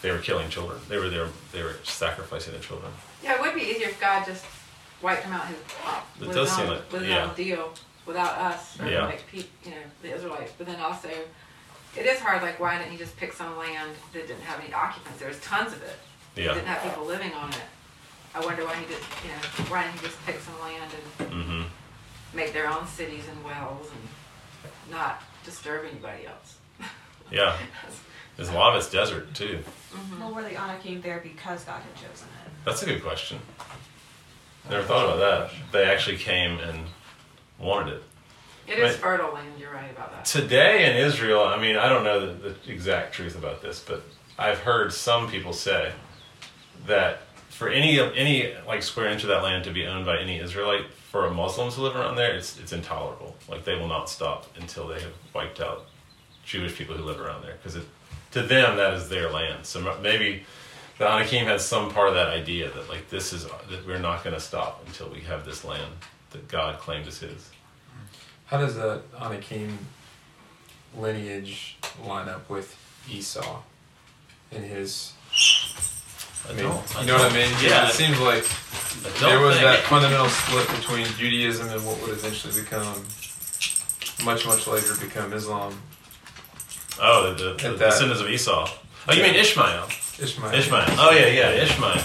they 0.03 0.11
were 0.11 0.19
killing 0.19 0.49
children. 0.49 0.79
They 0.89 0.99
were 0.99 1.09
there. 1.09 1.29
They 1.53 1.63
were 1.63 1.77
sacrificing 1.83 2.53
their 2.53 2.63
children. 2.63 2.93
Yeah, 3.23 3.35
it 3.37 3.41
would 3.41 3.55
be 3.55 3.63
easier 3.63 3.89
if 3.89 4.01
God 4.01 4.25
just 4.27 4.45
wiped 5.03 5.25
them 5.25 5.33
out 5.33 5.47
his 5.49 6.29
It 6.29 6.33
does 6.33 6.53
seem 6.53 6.69
like- 6.69 6.93
with 6.93 7.05
yeah. 7.05 7.31
deal 7.37 7.73
without 8.07 8.39
us 8.39 8.79
or 8.81 8.87
Yeah. 8.89 9.07
like 9.07 9.25
you 9.33 9.71
know 9.71 9.77
the 10.03 10.15
Israelites. 10.15 10.53
But 10.57 10.67
then 10.69 10.81
also, 10.81 11.09
it 11.97 12.07
is 12.07 12.21
hard. 12.21 12.43
Like, 12.43 12.59
why 12.61 12.79
didn't 12.79 12.93
he 12.93 12.99
just 12.99 13.17
pick 13.17 13.33
some 13.33 13.57
land 13.59 13.91
that 14.13 14.27
didn't 14.29 14.43
have 14.43 14.61
any 14.63 14.73
occupants? 14.73 15.19
There 15.19 15.29
was 15.29 15.41
tons 15.41 15.73
of 15.73 15.83
it. 15.83 15.99
Yeah. 16.37 16.55
Didn't 16.55 16.67
have 16.67 16.83
people 16.83 17.05
living 17.05 17.33
on 17.35 17.51
it. 17.51 17.63
I 18.35 18.41
wonder 18.41 18.65
why 18.65 18.77
he 18.77 18.87
did. 18.87 18.99
You 19.25 19.31
know, 19.31 19.71
why 19.71 19.83
didn't 19.83 20.01
he 20.01 20.07
just 20.07 20.25
pick 20.25 20.41
some 20.41 20.59
land 20.61 20.91
and 21.19 21.31
Mm-hmm. 21.33 21.63
Make 22.35 22.53
their 22.53 22.68
own 22.68 22.87
cities 22.87 23.25
and 23.31 23.45
wells 23.45 23.90
and 23.90 24.92
not 24.92 25.23
disturb 25.45 25.85
anybody 25.90 26.27
else? 26.27 26.57
Yeah, 27.31 27.57
there's 28.37 28.51
a 28.51 28.53
lot 28.53 28.75
of 28.75 28.83
it's 28.83 28.90
desert 28.90 29.33
too. 29.35 29.61
Mm-hmm. 29.95 30.21
Well, 30.21 30.35
were 30.35 30.42
the 30.42 30.55
Anakim 30.55 31.01
there 31.01 31.21
because 31.23 31.64
God 31.64 31.81
had 31.81 31.95
chosen 31.95 32.29
it? 32.45 32.53
That's 32.66 32.83
a 32.83 32.85
good 32.87 33.03
question. 33.03 33.38
Never 34.68 34.83
thought 34.85 35.07
about 35.07 35.18
that. 35.18 35.51
They 35.73 35.85
actually 35.85 36.18
came 36.18 36.59
and 36.59 36.81
wanted 37.59 37.95
it. 37.95 38.03
It 38.66 38.79
is 38.79 38.92
Right. 38.92 39.01
fertile 39.01 39.33
land. 39.33 39.49
You're 39.59 39.73
right 39.73 39.90
about 39.90 40.12
that. 40.12 40.27
Today 40.27 40.90
in 40.90 40.97
Israel, 40.97 41.42
I 41.42 41.59
mean, 41.59 41.77
I 41.77 41.88
don't 41.88 42.05
know 42.05 42.21
the, 42.35 42.51
the 42.51 42.71
exact 42.71 43.14
truth 43.14 43.35
about 43.37 43.62
this, 43.62 43.81
but 43.81 44.03
I've 44.38 44.59
heard 44.59 44.92
some 44.92 45.29
people 45.31 45.55
say 45.55 45.92
that 46.87 47.21
for 47.49 47.68
any 47.71 47.97
of 47.99 48.12
any 48.14 48.55
like 48.66 48.83
square 48.83 49.09
inch 49.09 49.23
of 49.23 49.29
that 49.31 49.42
land 49.42 49.64
to 49.64 49.71
be 49.73 49.87
owned 49.87 50.05
by 50.05 50.18
any 50.18 50.38
Israelite, 50.38 50.85
for 51.12 51.27
a 51.27 51.31
Muslim 51.31 51.70
to 51.70 51.81
live 51.83 51.94
around 51.94 52.16
there, 52.16 52.35
it's 52.35 52.59
it's 52.59 52.72
intolerable. 52.72 53.37
Like 53.48 53.64
they 53.64 53.75
will 53.77 53.87
not 53.87 54.09
stop 54.09 54.46
until 54.59 54.88
they 54.88 55.01
have 55.01 55.12
wiped 55.35 55.61
out 55.61 55.85
Jewish 56.44 56.75
people 56.75 56.96
who 56.96 57.05
live 57.05 57.20
around 57.20 57.44
there, 57.44 57.57
because 57.62 57.79
to 58.33 58.42
them 58.42 58.77
that 58.79 58.94
is 58.94 59.11
their 59.11 59.31
land. 59.31 59.66
So 59.66 59.96
maybe 60.03 60.44
the 60.98 61.07
Anakim 61.07 61.46
had 61.46 61.61
some 61.61 61.90
part 61.90 62.09
of 62.09 62.14
that 62.14 62.29
idea 62.29 62.70
that 62.70 62.88
like 62.88 63.11
this 63.11 63.35
is 63.35 63.44
that 63.44 63.87
we're 63.87 63.98
not 63.98 64.25
going 64.25 64.35
to 64.35 64.40
stop 64.40 64.83
until 64.87 65.11
we 65.11 65.20
have 65.20 65.44
this 65.44 65.64
land 65.64 65.92
that 66.31 66.48
God 66.48 66.79
claimed 66.79 67.07
as 67.07 67.18
His. 67.18 67.51
How 68.46 68.57
does 68.59 68.75
the 68.77 69.03
Anakim 69.20 69.79
lineage 70.97 71.76
line 72.07 72.28
up 72.28 72.49
with 72.49 72.74
Esau 73.11 73.61
and 74.51 74.64
his? 74.64 75.12
I 76.49 76.53
mean, 76.55 76.64
don't- 76.64 76.97
I 76.97 77.01
you 77.03 77.07
know 77.07 77.14
what 77.18 77.32
I 77.32 77.34
mean? 77.34 77.51
yeah. 77.62 77.89
It 77.89 77.93
seems 77.93 78.18
like 78.20 78.45
there 79.20 79.40
was 79.40 79.59
that 79.61 79.80
fundamental 79.84 80.28
split 80.28 80.68
between 80.76 81.07
Judaism 81.16 81.68
and 81.68 81.84
what 81.86 82.01
would 82.03 82.11
eventually 82.11 82.61
become, 82.61 83.05
much 84.24 84.47
much 84.47 84.66
later, 84.66 84.95
become 85.01 85.32
Islam. 85.32 85.80
Oh, 87.01 87.32
the, 87.32 87.45
the, 87.45 87.53
the 87.55 87.76
that- 87.76 87.90
descendants 87.90 88.20
of 88.20 88.28
Esau. 88.28 88.68
Oh, 89.09 89.12
you 89.12 89.22
mean 89.22 89.34
Ishmael? 89.34 89.88
Ishmael. 90.20 90.53
Ishmael. 90.55 90.84
Oh 90.90 91.11
yeah, 91.11 91.26
yeah, 91.26 91.51
Ishmael. 91.51 92.03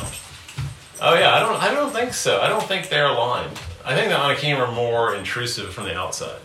Oh 0.99 1.13
yeah, 1.13 1.33
I 1.35 1.39
don't, 1.41 1.61
I 1.61 1.71
don't 1.73 1.91
think 1.91 2.13
so. 2.13 2.41
I 2.41 2.47
don't 2.47 2.63
think 2.63 2.89
they're 2.89 3.05
aligned. 3.05 3.59
I 3.85 3.95
think 3.95 4.09
the 4.09 4.19
Anakim 4.19 4.57
are 4.57 4.71
more 4.71 5.13
intrusive 5.13 5.71
from 5.73 5.83
the 5.85 5.95
outside, 5.95 6.39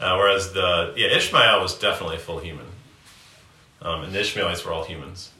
uh, 0.00 0.14
whereas 0.16 0.52
the 0.52 0.94
yeah 0.96 1.08
Ishmael 1.08 1.60
was 1.60 1.78
definitely 1.78 2.16
a 2.16 2.20
full 2.20 2.38
human, 2.38 2.66
um, 3.82 4.02
and 4.04 4.12
the 4.14 4.20
Ishmaelites 4.20 4.64
were 4.64 4.72
all 4.72 4.84
humans. 4.84 5.30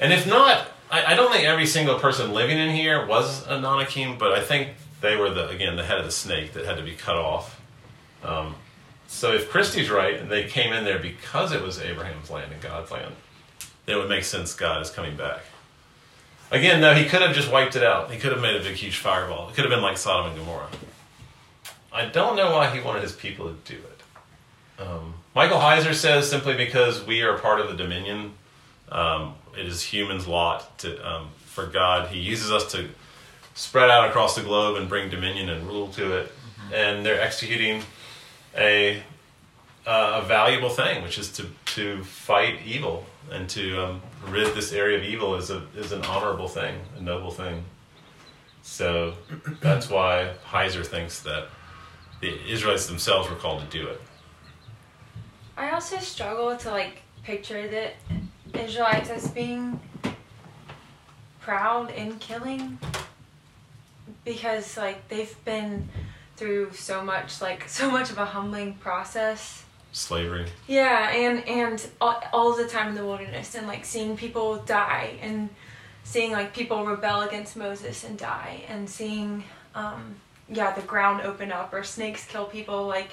And 0.00 0.12
if 0.12 0.26
not, 0.26 0.66
I, 0.90 1.12
I 1.12 1.14
don't 1.14 1.32
think 1.32 1.44
every 1.44 1.66
single 1.66 1.98
person 1.98 2.32
living 2.32 2.58
in 2.58 2.70
here 2.74 3.06
was 3.06 3.46
a 3.46 3.54
Anakim, 3.54 4.18
but 4.18 4.32
I 4.32 4.40
think 4.42 4.68
They 5.00 5.16
were 5.16 5.28
the 5.28 5.48
again 5.48 5.76
the 5.76 5.84
head 5.84 5.98
of 5.98 6.06
the 6.06 6.10
snake 6.10 6.54
that 6.54 6.64
had 6.64 6.78
to 6.78 6.82
be 6.82 6.94
cut 6.94 7.16
off. 7.16 7.60
Um, 8.22 8.54
so 9.06 9.32
if 9.34 9.50
Christie's 9.50 9.90
right 9.90 10.18
and 10.18 10.30
they 10.30 10.44
came 10.44 10.72
in 10.72 10.84
there 10.84 10.98
because 10.98 11.52
it 11.52 11.60
was 11.60 11.78
Abraham's 11.78 12.30
land 12.30 12.52
and 12.52 12.62
God's 12.62 12.90
land, 12.90 13.14
then 13.84 13.96
it 13.96 13.98
would 13.98 14.08
make 14.08 14.24
sense 14.24 14.54
God 14.54 14.80
is 14.80 14.88
coming 14.90 15.14
back. 15.14 15.40
Again, 16.50 16.80
no, 16.80 16.94
he 16.94 17.04
could 17.04 17.20
have 17.20 17.34
just 17.34 17.52
wiped 17.52 17.76
it 17.76 17.82
out. 17.82 18.10
He 18.10 18.18
could 18.18 18.32
have 18.32 18.40
made 18.40 18.56
a 18.56 18.62
big, 18.62 18.76
huge 18.76 18.96
fireball. 18.96 19.50
It 19.50 19.54
could 19.54 19.64
have 19.64 19.70
been 19.70 19.82
like 19.82 19.98
Sodom 19.98 20.30
and 20.30 20.38
Gomorrah. 20.38 20.68
I 21.92 22.06
don't 22.06 22.34
know 22.34 22.52
why 22.52 22.70
he 22.74 22.80
wanted 22.80 23.02
his 23.02 23.12
people 23.12 23.48
to 23.48 23.56
do 23.70 23.78
it. 23.78 24.82
Um, 24.82 25.14
Michael 25.34 25.58
Heiser 25.58 25.94
says 25.94 26.30
simply 26.30 26.54
because 26.56 27.04
we 27.04 27.22
are 27.22 27.36
part 27.38 27.60
of 27.60 27.68
the 27.68 27.76
dominion, 27.76 28.32
um, 28.90 29.34
it 29.58 29.66
is 29.66 29.82
humans' 29.82 30.26
lot 30.26 30.78
to 30.78 31.08
um, 31.08 31.28
for 31.46 31.66
God. 31.66 32.08
He 32.08 32.18
uses 32.18 32.50
us 32.50 32.70
to 32.72 32.88
spread 33.54 33.90
out 33.90 34.08
across 34.08 34.34
the 34.34 34.42
globe 34.42 34.76
and 34.76 34.88
bring 34.88 35.10
dominion 35.10 35.48
and 35.48 35.66
rule 35.66 35.88
to 35.88 36.18
it, 36.18 36.32
and 36.72 37.04
they're 37.04 37.20
executing 37.20 37.82
a 38.56 39.02
uh, 39.86 40.20
a 40.22 40.26
valuable 40.26 40.70
thing, 40.70 41.02
which 41.02 41.18
is 41.18 41.32
to 41.32 41.46
to 41.66 42.02
fight 42.04 42.60
evil 42.64 43.04
and 43.30 43.48
to 43.50 43.84
um, 43.84 44.02
rid 44.28 44.54
this 44.54 44.72
area 44.72 44.98
of 44.98 45.04
evil 45.04 45.34
is 45.36 45.50
a 45.50 45.62
is 45.76 45.92
an 45.92 46.04
honorable 46.04 46.48
thing, 46.48 46.78
a 46.98 47.00
noble 47.00 47.30
thing. 47.30 47.64
So 48.62 49.14
that's 49.60 49.90
why 49.90 50.32
Heiser 50.46 50.86
thinks 50.86 51.20
that 51.22 51.48
the 52.20 52.50
Israelites 52.50 52.86
themselves 52.86 53.28
were 53.28 53.36
called 53.36 53.60
to 53.60 53.78
do 53.78 53.86
it. 53.88 54.00
I 55.56 55.70
also 55.70 55.98
struggle 55.98 56.56
to 56.56 56.70
like 56.70 57.02
picture 57.22 57.68
the 57.68 57.90
Israelites 58.56 59.10
as 59.10 59.28
being 59.30 59.80
proud 61.40 61.90
in 61.90 62.18
killing 62.18 62.78
because 64.24 64.76
like 64.76 65.06
they've 65.08 65.36
been 65.44 65.88
through 66.36 66.72
so 66.72 67.02
much 67.04 67.40
like 67.40 67.68
so 67.68 67.90
much 67.90 68.10
of 68.10 68.18
a 68.18 68.24
humbling 68.24 68.74
process 68.74 69.64
Slavery. 69.92 70.46
yeah 70.66 71.10
and 71.10 71.46
and 71.46 71.86
all, 72.00 72.20
all 72.32 72.56
the 72.56 72.66
time 72.66 72.88
in 72.88 72.94
the 72.94 73.04
wilderness 73.04 73.54
and 73.54 73.66
like 73.66 73.84
seeing 73.84 74.16
people 74.16 74.56
die 74.56 75.18
and 75.20 75.50
seeing 76.02 76.32
like 76.32 76.54
people 76.54 76.84
rebel 76.84 77.20
against 77.20 77.56
moses 77.56 78.02
and 78.04 78.18
die 78.18 78.64
and 78.68 78.88
seeing 78.88 79.44
um 79.74 80.16
yeah 80.48 80.72
the 80.72 80.82
ground 80.82 81.20
open 81.22 81.52
up 81.52 81.72
or 81.72 81.84
snakes 81.84 82.24
kill 82.26 82.46
people 82.46 82.86
like 82.86 83.10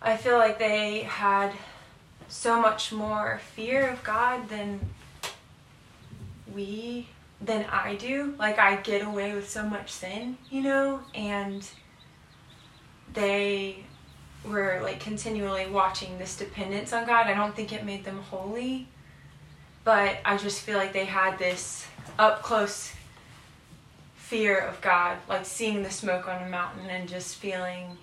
i 0.00 0.16
feel 0.16 0.38
like 0.38 0.58
they 0.58 1.00
had 1.00 1.52
so 2.28 2.60
much 2.60 2.92
more 2.92 3.40
fear 3.54 3.88
of 3.88 4.02
god 4.02 4.48
than 4.48 4.80
we 6.54 7.08
than 7.40 7.64
i 7.66 7.94
do 7.94 8.34
like 8.38 8.58
i 8.58 8.76
get 8.76 9.04
away 9.04 9.34
with 9.34 9.48
so 9.48 9.62
much 9.62 9.90
sin 9.90 10.36
you 10.50 10.62
know 10.62 11.00
and 11.14 11.68
they 13.12 13.84
were 14.44 14.80
like 14.82 15.00
continually 15.00 15.66
watching 15.66 16.18
this 16.18 16.36
dependence 16.36 16.92
on 16.92 17.06
God. 17.06 17.26
I 17.26 17.34
don't 17.34 17.54
think 17.56 17.72
it 17.72 17.84
made 17.84 18.04
them 18.04 18.18
holy, 18.30 18.88
but 19.84 20.18
I 20.24 20.36
just 20.36 20.60
feel 20.60 20.76
like 20.76 20.92
they 20.92 21.06
had 21.06 21.38
this 21.38 21.86
up 22.18 22.42
close 22.42 22.92
fear 24.16 24.58
of 24.58 24.80
God, 24.80 25.18
like 25.28 25.46
seeing 25.46 25.82
the 25.82 25.90
smoke 25.90 26.28
on 26.28 26.42
a 26.42 26.48
mountain 26.48 26.88
and 26.88 27.08
just 27.08 27.36
feeling. 27.36 27.96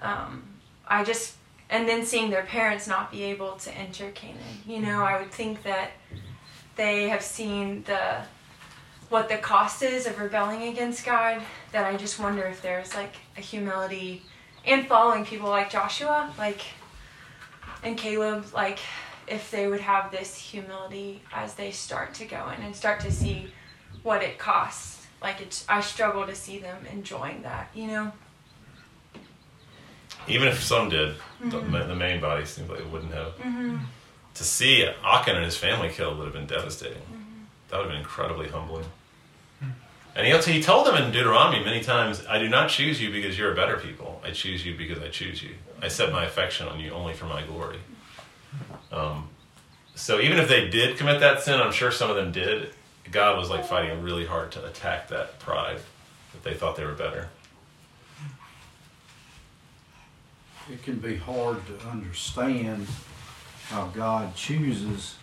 Um, 0.00 0.42
I 0.86 1.04
just 1.04 1.35
and 1.70 1.88
then 1.88 2.04
seeing 2.04 2.30
their 2.30 2.44
parents 2.44 2.86
not 2.86 3.10
be 3.10 3.24
able 3.24 3.52
to 3.56 3.72
enter 3.72 4.10
Canaan. 4.10 4.62
You 4.66 4.80
know, 4.80 5.02
I 5.02 5.20
would 5.20 5.32
think 5.32 5.62
that 5.64 5.92
they 6.76 7.08
have 7.08 7.22
seen 7.22 7.82
the 7.84 8.22
what 9.08 9.28
the 9.28 9.36
cost 9.36 9.82
is 9.82 10.06
of 10.06 10.18
rebelling 10.18 10.62
against 10.64 11.04
God. 11.04 11.42
That 11.72 11.86
I 11.86 11.96
just 11.96 12.18
wonder 12.18 12.42
if 12.44 12.62
there's 12.62 12.94
like 12.94 13.14
a 13.36 13.40
humility 13.40 14.22
and 14.64 14.86
following 14.86 15.24
people 15.24 15.48
like 15.48 15.70
Joshua, 15.70 16.32
like 16.38 16.62
and 17.82 17.96
Caleb, 17.96 18.46
like 18.54 18.78
if 19.26 19.50
they 19.50 19.66
would 19.66 19.80
have 19.80 20.10
this 20.10 20.36
humility 20.36 21.22
as 21.32 21.54
they 21.54 21.70
start 21.70 22.14
to 22.14 22.24
go 22.24 22.48
in 22.56 22.62
and 22.62 22.74
start 22.74 23.00
to 23.00 23.10
see 23.10 23.48
what 24.02 24.22
it 24.22 24.38
costs. 24.38 25.06
Like 25.20 25.40
it's, 25.40 25.64
I 25.68 25.80
struggle 25.80 26.26
to 26.26 26.34
see 26.34 26.58
them 26.58 26.84
enjoying 26.92 27.42
that, 27.42 27.70
you 27.74 27.86
know. 27.86 28.12
Even 30.28 30.48
if 30.48 30.62
some 30.62 30.88
did, 30.88 31.16
the, 31.40 31.58
Mhm. 31.60 31.68
ma- 31.68 31.84
the 31.86 31.94
main 31.94 32.20
body 32.20 32.44
seems 32.44 32.68
like 32.68 32.80
it 32.80 32.86
wouldn't 32.90 33.12
have. 33.14 33.32
hmm 33.34 33.76
To 34.34 34.44
see 34.44 34.84
Achan 35.04 35.34
and 35.36 35.44
his 35.44 35.56
family 35.56 35.88
killed 35.88 36.18
would 36.18 36.24
have 36.24 36.34
been 36.34 36.46
devastating. 36.46 37.02
That 37.68 37.76
would 37.78 37.84
have 37.84 37.90
been 37.92 38.00
incredibly 38.00 38.48
humbling. 38.48 38.84
And 40.14 40.26
he, 40.26 40.52
he 40.52 40.62
told 40.62 40.86
them 40.86 40.94
in 40.96 41.10
Deuteronomy 41.12 41.62
many 41.64 41.82
times, 41.82 42.24
I 42.26 42.38
do 42.38 42.48
not 42.48 42.68
choose 42.70 43.00
you 43.02 43.10
because 43.10 43.38
you're 43.38 43.52
a 43.52 43.54
better 43.54 43.76
people. 43.76 44.20
I 44.24 44.30
choose 44.30 44.64
you 44.64 44.74
because 44.74 45.02
I 45.02 45.08
choose 45.08 45.42
you. 45.42 45.50
I 45.82 45.88
set 45.88 46.10
my 46.12 46.24
affection 46.24 46.68
on 46.68 46.80
you 46.80 46.90
only 46.92 47.12
for 47.12 47.26
my 47.26 47.42
glory. 47.42 47.78
Um, 48.92 49.28
so 49.94 50.20
even 50.20 50.38
if 50.38 50.48
they 50.48 50.68
did 50.68 50.96
commit 50.96 51.20
that 51.20 51.42
sin, 51.42 51.60
I'm 51.60 51.72
sure 51.72 51.90
some 51.90 52.08
of 52.10 52.16
them 52.16 52.32
did, 52.32 52.70
God 53.10 53.36
was 53.38 53.50
like 53.50 53.64
fighting 53.66 54.02
really 54.02 54.24
hard 54.26 54.52
to 54.52 54.64
attack 54.66 55.08
that 55.08 55.38
pride 55.38 55.80
that 56.32 56.42
they 56.42 56.54
thought 56.54 56.76
they 56.76 56.84
were 56.84 56.92
better. 56.94 57.28
It 60.70 60.82
can 60.82 60.98
be 60.98 61.16
hard 61.16 61.58
to 61.66 61.88
understand 61.88 62.86
how 63.68 63.86
God 63.88 64.34
chooses. 64.34 65.16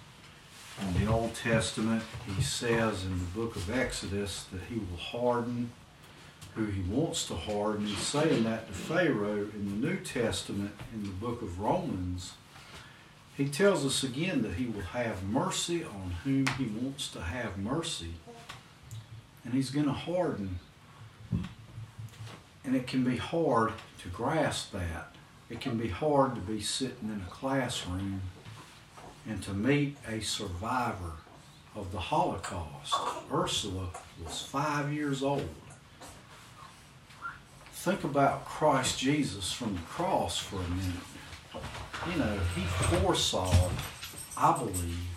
In 0.82 1.06
the 1.06 1.12
Old 1.12 1.36
Testament, 1.36 2.04
He 2.36 2.42
says 2.42 3.04
in 3.04 3.20
the 3.20 3.26
book 3.26 3.56
of 3.56 3.70
Exodus 3.70 4.46
that 4.52 4.62
He 4.70 4.76
will 4.76 4.98
harden 4.98 5.72
who 6.56 6.66
He 6.66 6.82
wants 6.82 7.28
to 7.28 7.36
harden. 7.36 7.86
He's 7.86 7.98
saying 7.98 8.44
that 8.44 8.68
to 8.68 8.74
Pharaoh. 8.74 9.50
In 9.54 9.82
the 9.82 9.88
New 9.88 9.98
Testament, 9.98 10.72
in 10.94 11.04
the 11.04 11.10
book 11.10 11.42
of 11.42 11.60
Romans, 11.60 12.34
He 13.38 13.48
tells 13.48 13.86
us 13.86 14.04
again 14.04 14.42
that 14.44 14.56
He 14.56 14.66
will 14.66 14.82
have 14.82 15.24
mercy 15.24 15.84
on 15.84 16.16
whom 16.24 16.48
He 16.58 16.66
wants 16.66 17.10
to 17.12 17.22
have 17.22 17.58
mercy. 17.58 18.14
And 19.44 19.54
He's 19.54 19.72
going 19.72 19.88
to 19.88 19.94
harden. 19.94 20.60
And 22.66 22.76
it 22.76 22.88
can 22.88 23.04
be 23.04 23.18
hard 23.18 23.74
to 24.02 24.10
grasp 24.10 24.72
that. 24.72 25.13
It 25.54 25.62
can 25.62 25.78
be 25.78 25.90
hard 25.90 26.34
to 26.34 26.42
be 26.42 26.62
sitting 26.62 27.10
in 27.10 27.22
a 27.22 27.30
classroom 27.30 28.24
and 29.30 29.40
to 29.44 29.54
meet 29.54 29.98
a 30.08 30.20
survivor 30.20 31.12
of 31.76 31.92
the 31.92 32.00
Holocaust. 32.00 32.96
Ursula 33.32 33.90
was 34.26 34.42
five 34.42 34.92
years 34.92 35.22
old. 35.22 35.48
Think 37.72 38.04
about 38.04 38.46
Christ 38.46 38.98
Jesus 38.98 39.52
from 39.52 39.76
the 39.76 39.82
cross 39.82 40.40
for 40.40 40.56
a 40.56 40.70
minute. 40.70 41.06
You 42.12 42.18
know, 42.18 42.40
he 42.56 42.62
foresaw, 42.88 43.70
I 44.36 44.58
believe, 44.58 45.08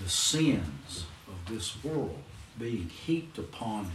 the 0.00 0.08
sins 0.08 1.06
of 1.26 1.52
this 1.52 1.82
world 1.82 2.22
being 2.60 2.90
heaped 2.90 3.38
upon 3.38 3.90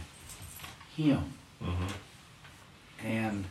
him. 0.94 1.32
Mm-hmm. 1.62 3.06
And 3.06 3.46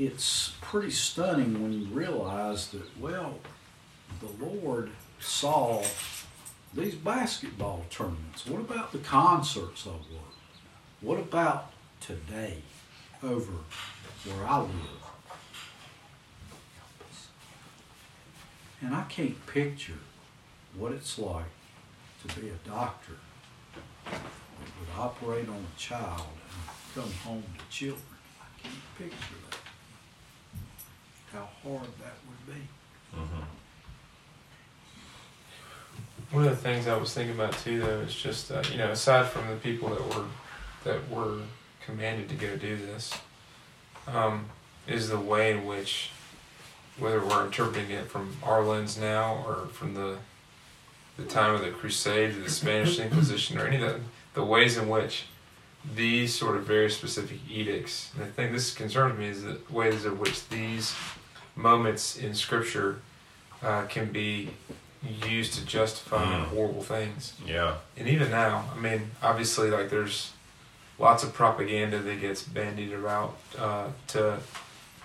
it's 0.00 0.54
pretty 0.62 0.90
stunning 0.90 1.62
when 1.62 1.74
you 1.74 1.84
realize 1.88 2.68
that, 2.68 2.98
well, 2.98 3.34
the 4.20 4.44
Lord 4.44 4.90
saw 5.18 5.82
these 6.72 6.94
basketball 6.94 7.84
tournaments. 7.90 8.46
What 8.46 8.60
about 8.60 8.92
the 8.92 8.98
concerts 8.98 9.86
I 9.86 9.90
work? 9.90 10.34
What 11.02 11.18
about 11.18 11.72
today 12.00 12.62
over 13.22 13.52
where 14.24 14.46
I 14.46 14.60
live? 14.60 14.70
And 18.80 18.94
I 18.94 19.02
can't 19.02 19.46
picture 19.46 20.00
what 20.78 20.92
it's 20.92 21.18
like 21.18 21.44
to 22.26 22.40
be 22.40 22.48
a 22.48 22.68
doctor 22.68 23.16
that 24.06 24.20
would 24.78 24.98
operate 24.98 25.46
on 25.46 25.56
a 25.56 25.78
child 25.78 26.22
and 26.22 26.94
come 26.94 27.12
home 27.22 27.44
to 27.58 27.76
children. 27.76 28.00
I 28.40 28.62
can't 28.62 28.74
picture 28.96 29.34
that. 29.50 29.59
How 31.32 31.48
hard 31.62 31.82
that 31.82 32.14
would 32.26 32.54
be. 32.54 32.60
One 36.32 36.44
of 36.44 36.50
the 36.50 36.56
things 36.56 36.86
I 36.86 36.96
was 36.96 37.12
thinking 37.12 37.34
about 37.34 37.52
too, 37.58 37.80
though, 37.80 38.00
is 38.00 38.14
just 38.14 38.52
uh, 38.52 38.62
you 38.70 38.78
know, 38.78 38.90
aside 38.90 39.26
from 39.26 39.48
the 39.48 39.56
people 39.56 39.88
that 39.88 40.16
were 40.16 40.24
that 40.84 41.10
were 41.10 41.40
commanded 41.84 42.28
to 42.28 42.34
go 42.36 42.56
do 42.56 42.76
this, 42.76 43.12
um, 44.06 44.46
is 44.86 45.08
the 45.08 45.18
way 45.18 45.50
in 45.50 45.66
which, 45.66 46.10
whether 46.98 47.24
we're 47.24 47.44
interpreting 47.44 47.90
it 47.90 48.08
from 48.08 48.36
our 48.42 48.62
lens 48.64 48.96
now 48.96 49.44
or 49.46 49.66
from 49.72 49.94
the 49.94 50.18
the 51.16 51.24
time 51.24 51.54
of 51.54 51.62
the 51.62 51.70
Crusades, 51.70 52.36
or 52.36 52.40
the 52.42 52.50
Spanish 52.50 52.98
Inquisition, 52.98 53.58
or 53.58 53.66
any 53.66 53.76
of 53.76 53.82
the 53.82 54.00
the 54.34 54.44
ways 54.44 54.76
in 54.76 54.88
which 54.88 55.26
these 55.96 56.34
sort 56.34 56.56
of 56.56 56.64
very 56.64 56.90
specific 56.90 57.38
edicts, 57.48 58.10
and 58.14 58.24
I 58.24 58.28
think 58.28 58.52
this 58.52 58.72
concerns 58.72 59.18
me, 59.18 59.26
is 59.26 59.42
the 59.42 59.58
ways 59.70 60.04
in 60.04 60.18
which 60.18 60.48
these 60.48 60.94
moments 61.56 62.16
in 62.16 62.34
Scripture 62.34 63.00
uh, 63.62 63.82
can 63.86 64.10
be 64.12 64.50
used 65.26 65.54
to 65.54 65.64
justify 65.64 66.24
Mm. 66.24 66.44
horrible 66.46 66.82
things. 66.82 67.34
Yeah. 67.46 67.76
And 67.96 68.06
even 68.08 68.30
now, 68.30 68.64
I 68.74 68.78
mean, 68.78 69.10
obviously, 69.22 69.70
like 69.70 69.88
there's 69.90 70.32
lots 70.98 71.22
of 71.24 71.32
propaganda 71.32 71.98
that 71.98 72.20
gets 72.20 72.42
bandied 72.42 72.92
about 72.92 73.36
uh, 73.58 73.88
to 74.08 74.38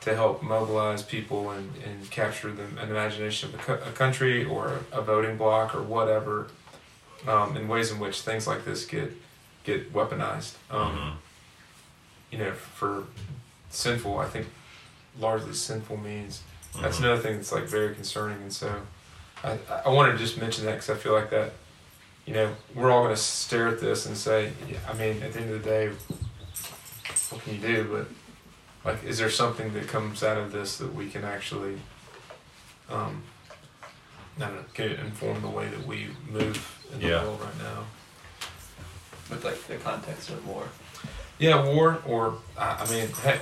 to 0.01 0.13
help 0.15 0.43
mobilize 0.43 1.01
people 1.01 1.49
and, 1.49 1.71
and 1.83 2.11
capture 2.11 2.51
the 2.51 2.63
an 2.81 2.89
imagination 2.89 3.49
of 3.49 3.55
a, 3.55 3.57
co- 3.57 3.73
a 3.89 3.91
country 3.91 4.43
or 4.45 4.79
a 4.91 5.01
voting 5.01 5.35
bloc 5.37 5.73
or 5.73 5.81
whatever. 5.81 6.47
Um, 7.27 7.57
in 7.57 7.67
ways 7.67 7.89
in 7.91 7.97
which 7.99 8.21
things 8.21 8.45
like 8.45 8.65
this 8.65 8.85
get 8.85 9.11
get 9.63 9.91
weaponized. 9.93 10.53
Um, 10.69 11.17
You 12.31 12.37
know, 12.39 12.51
for 12.51 13.05
sinful, 13.69 14.19
I 14.19 14.25
think 14.27 14.47
largely 15.19 15.53
sinful 15.53 15.97
means. 15.97 16.41
That's 16.81 16.97
Mhm. 16.97 17.03
another 17.05 17.21
thing 17.21 17.35
that's 17.37 17.51
like 17.51 17.63
very 17.65 17.93
concerning, 17.95 18.41
and 18.41 18.51
so 18.53 18.81
I 19.43 19.57
I 19.85 19.89
wanted 19.89 20.13
to 20.13 20.17
just 20.17 20.37
mention 20.37 20.65
that 20.65 20.71
because 20.73 20.89
I 20.89 20.95
feel 20.95 21.13
like 21.13 21.29
that 21.29 21.53
you 22.25 22.33
know, 22.33 22.55
we're 22.73 22.89
all 22.89 23.03
going 23.03 23.13
to 23.13 23.21
stare 23.21 23.67
at 23.67 23.79
this 23.79 24.07
and 24.07 24.17
say, 24.17 24.51
yeah, 24.67 24.79
I 24.89 24.93
mean, 24.93 25.21
at 25.21 25.33
the 25.33 25.41
end 25.41 25.51
of 25.53 25.63
the 25.63 25.69
day, 25.69 25.91
what 27.29 27.43
can 27.43 27.53
you 27.53 27.59
do? 27.61 27.83
But, 28.83 28.89
like, 28.91 29.03
is 29.03 29.19
there 29.19 29.29
something 29.29 29.71
that 29.75 29.87
comes 29.87 30.23
out 30.23 30.35
of 30.35 30.51
this 30.51 30.77
that 30.77 30.91
we 30.95 31.07
can 31.07 31.23
actually, 31.23 31.77
um, 32.89 33.21
I 34.37 34.39
don't 34.39 34.55
know, 34.55 34.63
can 34.73 34.89
it 34.89 34.99
inform 35.01 35.43
the 35.43 35.49
way 35.49 35.67
that 35.67 35.85
we 35.85 36.07
move 36.27 36.57
in 36.91 36.99
the 36.99 37.05
Yeah. 37.09 37.23
world 37.23 37.41
right 37.41 37.57
now? 37.59 37.85
With 39.29 39.45
like 39.45 39.63
the 39.67 39.75
context 39.77 40.31
of 40.31 40.43
war. 40.47 40.67
Yeah, 41.37 41.63
war, 41.63 42.01
or, 42.07 42.39
I, 42.57 42.83
I 42.83 42.89
mean, 42.89 43.07
heck, 43.21 43.41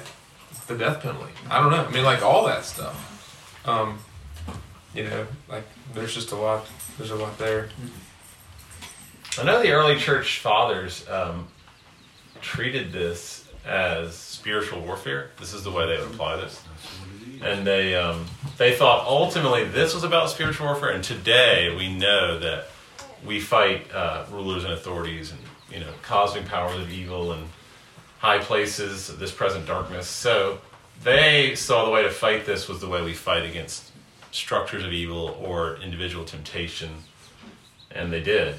the 0.68 0.78
death 0.78 1.02
penalty. 1.02 1.32
I 1.50 1.62
don't 1.62 1.72
know. 1.72 1.86
I 1.86 1.92
mean, 1.92 2.04
like, 2.04 2.22
all 2.22 2.46
that 2.46 2.66
stuff. 2.66 3.62
Um, 3.66 4.00
you 4.94 5.04
know, 5.04 5.26
like, 5.50 5.64
there's 5.94 6.14
just 6.14 6.32
a 6.32 6.36
lot, 6.36 6.66
there's 6.98 7.12
a 7.12 7.16
lot 7.16 7.38
there. 7.38 7.70
I 9.40 9.44
know 9.44 9.62
the 9.62 9.72
early 9.72 9.98
church 9.98 10.40
fathers 10.40 11.08
um, 11.10 11.48
treated 12.42 12.92
this 12.92 13.50
as 13.66 14.16
spiritual 14.16 14.82
warfare. 14.82 15.32
This 15.40 15.54
is 15.54 15.64
the 15.64 15.72
way 15.72 15.88
they 15.88 16.02
would 16.02 16.14
apply 16.14 16.36
this, 16.36 16.62
and 17.42 17.66
they 17.66 17.96
um, 17.96 18.26
they 18.58 18.76
thought 18.76 19.08
ultimately 19.08 19.64
this 19.64 19.94
was 19.94 20.04
about 20.04 20.30
spiritual 20.30 20.68
warfare. 20.68 20.90
And 20.90 21.04
today 21.04 21.74
we 21.76 21.94
know 21.94 22.38
that 22.40 22.68
we 23.26 23.40
fight 23.40 23.92
uh, 23.94 24.26
rulers 24.32 24.66
and 24.66 24.74
authorities, 24.74 25.32
and 25.32 25.40
you 25.72 25.80
know 25.80 25.92
cosmic 26.04 26.46
powers 26.46 26.80
of 26.80 26.92
evil 26.92 27.32
and 27.32 27.48
high 28.24 28.40
places 28.40 29.16
this 29.18 29.32
present 29.32 29.68
darkness. 29.68 30.08
So 30.08 30.60
they 31.04 31.54
saw 31.56 31.86
the 31.86 31.92
way 31.92 32.02
to 32.02 32.10
fight 32.10 32.46
this 32.46 32.68
was 32.68 32.80
the 32.80 32.90
way 32.90 33.04
we 33.04 33.14
fight 33.14 33.44
against 33.44 33.92
structures 34.32 34.84
of 34.84 34.92
evil 34.92 35.38
or 35.40 35.78
individual 35.84 36.26
temptation, 36.26 36.90
and 37.92 38.12
they 38.12 38.22
did 38.22 38.56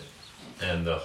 and 0.63 0.87
the 0.87 1.01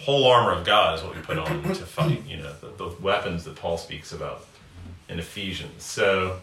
whole 0.00 0.26
armor 0.26 0.52
of 0.52 0.64
God 0.64 0.98
is 0.98 1.04
what 1.04 1.14
we 1.14 1.22
put 1.22 1.38
on 1.38 1.62
to 1.62 1.74
fight. 1.74 2.22
You 2.26 2.38
know, 2.38 2.52
the, 2.60 2.68
the 2.76 2.96
weapons 3.00 3.44
that 3.44 3.56
Paul 3.56 3.78
speaks 3.78 4.12
about 4.12 4.46
in 5.08 5.18
Ephesians. 5.18 5.82
So 5.82 6.40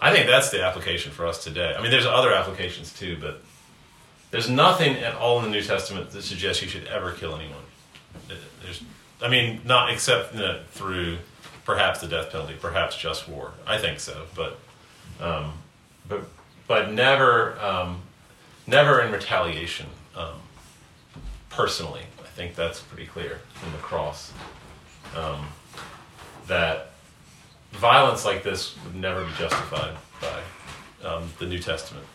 I 0.00 0.12
think 0.12 0.26
that's 0.26 0.50
the 0.50 0.62
application 0.62 1.12
for 1.12 1.26
us 1.26 1.42
today. 1.42 1.74
I 1.76 1.82
mean, 1.82 1.90
there's 1.90 2.06
other 2.06 2.32
applications 2.32 2.92
too, 2.92 3.16
but 3.20 3.42
there's 4.30 4.48
nothing 4.48 4.96
at 4.96 5.14
all 5.14 5.38
in 5.38 5.44
the 5.46 5.50
New 5.50 5.62
Testament 5.62 6.10
that 6.10 6.22
suggests 6.22 6.62
you 6.62 6.68
should 6.68 6.86
ever 6.86 7.12
kill 7.12 7.34
anyone. 7.34 7.62
There's, 8.28 8.82
I 9.22 9.28
mean, 9.28 9.60
not 9.64 9.90
except 9.90 10.34
you 10.34 10.40
know, 10.40 10.60
through 10.70 11.18
perhaps 11.64 12.00
the 12.00 12.08
death 12.08 12.32
penalty, 12.32 12.54
perhaps 12.60 12.96
just 12.96 13.28
war. 13.28 13.52
I 13.66 13.78
think 13.78 14.00
so, 14.00 14.26
but 14.34 14.58
um, 15.20 15.52
but 16.08 16.22
but 16.66 16.92
never 16.92 17.58
um, 17.60 18.02
never 18.66 19.00
in 19.00 19.12
retaliation. 19.12 19.86
Um, 20.16 20.40
personally. 21.50 22.02
I 22.18 22.26
think 22.28 22.54
that's 22.54 22.80
pretty 22.80 23.06
clear 23.06 23.40
from 23.52 23.72
the 23.72 23.78
cross. 23.78 24.32
Um, 25.14 25.48
that 26.46 26.92
violence 27.72 28.24
like 28.24 28.42
this 28.42 28.74
would 28.84 28.94
never 28.94 29.24
be 29.24 29.32
justified 29.36 29.94
by 30.22 31.06
um, 31.06 31.28
the 31.38 31.46
New 31.46 31.58
Testament. 31.58 32.06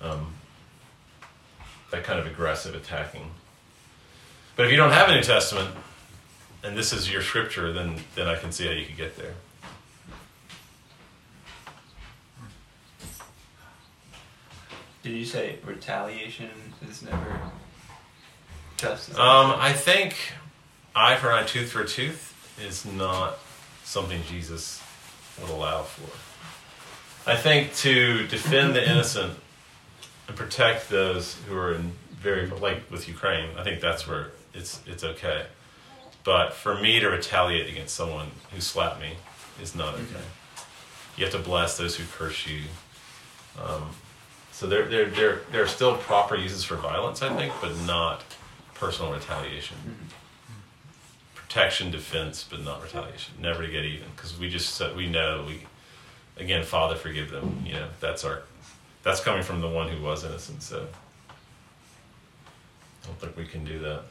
Um, 0.00 0.32
that 1.90 2.04
kind 2.04 2.18
of 2.18 2.26
aggressive 2.26 2.74
attacking. 2.74 3.30
But 4.56 4.66
if 4.66 4.70
you 4.70 4.76
don't 4.76 4.92
have 4.92 5.08
a 5.08 5.14
New 5.14 5.22
Testament, 5.22 5.68
and 6.64 6.76
this 6.76 6.92
is 6.92 7.12
your 7.12 7.22
scripture, 7.22 7.72
then 7.72 7.96
then 8.14 8.26
I 8.26 8.36
can 8.36 8.50
see 8.50 8.66
how 8.66 8.72
you 8.72 8.86
could 8.86 8.96
get 8.96 9.16
there. 9.16 9.34
Did 15.02 15.12
you 15.12 15.26
say 15.26 15.58
retaliation 15.64 16.48
is 16.88 17.02
never 17.02 17.38
justice? 18.78 19.18
Um, 19.18 19.52
I 19.58 19.74
think 19.74 20.16
eye 20.96 21.16
for 21.16 21.30
eye, 21.30 21.42
tooth 21.42 21.70
for 21.72 21.84
tooth 21.84 22.30
is 22.64 22.86
not 22.86 23.38
something 23.84 24.22
Jesus 24.30 24.82
would 25.38 25.50
allow 25.50 25.82
for. 25.82 27.30
I 27.30 27.36
think 27.36 27.74
to 27.76 28.26
defend 28.28 28.74
the 28.74 28.82
innocent 28.82 29.38
and 30.26 30.36
protect 30.36 30.88
those 30.88 31.36
who 31.46 31.56
are 31.56 31.74
in 31.74 31.92
very 32.12 32.46
like 32.46 32.90
with 32.90 33.06
Ukraine, 33.06 33.50
I 33.58 33.62
think 33.62 33.82
that's 33.82 34.08
where 34.08 34.30
it's 34.54 34.80
it's 34.86 35.04
okay. 35.04 35.44
But 36.24 36.54
for 36.54 36.80
me 36.80 37.00
to 37.00 37.08
retaliate 37.08 37.68
against 37.70 37.94
someone 37.94 38.28
who 38.52 38.60
slapped 38.60 39.00
me 39.00 39.12
is 39.60 39.74
not 39.74 39.94
okay. 39.94 40.24
You 41.16 41.24
have 41.24 41.34
to 41.34 41.38
bless 41.38 41.76
those 41.76 41.96
who 41.96 42.04
curse 42.16 42.46
you. 42.46 42.62
Um, 43.62 43.90
so 44.50 44.66
there, 44.66 44.86
there, 44.86 45.04
there, 45.04 45.40
there 45.52 45.62
are 45.62 45.68
still 45.68 45.96
proper 45.96 46.34
uses 46.34 46.64
for 46.64 46.76
violence, 46.76 47.22
I 47.22 47.36
think, 47.36 47.52
but 47.60 47.76
not 47.86 48.24
personal 48.74 49.12
retaliation. 49.12 49.76
Protection, 51.34 51.90
defense, 51.90 52.44
but 52.48 52.64
not 52.64 52.82
retaliation. 52.82 53.34
Never 53.40 53.66
to 53.66 53.70
get 53.70 53.84
even, 53.84 54.08
because 54.16 54.38
we 54.38 54.48
just 54.48 54.74
said 54.74 54.96
we 54.96 55.08
know 55.08 55.44
we, 55.46 55.66
again, 56.42 56.64
Father, 56.64 56.96
forgive 56.96 57.30
them. 57.30 57.62
You 57.66 57.74
know, 57.74 57.88
that's 58.00 58.24
our, 58.24 58.42
that's 59.02 59.20
coming 59.20 59.42
from 59.42 59.60
the 59.60 59.68
one 59.68 59.88
who 59.88 60.02
was 60.02 60.24
innocent. 60.24 60.62
So 60.62 60.86
I 63.02 63.06
don't 63.06 63.18
think 63.20 63.36
we 63.36 63.46
can 63.46 63.64
do 63.64 63.78
that. 63.80 64.04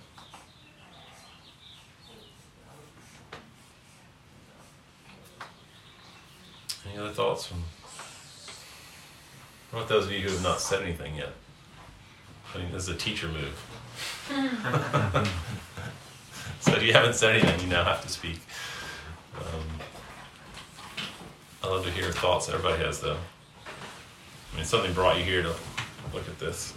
Any 6.86 6.97
other 6.97 7.11
thoughts 7.11 7.45
from? 7.45 7.63
What 9.71 9.79
about 9.79 9.89
those 9.89 10.05
of 10.05 10.11
you 10.11 10.19
who 10.19 10.29
have 10.29 10.43
not 10.43 10.61
said 10.61 10.84
anything 10.84 11.15
yet? 11.15 11.34
I 12.53 12.59
mean, 12.59 12.71
this 12.71 12.84
is 12.84 12.89
a 12.89 12.95
teacher 12.95 13.27
move. 13.27 13.59
so 16.59 16.73
if 16.73 16.84
you 16.84 16.93
haven't 16.93 17.15
said 17.15 17.36
anything, 17.36 17.59
you 17.61 17.67
now 17.67 17.84
have 17.84 18.01
to 18.03 18.09
speak. 18.09 18.39
Um, 19.38 19.63
I 21.63 21.67
love 21.67 21.84
to 21.86 21.91
hear 21.91 22.11
thoughts 22.11 22.49
everybody 22.49 22.84
has, 22.84 22.99
though. 22.99 23.17
I 24.53 24.55
mean, 24.57 24.65
something 24.65 24.93
brought 24.93 25.17
you 25.17 25.23
here 25.23 25.41
to 25.41 25.55
look 26.13 26.27
at 26.27 26.38
this. 26.38 26.73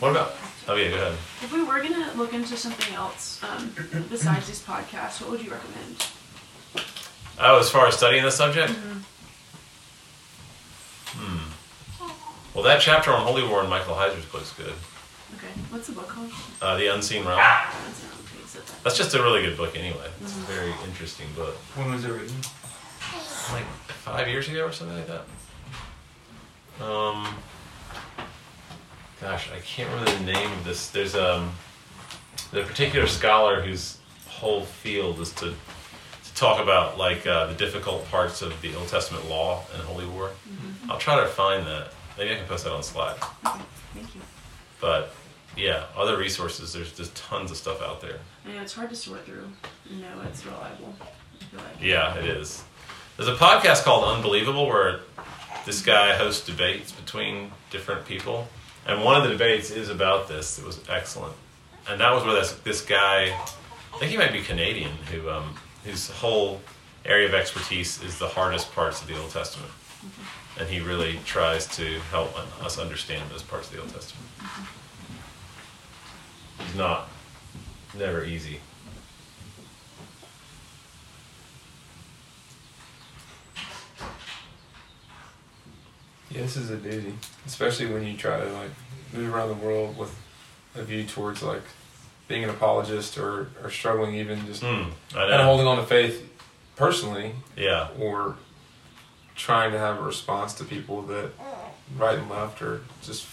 What 0.00 0.10
about? 0.10 0.34
Oh 0.68 0.74
yeah, 0.74 0.90
go 0.90 0.96
ahead. 0.96 1.12
If 1.40 1.50
we 1.50 1.62
were 1.62 1.80
gonna 1.80 2.12
look 2.14 2.33
into 2.44 2.56
something 2.58 2.94
else 2.94 3.40
um, 3.42 3.74
besides 4.10 4.46
these 4.46 4.62
podcasts, 4.62 5.20
what 5.22 5.30
would 5.30 5.42
you 5.42 5.50
recommend? 5.50 6.06
Oh, 7.40 7.58
as 7.58 7.70
far 7.70 7.86
as 7.86 7.96
studying 7.96 8.22
the 8.22 8.30
subject, 8.30 8.70
Mhm. 8.72 9.02
hmm. 11.16 12.08
Well, 12.54 12.62
that 12.64 12.80
chapter 12.82 13.12
on 13.12 13.22
holy 13.26 13.42
war 13.44 13.64
in 13.64 13.70
Michael 13.70 13.94
Heiser's 13.94 14.24
book 14.26 14.42
is 14.42 14.50
good. 14.50 14.74
Okay, 15.36 15.48
what's 15.70 15.86
the 15.88 15.94
book 15.94 16.06
called? 16.08 16.30
Uh, 16.62 16.76
the 16.76 16.86
Unseen 16.94 17.24
Realm. 17.24 17.40
That's 18.84 18.96
just 18.98 19.14
a 19.14 19.22
really 19.22 19.40
good 19.42 19.56
book, 19.56 19.74
anyway. 19.76 20.10
It's 20.22 20.32
a 20.32 20.36
Mhm. 20.36 20.44
very 20.46 20.74
interesting 20.84 21.26
book. 21.34 21.56
When 21.74 21.90
was 21.92 22.04
it 22.04 22.10
written? 22.10 22.40
Like 23.52 23.66
five 24.04 24.28
years 24.28 24.48
ago 24.48 24.66
or 24.66 24.72
something 24.72 24.96
like 24.96 25.08
that. 25.08 25.24
Um, 26.84 27.42
gosh, 29.20 29.48
I 29.50 29.60
can't 29.60 29.88
remember 29.90 30.12
the 30.12 30.32
name 30.32 30.52
of 30.52 30.64
this. 30.64 30.88
There's 30.88 31.14
um, 31.16 31.54
the 32.54 32.62
particular 32.62 33.06
scholar 33.06 33.60
whose 33.60 33.98
whole 34.28 34.62
field 34.64 35.20
is 35.20 35.32
to 35.34 35.50
to 35.50 36.34
talk 36.34 36.60
about 36.62 36.98
like 36.98 37.26
uh, 37.26 37.46
the 37.46 37.54
difficult 37.54 38.08
parts 38.10 38.42
of 38.42 38.60
the 38.62 38.74
Old 38.74 38.88
Testament 38.88 39.28
law 39.28 39.62
and 39.74 39.82
holy 39.82 40.06
war. 40.06 40.30
Mhm. 40.48 40.90
I'll 40.90 40.98
try 40.98 41.20
to 41.20 41.26
find 41.28 41.66
that. 41.66 41.92
Maybe 42.16 42.32
I 42.32 42.36
can 42.36 42.46
post 42.46 42.64
that 42.64 42.72
on 42.72 42.82
Slack. 42.82 43.16
Thank 43.94 44.14
you. 44.14 44.20
But 44.80 45.12
yeah, 45.56 45.84
other 45.96 46.16
resources. 46.16 46.72
There's 46.72 46.92
just 46.92 47.14
tons 47.16 47.50
of 47.50 47.56
stuff 47.56 47.82
out 47.82 48.00
there. 48.00 48.18
Yeah, 48.46 48.62
it's 48.62 48.72
hard 48.72 48.90
to 48.90 48.96
sort 48.96 49.24
through 49.26 49.48
know 49.90 50.22
it's 50.28 50.44
reliable. 50.46 50.94
Like. 51.52 51.64
Yeah, 51.80 52.14
it 52.16 52.24
is. 52.26 52.64
There's 53.16 53.28
a 53.28 53.36
podcast 53.36 53.84
called 53.84 54.04
Unbelievable 54.16 54.66
where 54.66 55.00
this 55.66 55.82
guy 55.82 56.14
hosts 56.14 56.44
debates 56.44 56.90
between 56.92 57.52
different 57.70 58.04
people, 58.06 58.48
and 58.86 59.04
one 59.04 59.16
of 59.16 59.22
the 59.22 59.30
debates 59.30 59.70
is 59.70 59.88
about 59.88 60.26
this. 60.28 60.58
It 60.58 60.64
was 60.64 60.80
excellent, 60.88 61.34
and 61.88 62.00
that 62.00 62.12
was 62.12 62.24
where 62.24 62.34
this 62.34 62.52
this 62.64 62.82
guy, 62.82 63.36
I 63.92 63.98
think 63.98 64.10
he 64.10 64.16
might 64.16 64.32
be 64.32 64.42
Canadian, 64.42 64.92
who 65.10 65.30
um, 65.30 65.54
whose 65.84 66.10
whole 66.10 66.60
area 67.04 67.28
of 67.28 67.34
expertise 67.34 68.02
is 68.02 68.18
the 68.18 68.28
hardest 68.28 68.72
parts 68.72 69.02
of 69.02 69.08
the 69.08 69.20
Old 69.20 69.30
Testament, 69.30 69.70
and 70.58 70.68
he 70.68 70.80
really 70.80 71.18
tries 71.24 71.66
to 71.76 71.98
help 72.10 72.36
us 72.62 72.78
understand 72.78 73.30
those 73.30 73.42
parts 73.42 73.68
of 73.68 73.74
the 73.74 73.80
Old 73.82 73.92
Testament. 73.92 74.26
It's 76.60 76.74
not 76.74 77.08
never 77.96 78.24
easy. 78.24 78.60
Yeah, 86.30 86.40
this 86.40 86.56
is 86.56 86.70
a 86.70 86.76
doozy, 86.76 87.12
especially 87.46 87.86
when 87.86 88.04
you 88.04 88.16
try 88.16 88.40
to 88.40 88.52
like 88.52 88.70
move 89.12 89.32
around 89.32 89.48
the 89.48 89.64
world 89.64 89.96
with 89.96 90.12
a 90.74 90.82
view 90.82 91.04
towards 91.04 91.42
like 91.42 91.62
being 92.28 92.42
an 92.44 92.50
apologist 92.50 93.18
or, 93.18 93.48
or 93.62 93.70
struggling 93.70 94.14
even 94.16 94.44
just 94.46 94.62
hmm, 94.62 94.84
I 95.10 95.14
kind 95.14 95.32
of 95.32 95.40
holding 95.44 95.66
on 95.66 95.76
to 95.76 95.84
faith 95.84 96.28
personally. 96.76 97.32
Yeah. 97.56 97.88
Or 97.98 98.36
trying 99.36 99.72
to 99.72 99.78
have 99.78 99.98
a 99.98 100.02
response 100.02 100.54
to 100.54 100.64
people 100.64 101.02
that 101.02 101.30
right 101.98 102.18
and 102.18 102.30
left 102.30 102.62
are 102.62 102.80
just 103.02 103.26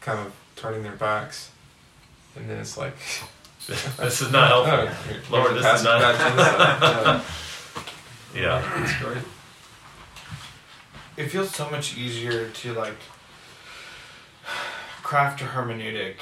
kind 0.00 0.18
of 0.18 0.32
turning 0.56 0.82
their 0.82 0.92
backs, 0.96 1.50
and 2.36 2.48
then 2.50 2.58
it's 2.58 2.76
like 2.76 2.94
This 3.66 4.20
is 4.22 4.30
not 4.30 4.48
helpful. 4.48 4.88
Oh, 5.32 5.36
Lord, 5.36 5.54
this 5.56 5.66
is 5.66 5.82
not- 5.84 6.00
passage 6.00 6.32
about. 6.32 7.24
Yeah. 8.34 8.82
it's 8.84 8.94
great. 9.02 9.24
It 11.16 11.30
feels 11.30 11.50
so 11.54 11.70
much 11.70 11.96
easier 11.96 12.50
to 12.50 12.74
like 12.74 12.96
craft 15.02 15.40
a 15.40 15.44
hermeneutic 15.44 16.16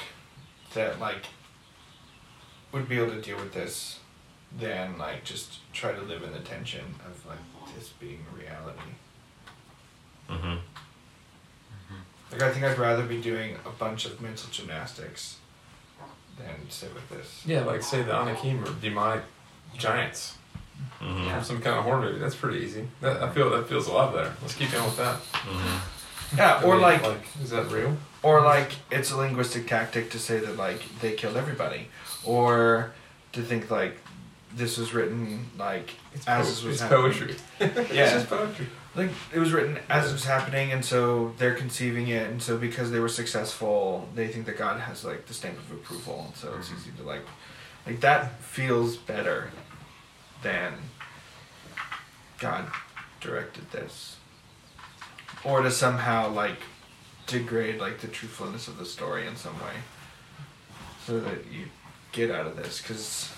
that 0.75 0.99
like 0.99 1.25
would 2.71 2.87
be 2.87 2.97
able 2.97 3.11
to 3.11 3.21
deal 3.21 3.37
with 3.37 3.53
this 3.53 3.99
than 4.57 4.97
like 4.97 5.23
just 5.23 5.59
try 5.73 5.91
to 5.91 6.01
live 6.01 6.23
in 6.23 6.31
the 6.31 6.39
tension 6.39 6.85
of 7.05 7.25
like 7.25 7.39
this 7.75 7.89
being 7.99 8.23
reality. 8.37 8.91
Mm-hmm. 10.29 10.55
Like 12.31 12.41
I 12.41 12.51
think 12.51 12.65
I'd 12.65 12.77
rather 12.77 13.03
be 13.03 13.21
doing 13.21 13.55
a 13.65 13.69
bunch 13.69 14.05
of 14.05 14.21
mental 14.21 14.49
gymnastics 14.51 15.37
than 16.37 16.69
sit 16.69 16.93
with 16.93 17.09
this. 17.09 17.43
Yeah, 17.45 17.61
like 17.61 17.81
say 17.81 18.03
the 18.03 18.15
Anakim 18.15 18.63
or 18.63 18.71
demonic 18.81 19.23
giants. 19.77 20.37
Mhm. 21.01 21.31
From 21.31 21.43
some 21.43 21.61
kind 21.61 21.77
of 21.77 21.85
horror 21.85 22.01
movie. 22.01 22.19
That's 22.19 22.35
pretty 22.35 22.59
easy. 22.59 22.87
That, 22.99 23.23
I 23.23 23.29
feel 23.29 23.49
that 23.51 23.67
feels 23.69 23.87
a 23.87 23.93
lot 23.93 24.13
better. 24.13 24.33
Let's 24.41 24.55
keep 24.55 24.71
going 24.71 24.83
with 24.85 24.97
that. 24.97 25.19
Yeah, 26.35 26.63
or 26.63 26.73
mean, 26.73 26.81
like, 26.81 27.27
is 27.41 27.51
that 27.51 27.71
real? 27.71 27.97
Or 28.23 28.41
like, 28.41 28.71
it's 28.91 29.11
a 29.11 29.17
linguistic 29.17 29.67
tactic 29.67 30.09
to 30.11 30.19
say 30.19 30.39
that 30.39 30.57
like 30.57 30.81
they 31.01 31.13
killed 31.13 31.37
everybody, 31.37 31.87
or 32.23 32.93
to 33.33 33.41
think 33.41 33.69
like 33.69 33.97
this 34.55 34.77
was 34.77 34.93
written 34.93 35.45
like 35.57 35.93
It's 36.13 36.27
as 36.27 36.45
po- 36.45 36.49
this 36.49 36.63
was 36.63 36.73
it's 36.73 36.81
happening. 36.81 37.01
poetry. 37.01 37.35
It's 37.59 37.93
yeah, 37.93 38.13
just 38.13 38.29
poetry. 38.29 38.67
Like 38.95 39.09
it 39.33 39.39
was 39.39 39.51
written 39.51 39.77
as 39.89 40.09
it 40.09 40.13
was 40.13 40.23
happening, 40.23 40.71
and 40.71 40.83
so 40.83 41.33
they're 41.37 41.53
conceiving 41.53 42.07
it, 42.07 42.29
and 42.29 42.41
so 42.41 42.57
because 42.57 42.91
they 42.91 42.99
were 42.99 43.09
successful, 43.09 44.07
they 44.15 44.27
think 44.27 44.45
that 44.45 44.57
God 44.57 44.79
has 44.79 45.03
like 45.03 45.25
the 45.25 45.33
stamp 45.33 45.57
of 45.57 45.71
approval, 45.71 46.25
and 46.27 46.35
so 46.35 46.53
it's 46.57 46.69
mm-hmm. 46.69 46.77
easy 46.77 46.91
to 46.97 47.03
like, 47.03 47.21
like 47.85 47.99
that 47.99 48.39
feels 48.41 48.95
better 48.95 49.51
than 50.41 50.73
God 52.39 52.67
directed 53.19 53.69
this, 53.71 54.14
or 55.45 55.61
to 55.61 55.71
somehow 55.71 56.29
like 56.29 56.57
degrade 57.27 57.79
like 57.79 58.01
the 58.01 58.07
truthfulness 58.07 58.67
of 58.67 58.77
the 58.77 58.85
story 58.85 59.25
in 59.25 59.35
some 59.35 59.55
way, 59.55 59.75
so 61.05 61.19
that 61.19 61.45
you 61.51 61.65
get 62.11 62.31
out 62.31 62.47
of 62.47 62.57
this 62.57 62.81
because 62.81 63.31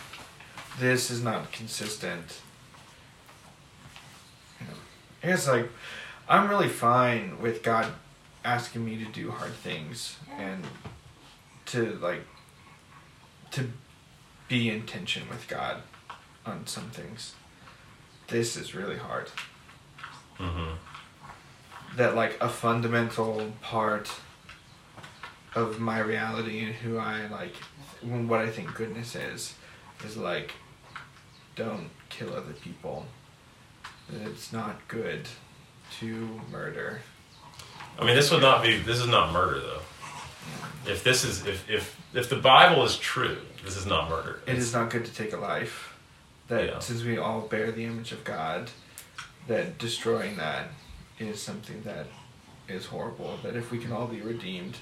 this 0.79 1.11
is 1.11 1.21
not 1.21 1.51
consistent. 1.51 2.41
You 4.59 4.67
know, 4.67 4.73
I 5.23 5.27
guess 5.27 5.47
like 5.47 5.69
I'm 6.29 6.49
really 6.49 6.69
fine 6.69 7.41
with 7.41 7.61
God 7.63 7.87
asking 8.43 8.85
me 8.85 8.97
to 9.03 9.11
do 9.11 9.31
hard 9.31 9.53
things 9.53 10.17
and 10.37 10.63
to 11.67 11.97
like 12.01 12.25
to 13.51 13.69
be 14.47 14.69
in 14.69 14.85
tension 14.85 15.27
with 15.29 15.47
God 15.47 15.81
on 16.45 16.65
some 16.65 16.89
things. 16.89 17.35
This 18.27 18.55
is 18.55 18.73
really 18.73 18.97
hard. 18.97 19.29
Mm-hmm. 20.37 20.75
That 21.97 22.15
like 22.15 22.37
a 22.39 22.47
fundamental 22.47 23.51
part 23.61 24.09
of 25.55 25.79
my 25.79 25.99
reality 25.99 26.63
and 26.63 26.73
who 26.73 26.97
I 26.97 27.27
like 27.27 27.55
what 28.01 28.39
I 28.39 28.49
think 28.49 28.73
goodness 28.75 29.15
is 29.15 29.55
is 30.05 30.15
like 30.15 30.53
don't 31.55 31.89
kill 32.09 32.33
other 32.33 32.53
people. 32.53 33.05
It's 34.23 34.53
not 34.53 34.87
good 34.87 35.27
to 35.99 36.39
murder. 36.51 37.01
I 37.99 38.05
mean, 38.05 38.15
this 38.15 38.31
would 38.31 38.41
not 38.41 38.61
be. 38.63 38.77
This 38.77 38.99
is 38.99 39.07
not 39.07 39.33
murder, 39.33 39.59
though. 39.59 39.81
If 40.85 41.03
this 41.03 41.23
is, 41.23 41.45
if 41.45 41.69
if 41.69 41.99
if 42.13 42.29
the 42.29 42.35
Bible 42.37 42.83
is 42.83 42.97
true, 42.97 43.37
this 43.65 43.75
is 43.75 43.85
not 43.85 44.09
murder. 44.09 44.39
It 44.45 44.57
is 44.57 44.71
not 44.73 44.89
good 44.89 45.03
to 45.05 45.13
take 45.13 45.33
a 45.33 45.37
life. 45.37 45.95
That 46.47 46.65
Yeah. 46.65 46.79
since 46.79 47.03
we 47.03 47.17
all 47.17 47.41
bear 47.41 47.71
the 47.71 47.83
image 47.85 48.11
of 48.11 48.23
God, 48.23 48.69
that 49.47 49.77
destroying 49.77 50.37
that 50.37 50.69
is 51.19 51.41
something 51.41 51.81
that 51.83 52.07
is 52.67 52.85
horrible. 52.85 53.37
That 53.43 53.55
if 53.55 53.71
we 53.71 53.77
can 53.77 53.91
all 53.91 54.07
be 54.07 54.21
redeemed, 54.21 54.77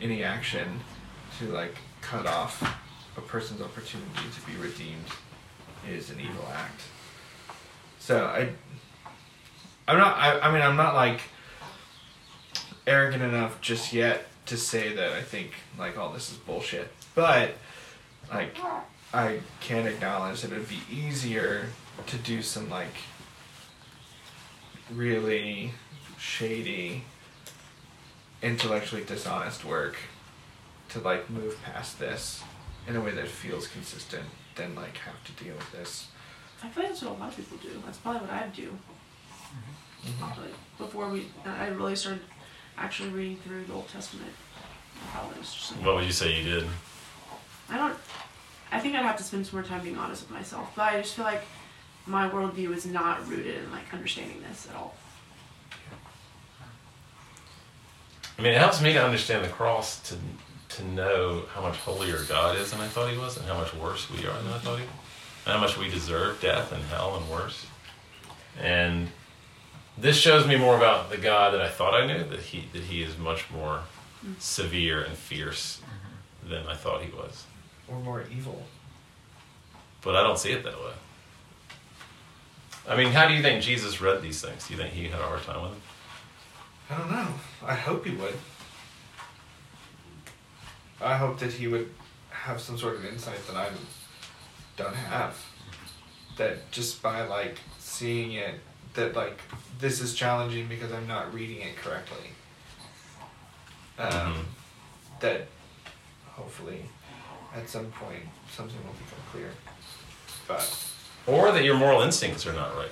any 0.00 0.22
action 0.22 0.80
to 1.38 1.46
like 1.46 1.74
cut 2.00 2.26
off 2.26 2.62
a 3.16 3.20
person's 3.20 3.60
opportunity 3.60 4.08
to 4.34 4.50
be 4.50 4.56
redeemed 4.56 5.04
is 5.88 6.10
an 6.10 6.20
evil 6.20 6.46
act. 6.52 6.82
So 7.98 8.24
I, 8.24 8.48
I'm 9.86 9.98
not. 9.98 10.16
I, 10.16 10.40
I 10.40 10.52
mean, 10.52 10.62
I'm 10.62 10.76
not 10.76 10.94
like 10.94 11.20
arrogant 12.86 13.22
enough 13.22 13.60
just 13.60 13.92
yet 13.92 14.26
to 14.46 14.56
say 14.56 14.94
that 14.94 15.12
I 15.12 15.22
think 15.22 15.52
like 15.78 15.98
all 15.98 16.12
this 16.12 16.30
is 16.30 16.38
bullshit. 16.38 16.90
But 17.14 17.54
like 18.30 18.56
I 19.12 19.40
can 19.60 19.86
acknowledge 19.86 20.42
that 20.42 20.52
it'd 20.52 20.68
be 20.68 20.80
easier 20.90 21.66
to 22.06 22.16
do 22.16 22.42
some 22.42 22.70
like 22.70 22.94
really 24.92 25.72
shady, 26.18 27.04
intellectually 28.42 29.04
dishonest 29.04 29.64
work 29.64 29.96
to 30.90 31.00
like 31.00 31.28
move 31.28 31.60
past 31.62 31.98
this 31.98 32.42
in 32.86 32.96
a 32.96 33.00
way 33.00 33.10
that 33.10 33.28
feels 33.28 33.66
consistent 33.68 34.24
than 34.54 34.74
like 34.74 34.96
have 34.98 35.22
to 35.24 35.44
deal 35.44 35.54
with 35.54 35.72
this. 35.72 36.08
I 36.62 36.68
feel 36.68 36.82
like 36.82 36.92
that's 36.92 37.02
what 37.02 37.16
a 37.16 37.20
lot 37.20 37.28
of 37.28 37.36
people 37.36 37.58
do. 37.58 37.82
That's 37.84 37.98
probably 37.98 38.22
what 38.22 38.30
I'd 38.30 38.52
do. 38.52 38.76
Mm-hmm. 40.06 40.42
Like 40.42 40.50
before 40.78 41.08
we, 41.08 41.26
I 41.44 41.68
really 41.68 41.96
started 41.96 42.22
actually 42.76 43.10
reading 43.10 43.36
through 43.38 43.64
the 43.64 43.72
Old 43.72 43.88
Testament. 43.88 44.32
I 45.02 45.16
probably 45.16 45.38
was 45.38 45.52
just 45.52 45.76
like, 45.76 45.86
What 45.86 45.96
would 45.96 46.04
you 46.04 46.12
say 46.12 46.40
you 46.40 46.44
did? 46.44 46.64
I 47.68 47.76
don't. 47.76 47.94
I 48.70 48.80
think 48.80 48.94
I'd 48.94 49.02
have 49.02 49.16
to 49.16 49.22
spend 49.22 49.46
some 49.46 49.58
more 49.58 49.66
time 49.66 49.82
being 49.82 49.96
honest 49.96 50.22
with 50.22 50.30
myself. 50.30 50.72
But 50.74 50.92
I 50.92 51.00
just 51.00 51.14
feel 51.14 51.24
like 51.24 51.42
my 52.08 52.28
worldview 52.28 52.74
is 52.74 52.86
not 52.86 53.26
rooted 53.28 53.56
in 53.62 53.70
like 53.70 53.92
understanding 53.92 54.42
this 54.48 54.66
at 54.68 54.76
all. 54.76 54.96
I 58.38 58.42
mean, 58.42 58.52
it 58.52 58.58
helps 58.58 58.80
me 58.80 58.92
to 58.92 59.02
understand 59.02 59.44
the 59.44 59.48
cross 59.48 60.00
to 60.08 60.16
to 60.70 60.84
know 60.84 61.44
how 61.54 61.62
much 61.62 61.76
holier 61.78 62.22
God 62.28 62.56
is 62.56 62.70
than 62.70 62.80
I 62.80 62.86
thought 62.86 63.10
He 63.10 63.18
was, 63.18 63.36
and 63.36 63.46
how 63.46 63.58
much 63.58 63.74
worse 63.74 64.10
we 64.10 64.18
are 64.26 64.42
than 64.42 64.52
I 64.52 64.58
thought 64.58 64.78
He 64.78 64.84
was, 64.84 64.94
and 65.44 65.54
how 65.54 65.60
much 65.60 65.76
we 65.76 65.88
deserve 65.88 66.40
death 66.40 66.72
and 66.72 66.82
hell 66.84 67.16
and 67.16 67.28
worse. 67.28 67.66
And 68.60 69.08
this 69.96 70.16
shows 70.16 70.46
me 70.46 70.56
more 70.56 70.76
about 70.76 71.10
the 71.10 71.16
God 71.16 71.54
that 71.54 71.60
I 71.60 71.68
thought 71.68 71.94
I 71.94 72.06
knew. 72.06 72.24
That 72.24 72.40
He 72.40 72.68
that 72.72 72.82
He 72.82 73.02
is 73.02 73.18
much 73.18 73.50
more 73.50 73.82
mm-hmm. 74.24 74.34
severe 74.38 75.02
and 75.02 75.16
fierce 75.16 75.80
mm-hmm. 75.80 76.50
than 76.50 76.66
I 76.66 76.74
thought 76.74 77.02
He 77.02 77.10
was. 77.10 77.44
Or 77.88 77.98
more 77.98 78.24
evil. 78.30 78.62
But 80.02 80.14
I 80.14 80.22
don't 80.22 80.38
see 80.38 80.52
it 80.52 80.62
that 80.62 80.78
way. 80.78 80.92
I 82.88 82.96
mean, 82.96 83.12
how 83.12 83.28
do 83.28 83.34
you 83.34 83.42
think 83.42 83.62
Jesus 83.62 84.00
read 84.00 84.22
these 84.22 84.40
things? 84.40 84.66
Do 84.66 84.74
you 84.74 84.80
think 84.80 84.94
He 84.94 85.04
had 85.04 85.20
a 85.20 85.22
hard 85.22 85.42
time 85.42 85.62
with 85.62 85.72
them? 85.72 85.82
I 86.90 86.98
don't 86.98 87.10
know. 87.10 87.28
I 87.66 87.74
hope 87.74 88.06
he 88.06 88.14
would. 88.14 88.34
I 91.00 91.16
hope 91.16 91.38
that 91.40 91.52
he 91.52 91.68
would 91.68 91.90
have 92.30 92.60
some 92.60 92.78
sort 92.78 92.96
of 92.96 93.04
insight 93.04 93.46
that 93.46 93.56
I 93.56 93.68
don't 94.76 94.94
have. 94.94 95.36
That 96.38 96.70
just 96.70 97.02
by 97.02 97.26
like 97.26 97.58
seeing 97.78 98.32
it, 98.32 98.54
that 98.94 99.14
like 99.14 99.38
this 99.78 100.00
is 100.00 100.14
challenging 100.14 100.66
because 100.66 100.92
I'm 100.92 101.06
not 101.06 101.34
reading 101.34 101.60
it 101.60 101.76
correctly. 101.76 102.30
Um, 103.98 104.46
That 105.20 105.48
hopefully 106.26 106.82
at 107.54 107.68
some 107.68 107.86
point 107.90 108.22
something 108.50 108.78
will 108.86 108.92
become 108.92 109.18
clear. 109.32 109.50
But 110.46 110.87
or 111.28 111.52
that 111.52 111.62
your 111.62 111.76
moral 111.76 112.00
instincts 112.00 112.46
are 112.46 112.52
not 112.52 112.74
right. 112.74 112.90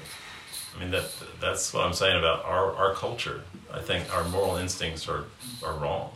I 0.76 0.80
mean 0.80 0.90
that 0.90 1.10
that's 1.40 1.72
what 1.72 1.84
I'm 1.84 1.94
saying 1.94 2.18
about 2.18 2.44
our, 2.44 2.74
our 2.76 2.94
culture. 2.94 3.42
I 3.72 3.80
think 3.80 4.14
our 4.14 4.24
moral 4.24 4.56
instincts 4.56 5.08
are, 5.08 5.24
are 5.64 5.74
wrong. 5.74 6.12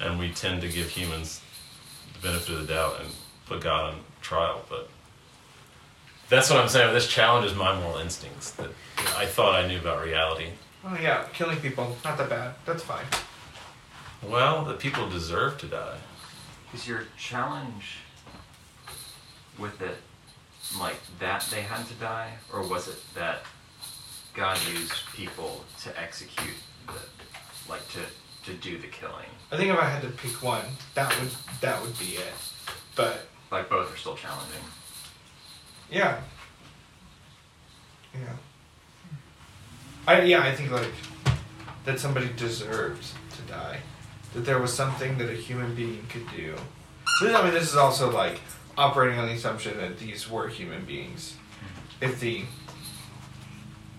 And 0.00 0.18
we 0.18 0.32
tend 0.32 0.60
to 0.62 0.68
give 0.68 0.88
humans 0.88 1.40
the 2.14 2.28
benefit 2.28 2.54
of 2.54 2.66
the 2.66 2.74
doubt 2.74 3.00
and 3.00 3.10
put 3.46 3.60
God 3.60 3.94
on 3.94 4.00
trial. 4.20 4.62
But 4.68 4.88
that's 6.28 6.50
what 6.50 6.58
I'm 6.58 6.68
saying. 6.68 6.92
This 6.92 7.08
challenges 7.08 7.56
my 7.56 7.78
moral 7.78 7.98
instincts 7.98 8.50
that 8.52 8.70
I 9.16 9.26
thought 9.26 9.54
I 9.54 9.66
knew 9.66 9.78
about 9.78 10.04
reality. 10.04 10.48
Oh 10.84 10.96
yeah, 11.00 11.24
killing 11.32 11.58
people, 11.58 11.96
not 12.04 12.18
that 12.18 12.28
bad. 12.28 12.54
That's 12.66 12.82
fine. 12.82 13.06
Well, 14.22 14.64
the 14.64 14.74
people 14.74 15.08
deserve 15.08 15.58
to 15.58 15.66
die. 15.66 15.98
Is 16.74 16.86
your 16.86 17.04
challenge 17.16 17.98
with 19.58 19.80
it 19.80 19.96
like 20.78 20.96
that 21.18 21.46
they 21.50 21.62
had 21.62 21.86
to 21.88 21.94
die, 21.94 22.32
or 22.52 22.62
was 22.62 22.88
it 22.88 22.98
that 23.14 23.42
God 24.34 24.58
used 24.70 24.92
people 25.14 25.64
to 25.82 26.00
execute 26.00 26.56
the, 26.86 27.00
like 27.70 27.86
to 27.90 28.00
to 28.44 28.54
do 28.54 28.78
the 28.78 28.86
killing? 28.88 29.26
I 29.50 29.56
think 29.56 29.70
if 29.70 29.78
I 29.78 29.84
had 29.88 30.02
to 30.02 30.08
pick 30.08 30.42
one, 30.42 30.64
that 30.94 31.08
would 31.20 31.30
that 31.60 31.80
would 31.82 31.98
be 31.98 32.16
it. 32.16 32.32
But 32.96 33.26
Like 33.50 33.70
both 33.70 33.92
are 33.92 33.96
still 33.96 34.16
challenging. 34.16 34.60
yeah, 35.90 36.20
yeah. 38.14 38.36
I 40.06 40.22
yeah, 40.22 40.42
I 40.42 40.54
think 40.54 40.70
like 40.70 40.92
that 41.84 41.98
somebody 41.98 42.28
deserved 42.36 43.04
to 43.36 43.42
die. 43.52 43.78
That 44.34 44.40
there 44.44 44.58
was 44.58 44.72
something 44.74 45.16
that 45.18 45.30
a 45.30 45.34
human 45.34 45.74
being 45.74 46.04
could 46.10 46.26
do. 46.36 46.54
I 47.22 47.42
mean, 47.42 47.54
this 47.54 47.68
is 47.70 47.76
also 47.76 48.10
like 48.10 48.40
operating 48.78 49.18
on 49.18 49.26
the 49.26 49.34
assumption 49.34 49.76
that 49.76 49.98
these 49.98 50.30
were 50.30 50.48
human 50.48 50.84
beings. 50.84 51.34
If 52.00 52.20
the 52.20 52.44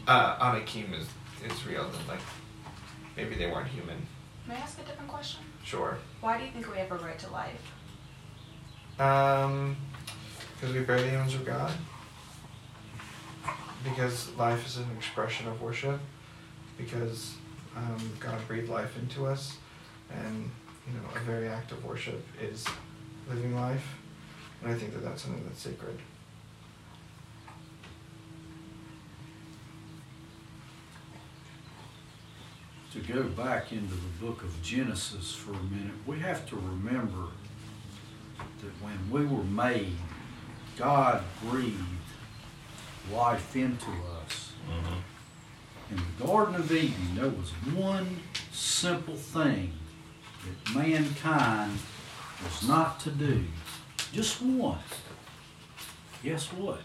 uh, 0.08 0.38
Anakim 0.42 0.94
is 0.94 1.08
is 1.46 1.66
real, 1.68 1.84
then 1.90 2.02
like 2.08 2.22
maybe 3.16 3.36
they 3.36 3.48
weren't 3.48 3.68
human. 3.68 3.98
May 4.48 4.56
I 4.56 4.60
ask 4.60 4.80
a 4.80 4.84
different 4.84 5.10
question? 5.10 5.42
Sure. 5.64 5.98
Why 6.22 6.38
do 6.38 6.46
you 6.46 6.52
think 6.52 6.72
we 6.72 6.80
have 6.80 6.92
a 6.92 6.96
right 6.96 7.20
to 7.20 7.30
life? 7.30 7.72
Um, 9.00 9.78
because 10.56 10.76
we 10.76 10.82
bear 10.82 11.00
the 11.00 11.14
image 11.14 11.36
of 11.36 11.46
God. 11.46 11.72
Because 13.84 14.34
life 14.36 14.66
is 14.66 14.78
an 14.78 14.88
expression 14.98 15.48
of 15.48 15.62
worship. 15.62 16.00
Because 16.78 17.36
um, 17.76 18.12
God 18.20 18.38
breathed 18.48 18.70
life 18.70 18.98
into 18.98 19.26
us, 19.26 19.58
and 20.10 20.50
you 20.88 20.94
know, 20.94 21.06
a 21.16 21.20
very 21.20 21.48
act 21.48 21.72
of 21.72 21.84
worship 21.86 22.26
is 22.42 22.66
living 23.30 23.56
life, 23.56 23.86
and 24.62 24.72
I 24.72 24.76
think 24.76 24.94
that 24.94 25.04
that's 25.04 25.24
something 25.24 25.44
that's 25.46 25.62
sacred. 25.62 26.00
to 32.92 33.00
go 33.14 33.24
back 33.24 33.72
into 33.72 33.94
the 33.94 34.26
book 34.26 34.42
of 34.42 34.62
Genesis 34.64 35.34
for 35.34 35.52
a 35.52 35.64
minute, 35.64 35.94
we 36.08 36.20
have 36.20 36.48
to 36.50 36.56
remember 36.56 37.28
that 38.38 38.72
when 38.82 39.12
we 39.12 39.26
were 39.26 39.44
made, 39.44 39.96
God 40.76 41.24
breathed 41.44 41.78
life 43.14 43.56
into 43.56 43.92
us. 44.22 44.54
Mm-hmm. 44.68 45.96
In 45.96 45.98
the 45.98 46.26
Garden 46.26 46.56
of 46.56 46.72
Eden, 46.72 47.16
there 47.16 47.30
was 47.30 47.50
one 47.76 48.22
simple 48.52 49.16
thing 49.16 49.74
that 50.46 50.76
mankind 50.76 51.78
was 52.44 52.68
not 52.68 53.00
to 53.02 53.12
do. 53.12 53.44
Just 54.12 54.42
once. 54.42 54.82
Guess 56.24 56.48
what? 56.54 56.82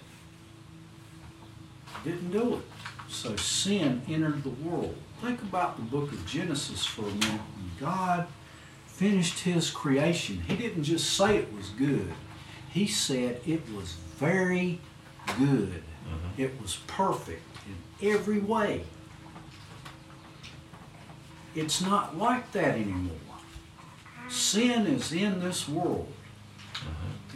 Didn't 2.04 2.30
do 2.30 2.56
it. 2.56 2.62
So 3.08 3.34
sin 3.36 4.02
entered 4.08 4.42
the 4.42 4.50
world. 4.50 4.96
Think 5.22 5.40
about 5.42 5.76
the 5.76 5.82
book 5.82 6.12
of 6.12 6.26
Genesis 6.26 6.84
for 6.84 7.02
a 7.02 7.10
minute. 7.10 7.40
When 7.56 7.70
God 7.80 8.26
finished 8.86 9.40
his 9.40 9.70
creation, 9.70 10.42
he 10.46 10.56
didn't 10.56 10.84
just 10.84 11.16
say 11.16 11.36
it 11.36 11.52
was 11.52 11.70
good, 11.70 12.12
he 12.70 12.86
said 12.86 13.40
it 13.46 13.62
was 13.72 13.94
very 14.16 14.80
good. 15.38 15.82
Mm-hmm. 16.06 16.42
It 16.42 16.60
was 16.60 16.78
perfect 16.86 17.42
in 17.66 18.08
every 18.08 18.38
way. 18.38 18.84
It's 21.54 21.80
not 21.80 22.16
like 22.16 22.52
that 22.52 22.74
anymore. 22.74 23.12
Sin 24.28 24.86
is 24.86 25.12
in 25.12 25.40
this 25.40 25.68
world. 25.68 26.12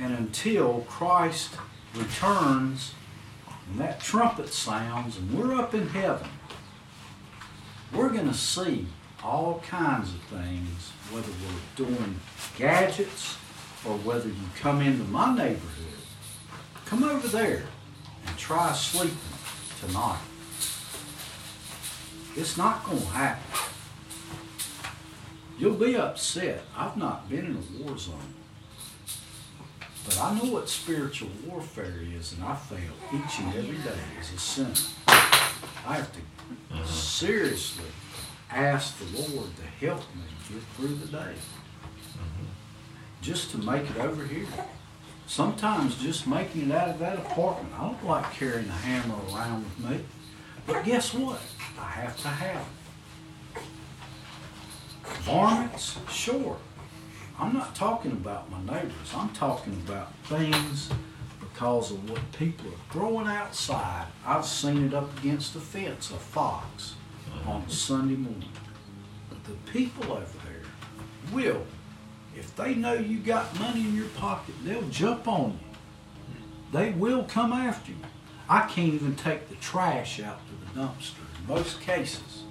And 0.01 0.14
until 0.16 0.84
Christ 0.88 1.55
returns 1.94 2.94
and 3.70 3.80
that 3.80 4.01
trumpet 4.01 4.49
sounds 4.49 5.16
and 5.16 5.36
we're 5.36 5.55
up 5.55 5.74
in 5.74 5.88
heaven, 5.88 6.28
we're 7.92 8.11
going 8.11 8.28
to 8.28 8.34
see 8.34 8.86
all 9.22 9.62
kinds 9.66 10.11
of 10.11 10.20
things, 10.22 10.92
whether 11.11 11.28
we're 11.28 11.86
doing 11.86 12.20
gadgets 12.57 13.36
or 13.84 13.96
whether 13.99 14.28
you 14.28 14.34
come 14.61 14.80
into 14.80 15.05
my 15.05 15.34
neighborhood. 15.34 15.84
Come 16.84 17.05
over 17.05 17.26
there 17.28 17.64
and 18.26 18.38
try 18.38 18.72
sleeping 18.72 19.16
tonight. 19.80 20.20
It's 22.36 22.57
not 22.57 22.84
going 22.84 23.01
to 23.01 23.07
happen. 23.07 23.72
You'll 25.59 25.74
be 25.74 25.96
upset. 25.96 26.62
I've 26.76 26.96
not 26.96 27.28
been 27.28 27.46
in 27.46 27.57
a 27.57 27.82
war 27.82 27.99
zone. 27.99 28.38
But 30.09 30.20
I 30.22 30.38
know 30.38 30.52
what 30.54 30.70
spiritual 30.70 31.28
warfare 31.46 32.00
is, 32.16 32.32
and 32.32 32.42
I 32.42 32.54
fail 32.54 32.94
each 33.12 33.40
and 33.40 33.54
every 33.54 33.76
day 33.76 34.00
as 34.18 34.32
a 34.32 34.38
sinner. 34.38 34.72
I 35.06 35.96
have 35.96 36.11
to 36.12 36.18
uh-huh. 36.72 36.86
seriously 36.86 37.84
ask 38.50 38.96
the 38.98 39.20
Lord 39.20 39.50
to 39.56 39.86
help 39.86 40.00
me 40.14 40.22
get 40.48 40.62
through 40.76 40.94
the 40.94 41.09
day. 41.09 41.34
Mm-hmm. 41.34 42.46
Just 43.20 43.50
to 43.50 43.59
make 43.59 43.90
it 43.90 43.98
over 43.98 44.24
here. 44.24 44.46
Sometimes 45.26 46.00
just 46.00 46.26
making 46.26 46.70
it 46.70 46.72
out 46.74 46.88
of 46.88 46.98
that 47.00 47.18
apartment. 47.18 47.74
I 47.78 47.88
don't 47.88 48.06
like 48.06 48.32
carrying 48.32 48.66
a 48.66 48.72
hammer 48.72 49.14
around 49.30 49.62
with 49.64 49.90
me. 49.90 50.00
But 50.66 50.86
guess 50.86 51.12
what? 51.12 51.38
I 51.78 51.84
have 51.84 52.16
to 52.22 52.28
have 52.28 52.66
it. 53.56 53.62
Varmints? 55.24 55.98
Sure. 56.11 56.56
I'm 57.41 57.55
not 57.55 57.74
talking 57.76 58.11
about 58.12 58.51
my 58.51 58.61
neighbors. 58.61 59.12
I'm 59.14 59.28
talking 59.30 59.74
about 59.86 60.12
things 60.24 60.91
because 61.39 61.93
of 61.93 62.11
what 62.11 62.20
people 62.32 62.68
are 62.68 62.93
throwing 62.93 63.28
outside. 63.28 64.07
I've 64.26 64.45
seen 64.45 64.86
it 64.86 64.93
up 64.93 65.16
against 65.18 65.55
the 65.55 65.61
fence, 65.61 66.11
a 66.11 66.14
fox, 66.14 66.95
on 67.47 67.68
Sunday 67.68 68.16
morning. 68.16 68.49
But 69.28 69.45
the 69.45 69.53
people 69.70 70.12
over 70.12 70.39
there 70.45 71.32
will, 71.32 71.64
if 72.36 72.57
they 72.57 72.74
know 72.74 72.95
you 72.95 73.18
got 73.18 73.57
money 73.61 73.82
in 73.82 73.95
your 73.95 74.09
pocket, 74.09 74.57
they'll 74.64 74.89
jump 74.89 75.28
on 75.28 75.53
you. 75.53 76.36
They 76.72 76.91
will 76.91 77.22
come 77.22 77.53
after 77.53 77.93
you. 77.93 77.99
I 78.49 78.62
can't 78.62 78.95
even 78.95 79.14
take 79.14 79.49
the 79.49 79.55
trash 79.57 80.20
out 80.20 80.41
to 80.49 80.80
the 80.80 80.80
dumpster 80.80 81.20
in 81.39 81.55
most 81.55 81.80
cases. 81.80 82.43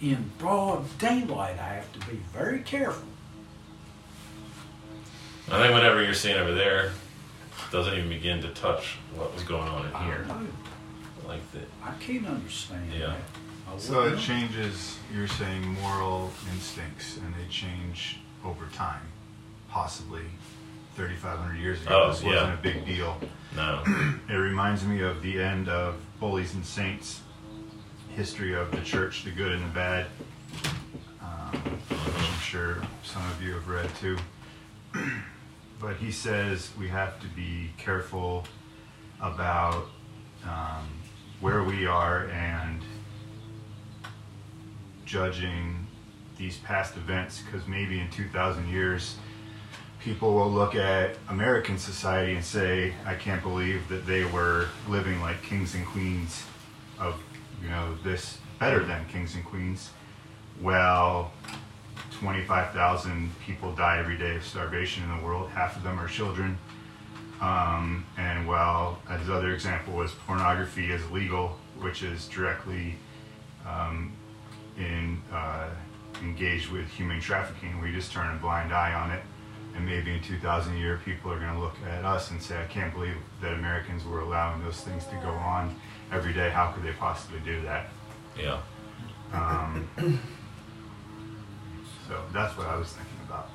In 0.00 0.30
broad 0.36 0.98
daylight, 0.98 1.58
I 1.58 1.74
have 1.74 1.92
to 1.94 2.00
be 2.00 2.20
very 2.34 2.58
careful. 2.60 3.08
I 5.52 5.58
think 5.62 5.74
whatever 5.74 6.02
you're 6.02 6.14
seeing 6.14 6.36
over 6.38 6.52
there 6.54 6.92
doesn't 7.70 7.94
even 7.94 8.08
begin 8.08 8.40
to 8.42 8.48
touch 8.48 8.96
what 9.14 9.32
was 9.34 9.42
going 9.44 9.68
on 9.68 9.86
in 9.86 9.94
here. 10.06 10.26
Like 11.26 11.40
the, 11.52 11.60
I 11.84 11.92
can't 12.00 12.26
understand 12.26 12.90
yeah. 12.92 13.06
that. 13.06 13.16
I 13.74 13.78
So 13.78 13.96
wouldn't 14.02 14.14
it 14.14 14.16
know. 14.16 14.22
changes, 14.22 14.98
you're 15.14 15.28
saying 15.28 15.62
moral 15.80 16.30
instincts, 16.52 17.16
and 17.18 17.32
they 17.34 17.48
change 17.50 18.18
over 18.44 18.66
time. 18.74 19.02
Possibly 19.70 20.22
3,500 20.96 21.56
years 21.58 21.80
ago, 21.82 22.02
Oh, 22.04 22.08
this 22.10 22.22
wasn't 22.22 22.48
yeah. 22.48 22.54
a 22.54 22.56
big 22.62 22.84
deal. 22.84 23.16
No. 23.56 23.82
it 24.28 24.34
reminds 24.34 24.84
me 24.84 25.00
of 25.02 25.22
the 25.22 25.40
end 25.40 25.68
of 25.68 25.94
Bullies 26.20 26.54
and 26.54 26.64
Saints, 26.64 27.20
history 28.14 28.54
of 28.54 28.70
the 28.70 28.80
church, 28.82 29.24
the 29.24 29.30
good 29.30 29.52
and 29.52 29.64
the 29.64 29.68
bad, 29.74 30.06
um, 31.22 31.52
which 31.88 31.98
I'm 31.98 32.40
sure 32.40 32.76
some 33.04 33.24
of 33.30 33.42
you 33.42 33.52
have 33.54 33.68
read 33.68 33.88
too. 33.96 34.16
but 35.82 35.96
he 35.96 36.12
says 36.12 36.70
we 36.78 36.86
have 36.86 37.20
to 37.20 37.26
be 37.26 37.72
careful 37.76 38.44
about 39.20 39.88
um, 40.44 40.88
where 41.40 41.64
we 41.64 41.86
are 41.86 42.28
and 42.28 42.80
judging 45.04 45.84
these 46.38 46.58
past 46.58 46.96
events 46.96 47.42
because 47.42 47.66
maybe 47.66 47.98
in 47.98 48.08
2,000 48.10 48.68
years, 48.68 49.16
people 49.98 50.34
will 50.34 50.50
look 50.50 50.76
at 50.76 51.16
American 51.28 51.76
society 51.76 52.34
and 52.34 52.44
say, 52.44 52.94
I 53.04 53.16
can't 53.16 53.42
believe 53.42 53.88
that 53.88 54.06
they 54.06 54.24
were 54.24 54.68
living 54.88 55.20
like 55.20 55.42
kings 55.42 55.74
and 55.74 55.84
queens 55.84 56.44
of, 56.98 57.20
you 57.60 57.68
know, 57.68 57.96
this 58.04 58.38
better 58.60 58.84
than 58.84 59.04
kings 59.06 59.34
and 59.34 59.44
queens. 59.44 59.90
Well, 60.60 61.32
25,000 62.22 63.30
people 63.44 63.72
die 63.72 63.98
every 63.98 64.16
day 64.16 64.36
of 64.36 64.44
starvation 64.44 65.02
in 65.02 65.18
the 65.18 65.24
world. 65.24 65.50
Half 65.50 65.76
of 65.76 65.82
them 65.82 65.98
are 65.98 66.06
children. 66.06 66.56
Um, 67.40 68.06
and 68.16 68.46
while 68.46 69.00
his 69.18 69.28
other 69.28 69.52
example 69.52 69.94
was 69.94 70.12
pornography 70.24 70.92
is 70.92 71.10
legal, 71.10 71.58
which 71.80 72.04
is 72.04 72.28
directly 72.28 72.94
um, 73.66 74.12
in 74.78 75.20
uh, 75.32 75.70
engaged 76.22 76.70
with 76.70 76.88
human 76.90 77.20
trafficking, 77.20 77.80
we 77.80 77.90
just 77.90 78.12
turn 78.12 78.32
a 78.36 78.38
blind 78.38 78.72
eye 78.72 78.94
on 78.94 79.10
it. 79.10 79.22
And 79.74 79.84
maybe 79.84 80.12
in 80.12 80.22
2,000 80.22 80.76
years, 80.76 81.00
people 81.04 81.32
are 81.32 81.40
going 81.40 81.54
to 81.54 81.58
look 81.58 81.74
at 81.88 82.04
us 82.04 82.30
and 82.30 82.40
say, 82.40 82.62
I 82.62 82.66
can't 82.66 82.94
believe 82.94 83.16
that 83.40 83.54
Americans 83.54 84.04
were 84.04 84.20
allowing 84.20 84.62
those 84.62 84.80
things 84.80 85.06
to 85.06 85.16
go 85.16 85.30
on 85.30 85.74
every 86.12 86.32
day. 86.32 86.50
How 86.50 86.70
could 86.70 86.84
they 86.84 86.92
possibly 86.92 87.40
do 87.40 87.60
that? 87.62 87.88
Yeah. 88.38 88.60
Um, 89.32 89.88
so 92.08 92.20
that's 92.32 92.56
what 92.56 92.66
I 92.66 92.76
was 92.76 92.92
thinking 92.92 93.18
about. 93.26 93.48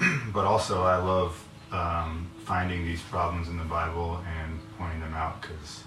but 0.32 0.44
also, 0.44 0.82
I 0.82 0.96
love 0.96 1.42
um, 1.72 2.30
finding 2.44 2.84
these 2.84 3.02
problems 3.02 3.48
in 3.48 3.56
the 3.58 3.64
Bible 3.64 4.20
and 4.40 4.58
pointing 4.78 5.00
them 5.00 5.14
out 5.14 5.40
because 5.42 5.82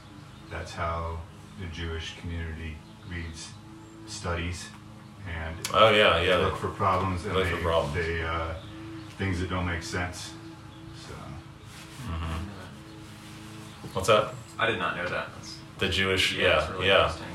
that's 0.51 0.71
how 0.73 1.19
the 1.59 1.67
Jewish 1.67 2.15
community 2.19 2.75
reads, 3.09 3.49
studies, 4.07 4.69
and 5.27 5.55
Oh, 5.73 5.91
yeah, 5.91 6.19
they 6.19 6.27
yeah. 6.29 6.37
look 6.37 6.57
for 6.57 6.69
problems 6.69 7.25
and 7.25 7.35
Look 7.35 7.45
they, 7.45 7.51
for 7.51 7.57
problems. 7.61 7.93
they 7.95 8.23
uh, 8.23 8.53
things 9.17 9.39
that 9.41 9.49
don't 9.49 9.65
make 9.67 9.83
sense. 9.83 10.33
So. 11.07 11.13
What's 13.93 14.09
up? 14.09 14.35
I 14.57 14.67
did 14.67 14.77
not 14.79 14.95
know 14.97 15.03
that. 15.07 15.29
That's, 15.35 15.57
The 15.79 15.89
Jewish, 15.89 16.35
Yeah, 16.37 16.43
yeah, 16.47 16.71
really 16.73 16.87
yeah. 16.87 16.97
interesting. 17.03 17.25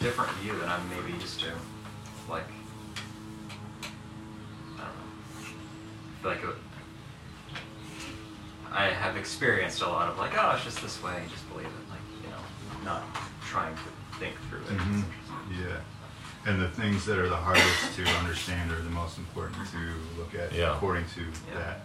different 0.00 0.30
view 0.38 0.56
than 0.58 0.68
I'm 0.68 0.88
maybe 0.90 1.12
used 1.18 1.40
to. 1.40 1.52
Like, 2.28 2.44
I 4.76 4.78
don't 4.78 4.86
know. 4.86 5.40
I 5.40 6.22
feel 6.22 6.30
like 6.30 6.42
it, 6.42 6.60
I 8.72 8.86
have 8.90 9.16
experienced 9.16 9.82
a 9.82 9.86
lot 9.88 10.08
of 10.10 10.18
like, 10.18 10.32
oh, 10.36 10.52
it's 10.56 10.64
just 10.64 10.82
this 10.82 11.02
way, 11.02 11.22
just 11.30 11.48
believe 11.50 11.66
it. 11.66 11.90
Like, 11.90 12.00
you 12.22 12.28
know, 12.30 12.36
not 12.84 13.02
trying 13.42 13.74
to 13.74 14.18
think 14.18 14.34
through 14.48 14.60
it. 14.60 14.78
Mhm. 14.80 15.04
Yeah. 15.52 15.76
And 16.50 16.60
the 16.60 16.68
things 16.68 17.04
that 17.06 17.18
are 17.18 17.28
the 17.28 17.36
hardest 17.36 17.94
to 17.96 18.04
understand 18.20 18.70
are 18.70 18.80
the 18.80 18.90
most 18.90 19.18
important 19.18 19.68
to 19.72 19.78
look 20.18 20.34
at 20.34 20.52
Yeah. 20.52 20.74
according 20.76 21.04
to 21.14 21.24
that. 21.54 21.80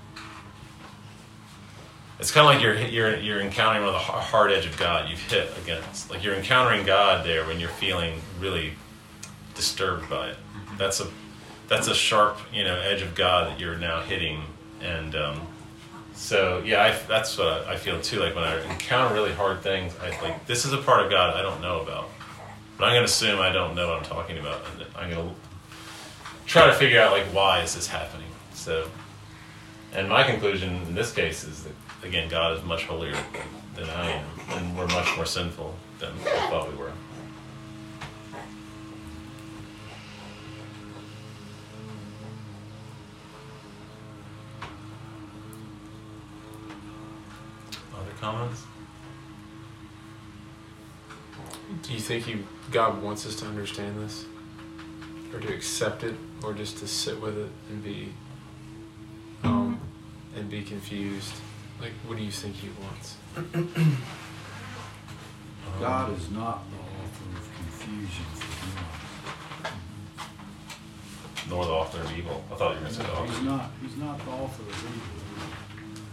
It's 2.20 2.30
kind 2.30 2.48
of 2.48 2.54
like 2.54 2.62
you're 2.62 2.76
you're 2.76 3.16
you're 3.18 3.42
encountering 3.42 3.84
one 3.84 3.96
of 3.96 4.00
the 4.00 4.08
hard 4.08 4.52
edge 4.52 4.68
of 4.68 4.78
God 4.78 5.10
you've 5.10 5.20
hit 5.24 5.52
against. 5.64 6.12
Like 6.12 6.24
you're 6.24 6.36
encountering 6.36 6.86
God 6.86 7.26
there 7.26 7.46
when 7.48 7.60
you're 7.60 7.70
feeling 7.70 8.22
really 8.40 8.76
disturbed 9.62 10.10
by 10.10 10.30
it. 10.30 10.38
That's 10.80 11.00
a 11.00 11.08
that's 11.68 11.88
a 11.88 11.94
sharp 11.94 12.40
you 12.52 12.64
know 12.64 12.76
edge 12.82 13.04
of 13.04 13.14
God 13.14 13.48
that 13.48 13.60
you're 13.60 13.78
now 13.78 14.02
hitting, 14.02 14.42
and 14.82 15.16
um, 15.16 15.48
so 16.14 16.64
yeah, 16.66 16.82
I, 16.84 17.08
that's 17.08 17.38
what 17.38 17.68
I 17.68 17.76
feel 17.76 18.02
too. 18.02 18.20
Like 18.20 18.34
when 18.34 18.44
I 18.44 18.60
encounter 18.72 19.14
really 19.14 19.34
hard 19.34 19.62
things, 19.62 19.94
I 20.02 20.10
like 20.24 20.48
this 20.48 20.66
is 20.66 20.74
a 20.74 20.80
part 20.80 21.06
of 21.06 21.12
God 21.12 21.36
I 21.36 21.44
don't 21.44 21.62
know 21.62 21.80
about, 21.80 22.10
but 22.76 22.86
I'm 22.86 22.94
gonna 22.96 23.04
assume 23.06 23.40
I 23.40 23.52
don't 23.52 23.76
know 23.76 23.90
what 23.90 24.00
I'm 24.00 24.04
talking 24.04 24.40
about, 24.40 24.66
and 24.72 24.86
I'm 24.96 25.12
gonna 25.12 25.36
try 26.48 26.66
to 26.66 26.74
figure 26.74 27.00
out 27.00 27.12
like 27.12 27.26
why 27.28 27.62
is 27.62 27.76
this 27.76 27.88
happening. 27.88 28.30
So. 28.54 28.90
And 29.94 30.08
my 30.08 30.24
conclusion 30.24 30.70
in 30.88 30.96
this 30.96 31.12
case 31.12 31.44
is 31.44 31.64
that, 31.64 31.74
again, 32.08 32.30
God 32.30 32.58
is 32.58 32.64
much 32.64 32.86
holier 32.86 33.18
than 33.76 33.90
I 33.90 34.12
am, 34.12 34.26
and 34.52 34.78
we're 34.78 34.88
much 34.88 35.14
more 35.18 35.26
sinful 35.26 35.76
than 36.00 36.14
I 36.14 36.50
thought 36.50 36.72
we 36.72 36.78
were. 36.78 36.94
Comments? 48.22 48.64
Do 51.82 51.94
you 51.94 52.00
think 52.00 52.26
he, 52.26 52.44
God 52.70 53.02
wants 53.02 53.26
us 53.26 53.36
to 53.38 53.48
understand 53.48 54.00
this? 54.00 54.26
Or 55.34 55.40
to 55.40 55.52
accept 55.52 56.04
it? 56.04 56.16
Or 56.44 56.54
just 56.54 56.78
to 56.78 56.88
sit 56.88 57.20
with 57.20 57.38
it 57.38 57.50
and 57.70 57.84
be 57.84 58.14
um, 59.44 59.82
and 60.36 60.50
be 60.50 60.62
confused? 60.62 61.34
Like 61.82 61.94
what 62.06 62.18
do 62.18 62.24
you 62.24 62.32
think 62.32 62.56
he 62.56 62.70
wants? 62.80 63.16
God 65.80 66.16
is 66.16 66.30
not 66.30 66.64
the 66.70 66.78
author 66.78 67.26
of 67.38 67.50
confusion 67.58 68.26
for 68.36 68.68
anyone. 68.68 69.00
Nor 71.50 71.66
the 71.66 71.72
author 71.72 72.02
of 72.02 72.18
evil. 72.18 72.44
I 72.52 72.56
thought 72.56 72.76
you 72.76 72.82
were 72.82 72.82
going 72.82 72.94
to 72.94 73.00
say 73.00 73.04
the 73.04 73.14
author. 73.14 73.32
he's 73.32 73.42
not. 73.42 73.72
He's 73.82 73.98
not 73.98 74.20
the 74.20 74.32
author 74.32 74.62
of 74.62 74.70
evil. 74.70 75.21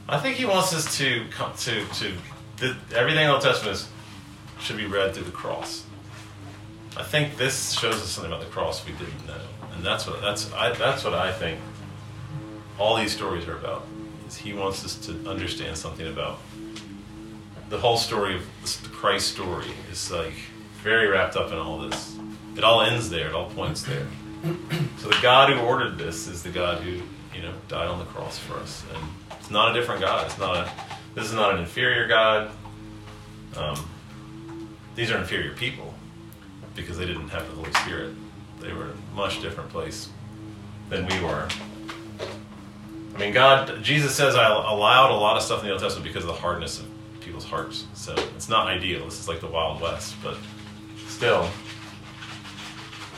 I 0.08 0.18
think 0.18 0.36
he 0.36 0.46
wants 0.46 0.74
us 0.74 0.96
to 0.98 1.26
come 1.30 1.52
to 1.54 1.84
to 1.84 2.14
the, 2.56 2.76
everything 2.96 3.22
in 3.22 3.28
the 3.28 3.32
Old 3.34 3.42
Testament 3.42 3.76
is, 3.76 3.88
should 4.58 4.78
be 4.78 4.86
read 4.86 5.14
through 5.14 5.24
the 5.24 5.30
cross. 5.30 5.84
I 6.96 7.02
think 7.02 7.36
this 7.36 7.72
shows 7.72 7.94
us 7.94 8.08
something 8.08 8.32
about 8.32 8.44
the 8.44 8.50
cross 8.50 8.84
we 8.86 8.92
didn't 8.92 9.26
know, 9.26 9.40
and 9.74 9.84
that's 9.84 10.06
what 10.06 10.22
that's 10.22 10.50
I, 10.52 10.72
that's 10.72 11.04
what 11.04 11.12
I 11.14 11.30
think. 11.32 11.60
All 12.78 12.96
these 12.96 13.12
stories 13.12 13.46
are 13.46 13.56
about. 13.56 13.86
Is 14.26 14.36
he 14.36 14.54
wants 14.54 14.84
us 14.84 14.94
to 15.06 15.28
understand 15.28 15.76
something 15.76 16.06
about 16.06 16.38
the 17.68 17.78
whole 17.78 17.98
story 17.98 18.36
of 18.36 18.82
the 18.82 18.88
Christ 18.88 19.28
story 19.28 19.66
is 19.90 20.10
like 20.10 20.34
very 20.82 21.08
wrapped 21.08 21.36
up 21.36 21.52
in 21.52 21.58
all 21.58 21.78
this. 21.78 22.16
It 22.56 22.64
all 22.64 22.80
ends 22.80 23.10
there. 23.10 23.28
It 23.28 23.34
all 23.34 23.50
points 23.50 23.82
there. 23.82 24.06
So 24.98 25.08
the 25.08 25.18
God 25.20 25.50
who 25.52 25.60
ordered 25.60 25.98
this 25.98 26.28
is 26.28 26.42
the 26.42 26.50
God 26.50 26.82
who 26.82 27.02
you 27.34 27.42
know 27.42 27.52
died 27.68 27.88
on 27.88 27.98
the 27.98 28.04
cross 28.06 28.38
for 28.38 28.54
us, 28.54 28.84
and 28.94 29.04
it's 29.48 29.52
not 29.54 29.74
a 29.74 29.80
different 29.80 30.02
God. 30.02 30.26
It's 30.26 30.36
not 30.36 30.56
a. 30.58 30.70
This 31.14 31.24
is 31.24 31.32
not 31.32 31.54
an 31.54 31.60
inferior 31.60 32.06
God. 32.06 32.50
Um, 33.56 33.88
these 34.94 35.10
are 35.10 35.16
inferior 35.16 35.54
people 35.54 35.94
because 36.74 36.98
they 36.98 37.06
didn't 37.06 37.30
have 37.30 37.48
the 37.48 37.54
Holy 37.54 37.72
Spirit. 37.72 38.14
They 38.60 38.74
were 38.74 38.84
in 38.84 38.90
a 38.90 39.16
much 39.16 39.40
different 39.40 39.70
place 39.70 40.10
than 40.90 41.06
we 41.06 41.18
were. 41.20 41.48
I 43.14 43.18
mean, 43.18 43.32
God, 43.32 43.82
Jesus 43.82 44.14
says, 44.14 44.36
I 44.36 44.48
allowed 44.48 45.12
a 45.12 45.16
lot 45.16 45.38
of 45.38 45.42
stuff 45.42 45.60
in 45.60 45.68
the 45.68 45.72
Old 45.72 45.80
Testament 45.80 46.06
because 46.06 46.24
of 46.24 46.28
the 46.28 46.40
hardness 46.42 46.80
of 46.80 46.86
people's 47.20 47.46
hearts. 47.46 47.86
So 47.94 48.14
it's 48.36 48.50
not 48.50 48.66
ideal. 48.66 49.06
This 49.06 49.18
is 49.18 49.28
like 49.28 49.40
the 49.40 49.46
Wild 49.46 49.80
West, 49.80 50.14
but 50.22 50.36
still, 51.06 51.48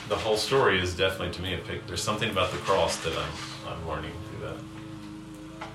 the 0.08 0.14
whole 0.16 0.36
story 0.36 0.80
is 0.80 0.96
definitely 0.96 1.34
to 1.34 1.42
me 1.42 1.54
a 1.54 1.58
pic. 1.58 1.88
There's 1.88 2.04
something 2.04 2.30
about 2.30 2.52
the 2.52 2.58
cross 2.58 2.98
that 2.98 3.18
I'm, 3.18 3.72
I'm 3.72 3.88
learning 3.88 4.12
through 4.28 4.46
that. 4.46 4.69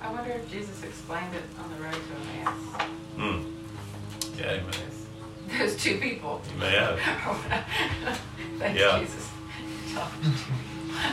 I 0.05 0.11
wonder 0.11 0.31
if 0.33 0.51
Jesus 0.51 0.83
explained 0.83 1.33
it 1.33 1.41
on 1.59 1.69
the 1.75 1.83
road 1.83 1.93
to 1.93 2.39
Emmaus. 2.39 2.89
Hmm. 3.17 4.39
Yeah, 4.39 4.57
he 4.57 4.67
may, 4.67 5.57
Those 5.59 5.75
two 5.77 5.97
people. 5.97 6.41
he 6.51 6.59
may 6.59 6.69
have. 6.71 6.99
Thanks, 8.59 8.79
Yeah. 8.79 8.99
Jesus. 8.99 9.29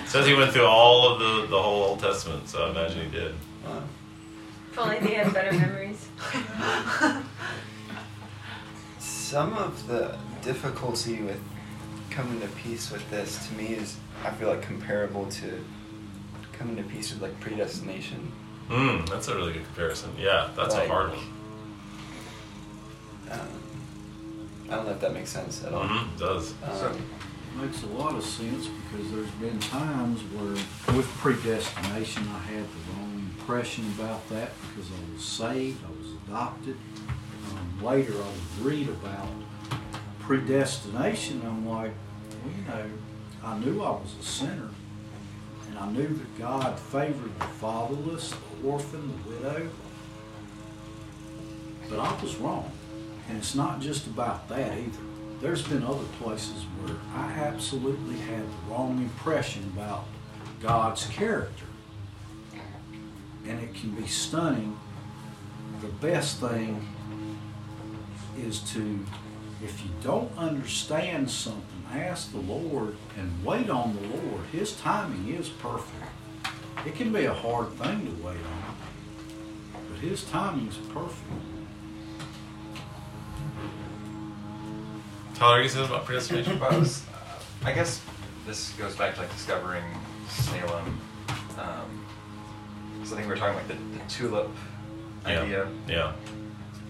It 0.04 0.08
says 0.08 0.26
he 0.26 0.34
went 0.34 0.52
through 0.52 0.66
all 0.66 1.08
of 1.14 1.18
the, 1.20 1.46
the 1.48 1.62
whole 1.62 1.84
Old 1.84 2.00
Testament, 2.00 2.48
so 2.48 2.66
I 2.66 2.70
imagine 2.70 3.04
he 3.06 3.10
did. 3.10 3.34
If 4.70 4.78
only 4.78 4.98
they 4.98 5.14
had 5.14 5.32
better 5.32 5.52
memories. 5.52 6.06
Some 8.98 9.54
of 9.54 9.86
the 9.86 10.18
difficulty 10.42 11.22
with 11.22 11.40
coming 12.10 12.40
to 12.42 12.48
peace 12.48 12.90
with 12.90 13.08
this 13.10 13.46
to 13.48 13.54
me 13.54 13.68
is 13.68 13.96
I 14.24 14.30
feel 14.32 14.48
like 14.48 14.62
comparable 14.62 15.26
to 15.26 15.64
coming 16.52 16.76
to 16.76 16.82
peace 16.82 17.12
with 17.12 17.22
like 17.22 17.38
predestination. 17.40 18.30
Hmm, 18.72 19.04
that's 19.04 19.28
a 19.28 19.34
really 19.36 19.52
good 19.52 19.64
comparison. 19.66 20.10
Yeah, 20.18 20.48
that's 20.56 20.74
a 20.74 20.88
hard 20.88 21.10
one. 21.10 21.18
Um, 23.30 23.38
I 24.70 24.76
don't 24.76 24.86
know 24.86 24.92
if 24.92 25.00
that 25.00 25.12
makes 25.12 25.30
sense 25.30 25.62
at 25.64 25.74
all. 25.74 25.84
Mhm, 25.84 26.14
it 26.14 26.18
does. 26.18 26.54
Um, 26.64 26.96
Makes 27.60 27.82
a 27.82 27.86
lot 27.88 28.14
of 28.14 28.24
sense 28.24 28.66
because 28.66 29.10
there's 29.10 29.30
been 29.32 29.60
times 29.60 30.22
where 30.32 30.54
with 30.96 31.06
predestination 31.18 32.26
I 32.34 32.38
had 32.50 32.64
the 32.64 32.92
wrong 32.94 33.30
impression 33.38 33.84
about 33.98 34.26
that 34.30 34.52
because 34.68 34.90
I 34.90 35.12
was 35.14 35.22
saved, 35.22 35.84
I 35.84 35.90
was 35.90 36.12
adopted. 36.26 36.78
Um, 37.50 37.84
later 37.84 38.14
I 38.14 38.16
would 38.26 38.64
read 38.66 38.88
about 38.88 39.28
predestination 40.20 41.42
I'm 41.44 41.68
like, 41.68 41.92
well, 42.42 42.54
you 42.56 42.64
know, 42.68 42.90
I 43.44 43.58
knew 43.58 43.82
I 43.82 43.90
was 43.90 44.14
a 44.18 44.24
sinner 44.24 44.52
and 44.62 44.74
I 45.82 45.90
knew 45.90 46.06
that 46.06 46.38
God 46.38 46.78
favored 46.78 47.36
the 47.40 47.44
fatherless, 47.44 48.30
the 48.30 48.68
orphan, 48.68 49.12
the 49.24 49.30
widow. 49.30 49.68
But 51.90 51.98
I 51.98 52.22
was 52.22 52.36
wrong. 52.36 52.70
And 53.28 53.36
it's 53.36 53.56
not 53.56 53.80
just 53.80 54.06
about 54.06 54.48
that 54.48 54.78
either. 54.78 55.00
There's 55.40 55.66
been 55.66 55.82
other 55.82 56.04
places 56.20 56.62
where 56.80 56.96
I 57.16 57.32
absolutely 57.32 58.16
had 58.16 58.42
the 58.44 58.70
wrong 58.70 58.98
impression 58.98 59.64
about 59.74 60.04
God's 60.60 61.04
character. 61.08 61.66
And 63.48 63.60
it 63.60 63.74
can 63.74 63.90
be 63.90 64.06
stunning. 64.06 64.78
The 65.80 65.88
best 65.88 66.38
thing 66.38 66.86
is 68.38 68.60
to, 68.72 69.04
if 69.62 69.82
you 69.82 69.90
don't 70.02 70.30
understand 70.36 71.30
something, 71.30 71.62
ask 71.92 72.32
the 72.32 72.38
Lord 72.38 72.96
and 73.18 73.44
wait 73.44 73.68
on 73.70 73.94
the 73.96 74.08
Lord. 74.08 74.44
His 74.50 74.72
timing 74.76 75.34
is 75.34 75.48
perfect. 75.48 76.10
It 76.86 76.94
can 76.94 77.12
be 77.12 77.26
a 77.26 77.34
hard 77.34 77.70
thing 77.74 78.06
to 78.06 78.22
wait 78.24 78.36
on. 78.36 78.74
But 79.90 79.98
His 80.00 80.24
timing 80.24 80.68
is 80.68 80.76
perfect. 80.92 81.20
Tyler, 85.34 85.62
you 85.62 85.68
said 85.68 85.84
about 85.84 86.04
predestination? 86.04 86.58
Well, 86.60 86.72
I, 86.72 86.78
was, 86.78 87.04
uh, 87.12 87.66
I 87.68 87.72
guess 87.72 88.00
this 88.46 88.70
goes 88.74 88.96
back 88.96 89.14
to 89.14 89.20
like 89.22 89.32
discovering 89.32 89.84
Salem. 90.28 90.98
Um, 91.58 92.06
so 93.04 93.14
I 93.14 93.16
think 93.16 93.20
we 93.22 93.26
were 93.26 93.36
talking 93.36 93.56
like 93.56 93.68
the, 93.68 93.74
the 93.98 94.04
tulip 94.08 94.50
Yeah. 95.26 95.40
idea. 95.42 95.68
Yeah. 95.88 96.12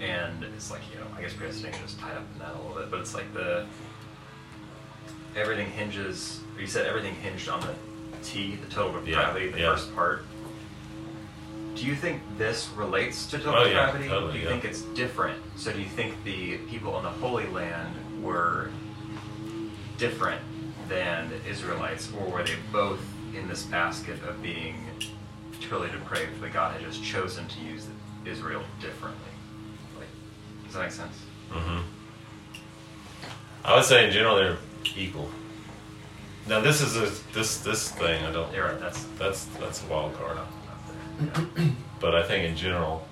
And 0.03 0.43
it's 0.57 0.71
like, 0.71 0.81
you 0.93 0.99
know, 0.99 1.07
I 1.17 1.23
guess 1.23 1.33
predestination 1.33 1.83
is 1.85 1.93
just 1.93 2.01
tied 2.01 2.17
up 2.17 2.25
in 2.33 2.39
that 2.41 2.55
a 2.55 2.59
little 2.61 2.75
bit, 2.77 2.91
but 2.91 2.99
it's 3.01 3.15
like 3.15 3.33
the 3.33 3.65
everything 5.37 5.71
hinges. 5.71 6.41
You 6.59 6.67
said 6.67 6.87
everything 6.87 7.15
hinged 7.15 7.49
on 7.49 7.61
the 7.61 7.73
T, 8.25 8.57
the 8.57 8.67
total 8.69 9.01
Yeah, 9.07 9.15
gravity, 9.15 9.49
the 9.51 9.61
yeah. 9.61 9.75
first 9.75 9.95
part. 9.95 10.25
Do 11.77 11.87
you 11.87 11.95
think 11.95 12.21
this 12.37 12.69
relates 12.77 13.27
to 13.27 13.39
total 13.39 13.63
Oh, 13.63 13.65
yeah, 13.65 13.73
gravity? 13.91 14.09
totally, 14.09 14.33
do 14.35 14.39
you 14.41 14.49
think 14.49 14.65
it's 14.65 14.83
different? 14.83 15.39
So 15.57 15.73
do 15.73 15.79
you 15.81 15.89
think 15.89 16.23
the 16.25 16.59
people 16.69 16.97
in 16.99 17.05
the 17.05 17.11
Holy 17.11 17.47
Land 17.47 17.95
were 18.23 18.71
different 19.99 20.41
than 20.89 21.31
the 21.31 21.49
Israelites, 21.49 22.11
or 22.19 22.27
were 22.29 22.43
they 22.43 22.57
both 22.73 23.01
in 23.35 23.49
this 23.49 23.63
basket 23.63 24.23
of 24.25 24.43
being 24.43 24.85
totally 25.63 25.91
depraved, 25.91 26.41
but 26.41 26.53
God 26.53 26.73
had 26.79 26.83
just 26.83 27.03
chosen 27.03 27.47
to 27.47 27.61
use 27.61 27.87
Israel 28.27 28.63
differently? 28.81 29.32
Does 30.73 30.79
that 30.79 30.85
make 30.85 30.93
sense? 30.93 31.19
Mm-hmm. 31.51 31.81
I 33.63 33.77
would 33.77 33.85
say 33.85 34.07
in 34.07 34.11
general 34.11 34.37
they're 34.37 34.57
equal. 34.97 35.29
Now 36.49 36.61
this 36.61 36.81
is 36.81 36.97
a 36.97 37.13
this 37.35 37.59
this 37.59 37.91
thing 37.91 38.25
I 38.25 38.33
don't. 38.33 38.51
You're 38.55 38.69
right. 38.69 38.81
That's 38.81 39.05
that's 39.19 39.45
that's 39.61 39.85
a 39.85 39.87
wild 39.89 40.15
card. 40.15 40.39
but 42.01 42.15
I 42.15 42.23
think 42.23 42.49
in 42.49 42.57
general, 42.57 43.07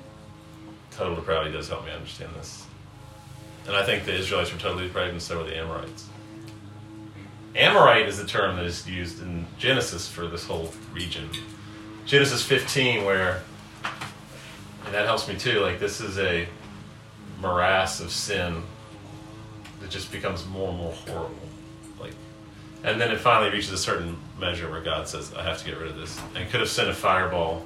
total 0.90 1.16
depravity 1.16 1.52
does 1.52 1.68
help 1.68 1.84
me 1.84 1.92
understand 1.92 2.32
this. 2.34 2.64
And 3.66 3.76
I 3.76 3.84
think 3.84 4.06
the 4.06 4.14
Israelites 4.14 4.50
were 4.50 4.58
totally 4.58 4.86
depraved, 4.86 5.12
and 5.12 5.20
so 5.20 5.36
were 5.36 5.44
the 5.44 5.58
Amorites. 5.58 6.08
Amorite 7.54 8.08
is 8.08 8.16
the 8.16 8.26
term 8.26 8.56
that 8.56 8.64
is 8.64 8.88
used 8.88 9.20
in 9.20 9.46
Genesis 9.58 10.08
for 10.08 10.26
this 10.26 10.46
whole 10.46 10.72
region. 10.94 11.28
Genesis 12.06 12.42
15, 12.42 13.04
where, 13.04 13.42
and 14.86 14.94
that 14.94 15.04
helps 15.04 15.28
me 15.28 15.36
too, 15.36 15.60
like 15.60 15.78
this 15.78 16.00
is 16.00 16.18
a 16.18 16.48
morass 17.40 18.00
of 18.00 18.10
sin 18.10 18.62
that 19.80 19.90
just 19.90 20.12
becomes 20.12 20.46
more 20.46 20.68
and 20.68 20.78
more 20.78 20.92
horrible. 20.92 21.34
Like, 21.98 22.12
and 22.84 23.00
then 23.00 23.10
it 23.10 23.18
finally 23.18 23.50
reaches 23.50 23.72
a 23.72 23.78
certain 23.78 24.16
measure 24.38 24.70
where 24.70 24.80
God 24.80 25.08
says, 25.08 25.32
I 25.34 25.42
have 25.42 25.58
to 25.58 25.64
get 25.64 25.78
rid 25.78 25.90
of 25.90 25.96
this. 25.96 26.20
And 26.34 26.48
could 26.50 26.60
have 26.60 26.68
sent 26.68 26.88
a 26.88 26.94
fireball, 26.94 27.64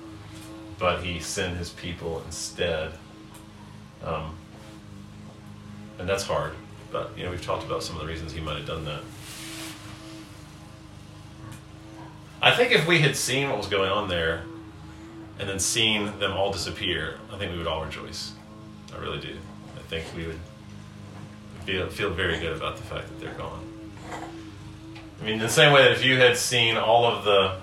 but 0.78 1.02
he 1.02 1.20
sent 1.20 1.56
his 1.56 1.70
people 1.70 2.22
instead. 2.26 2.92
Um, 4.04 4.36
and 5.98 6.08
that's 6.08 6.24
hard. 6.24 6.52
But, 6.92 7.16
you 7.16 7.24
know, 7.24 7.30
we've 7.30 7.44
talked 7.44 7.64
about 7.64 7.82
some 7.82 7.96
of 7.96 8.02
the 8.02 8.08
reasons 8.08 8.32
he 8.32 8.40
might 8.40 8.56
have 8.56 8.66
done 8.66 8.84
that. 8.84 9.00
I 12.40 12.54
think 12.54 12.72
if 12.72 12.86
we 12.86 13.00
had 13.00 13.16
seen 13.16 13.48
what 13.48 13.56
was 13.56 13.66
going 13.66 13.90
on 13.90 14.08
there 14.08 14.42
and 15.38 15.48
then 15.48 15.58
seen 15.58 16.18
them 16.18 16.32
all 16.32 16.52
disappear, 16.52 17.18
I 17.32 17.38
think 17.38 17.52
we 17.52 17.58
would 17.58 17.66
all 17.66 17.84
rejoice. 17.84 18.32
I 18.94 18.98
really 18.98 19.18
do. 19.18 19.36
I 19.76 19.82
think 19.82 20.04
we 20.16 20.26
would 20.26 20.40
feel, 21.64 21.88
feel 21.88 22.10
very 22.10 22.38
good 22.38 22.56
about 22.56 22.76
the 22.76 22.82
fact 22.82 23.08
that 23.08 23.20
they're 23.20 23.34
gone. 23.34 23.60
I 25.20 25.24
mean, 25.24 25.38
the 25.38 25.48
same 25.48 25.72
way 25.72 25.82
that 25.82 25.92
if 25.92 26.04
you 26.04 26.18
had 26.18 26.36
seen 26.36 26.76
all 26.76 27.06
of 27.06 27.24
the 27.24 27.56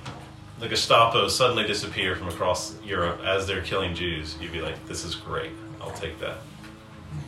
the 0.60 0.68
Gestapo 0.68 1.28
suddenly 1.28 1.66
disappear 1.66 2.16
from 2.16 2.28
across 2.28 2.80
Europe 2.84 3.20
as 3.26 3.48
they're 3.48 3.64
killing 3.64 3.96
Jews, 3.96 4.38
you'd 4.40 4.52
be 4.52 4.62
like, 4.62 4.88
"This 4.88 5.04
is 5.04 5.16
great. 5.16 5.52
I'll 5.82 5.92
take 5.92 6.20
that." 6.20 6.38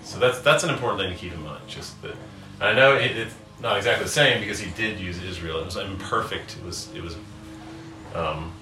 So 0.03 0.19
that's 0.19 0.39
that's 0.41 0.63
an 0.63 0.69
important 0.69 1.01
thing 1.01 1.11
to 1.11 1.17
keep 1.17 1.33
in 1.33 1.43
mind. 1.43 1.67
Just 1.67 1.99
that 2.03 2.15
I 2.61 2.73
know 2.73 2.95
it, 2.95 3.17
it's 3.17 3.33
not 3.61 3.77
exactly 3.77 4.05
the 4.05 4.11
same 4.11 4.39
because 4.39 4.59
he 4.59 4.71
did 4.71 4.99
use 4.99 5.21
Israel. 5.23 5.59
It 5.59 5.65
was 5.65 5.77
imperfect. 5.77 6.57
It 6.57 6.63
was 6.63 6.89
it 6.95 7.01
was. 7.01 7.15
Um, 8.13 8.53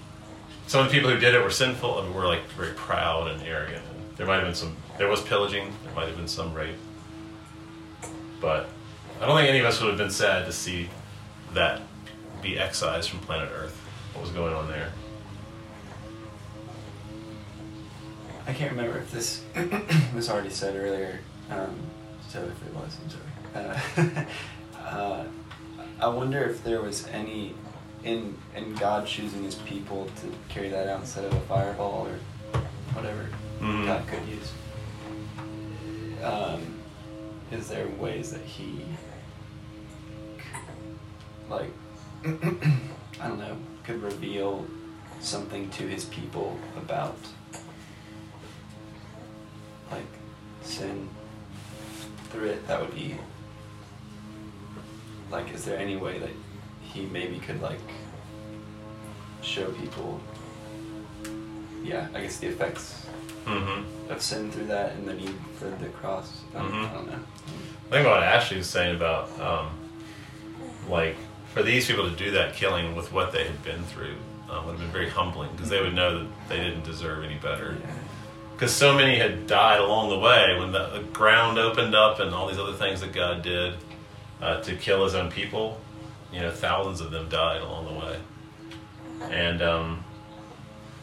some 0.67 0.85
of 0.85 0.89
the 0.89 0.93
people 0.93 1.09
who 1.09 1.19
did 1.19 1.35
it 1.35 1.43
were 1.43 1.51
sinful 1.51 1.99
and 1.99 2.15
were 2.15 2.25
like 2.25 2.45
very 2.51 2.71
proud 2.73 3.29
and 3.29 3.41
arrogant. 3.43 3.83
And 3.93 4.17
there 4.17 4.25
might 4.25 4.35
have 4.35 4.45
been 4.45 4.55
some. 4.55 4.77
There 5.01 5.09
was 5.09 5.19
pillaging. 5.19 5.73
There 5.83 5.95
might 5.95 6.07
have 6.09 6.15
been 6.15 6.27
some 6.27 6.53
rape. 6.53 6.75
But 8.39 8.69
I 9.19 9.25
don't 9.25 9.35
think 9.35 9.49
any 9.49 9.57
of 9.57 9.65
us 9.65 9.81
would 9.81 9.87
have 9.89 9.97
been 9.97 10.11
sad 10.11 10.45
to 10.45 10.53
see 10.53 10.91
that 11.55 11.81
be 12.43 12.59
excised 12.59 13.09
from 13.09 13.17
planet 13.21 13.49
Earth. 13.51 13.75
What 14.13 14.21
was 14.21 14.29
going 14.29 14.53
on 14.53 14.67
there? 14.67 14.91
I 18.45 18.53
can't 18.53 18.69
remember 18.69 18.99
if 18.99 19.09
this 19.09 19.43
was 20.13 20.29
already 20.29 20.51
said 20.51 20.75
earlier. 20.75 21.19
Um, 21.49 21.75
so 22.29 22.43
if 22.43 22.67
it 22.67 22.75
was, 22.75 22.97
I'm 23.03 24.05
sorry. 24.05 24.25
Uh, 24.77 24.85
uh, 24.87 25.23
I 25.99 26.07
wonder 26.09 26.43
if 26.43 26.63
there 26.63 26.79
was 26.83 27.07
any 27.07 27.55
in 28.03 28.37
in 28.55 28.75
God 28.75 29.07
choosing 29.07 29.45
His 29.45 29.55
people 29.55 30.11
to 30.21 30.31
carry 30.53 30.69
that 30.69 30.87
out 30.87 30.99
instead 30.99 31.25
of 31.25 31.33
a 31.33 31.39
fireball 31.39 32.07
or 32.07 32.61
whatever 32.93 33.29
Mhm. 33.59 33.87
God 33.87 34.07
could 34.07 34.27
use. 34.27 34.51
Um, 36.23 36.79
is 37.51 37.67
there 37.67 37.87
ways 37.99 38.31
that 38.31 38.41
He, 38.41 38.85
like, 41.49 41.71
I 42.23 43.27
don't 43.27 43.39
know, 43.39 43.57
could 43.83 44.01
reveal 44.01 44.65
something 45.19 45.69
to 45.71 45.83
His 45.83 46.05
people 46.05 46.57
about 46.77 47.17
like 49.91 50.05
sin 50.61 51.09
through 52.29 52.49
it? 52.49 52.67
That 52.67 52.79
would 52.79 52.95
be 52.95 53.17
like 55.31 55.53
is 55.53 55.63
there 55.63 55.77
any 55.77 55.95
way 55.95 56.19
that 56.19 56.29
he 56.81 57.05
maybe 57.05 57.39
could 57.39 57.61
like 57.61 57.79
show 59.41 59.71
people 59.71 60.19
yeah 61.83 62.07
i 62.13 62.21
guess 62.21 62.37
the 62.37 62.47
effects 62.47 63.00
Mhm. 63.45 63.83
of 64.09 64.21
sin 64.21 64.51
through 64.51 64.67
that 64.67 64.91
and 64.91 65.07
the 65.07 65.13
need 65.13 65.35
for 65.57 65.65
the 65.65 65.87
cross 65.89 66.41
I, 66.55 66.59
don't, 66.59 66.71
Mhm. 66.71 66.89
I 66.89 66.93
don't 66.93 67.07
know 67.07 67.19
I 67.87 67.93
think 67.95 68.07
what 68.07 68.23
Ashley 68.23 68.57
was 68.57 68.67
saying 68.69 68.95
about, 68.95 69.29
um, 69.41 69.67
like, 70.87 71.17
for 71.53 71.61
these 71.63 71.85
people 71.87 72.09
to 72.09 72.15
do 72.15 72.31
that 72.31 72.53
killing 72.55 72.95
with 72.95 73.11
what 73.11 73.31
they 73.33 73.43
had 73.43 73.61
been 73.63 73.83
through 73.83 74.15
um, 74.49 74.65
would 74.65 74.71
have 74.73 74.79
been 74.79 74.91
very 74.91 75.09
humbling 75.09 75.49
because 75.53 75.69
they 75.69 75.81
would 75.81 75.93
know 75.93 76.19
that 76.19 76.27
they 76.49 76.57
didn't 76.57 76.83
deserve 76.83 77.23
any 77.23 77.35
better. 77.35 77.75
Because 78.53 78.71
so 78.73 78.93
many 78.93 79.17
had 79.17 79.47
died 79.47 79.79
along 79.79 80.09
the 80.09 80.19
way 80.19 80.55
when 80.59 80.71
the, 80.71 80.87
the 80.89 80.99
ground 81.11 81.57
opened 81.57 81.95
up 81.95 82.19
and 82.19 82.33
all 82.33 82.47
these 82.47 82.59
other 82.59 82.73
things 82.73 83.01
that 83.01 83.11
God 83.11 83.41
did 83.41 83.73
uh, 84.41 84.61
to 84.61 84.75
kill 84.75 85.03
His 85.03 85.15
own 85.15 85.29
people. 85.31 85.79
You 86.31 86.39
know, 86.41 86.51
thousands 86.51 87.01
of 87.01 87.11
them 87.11 87.27
died 87.27 87.61
along 87.61 87.85
the 87.87 87.99
way. 87.99 88.17
And 89.31 89.61
um, 89.61 90.03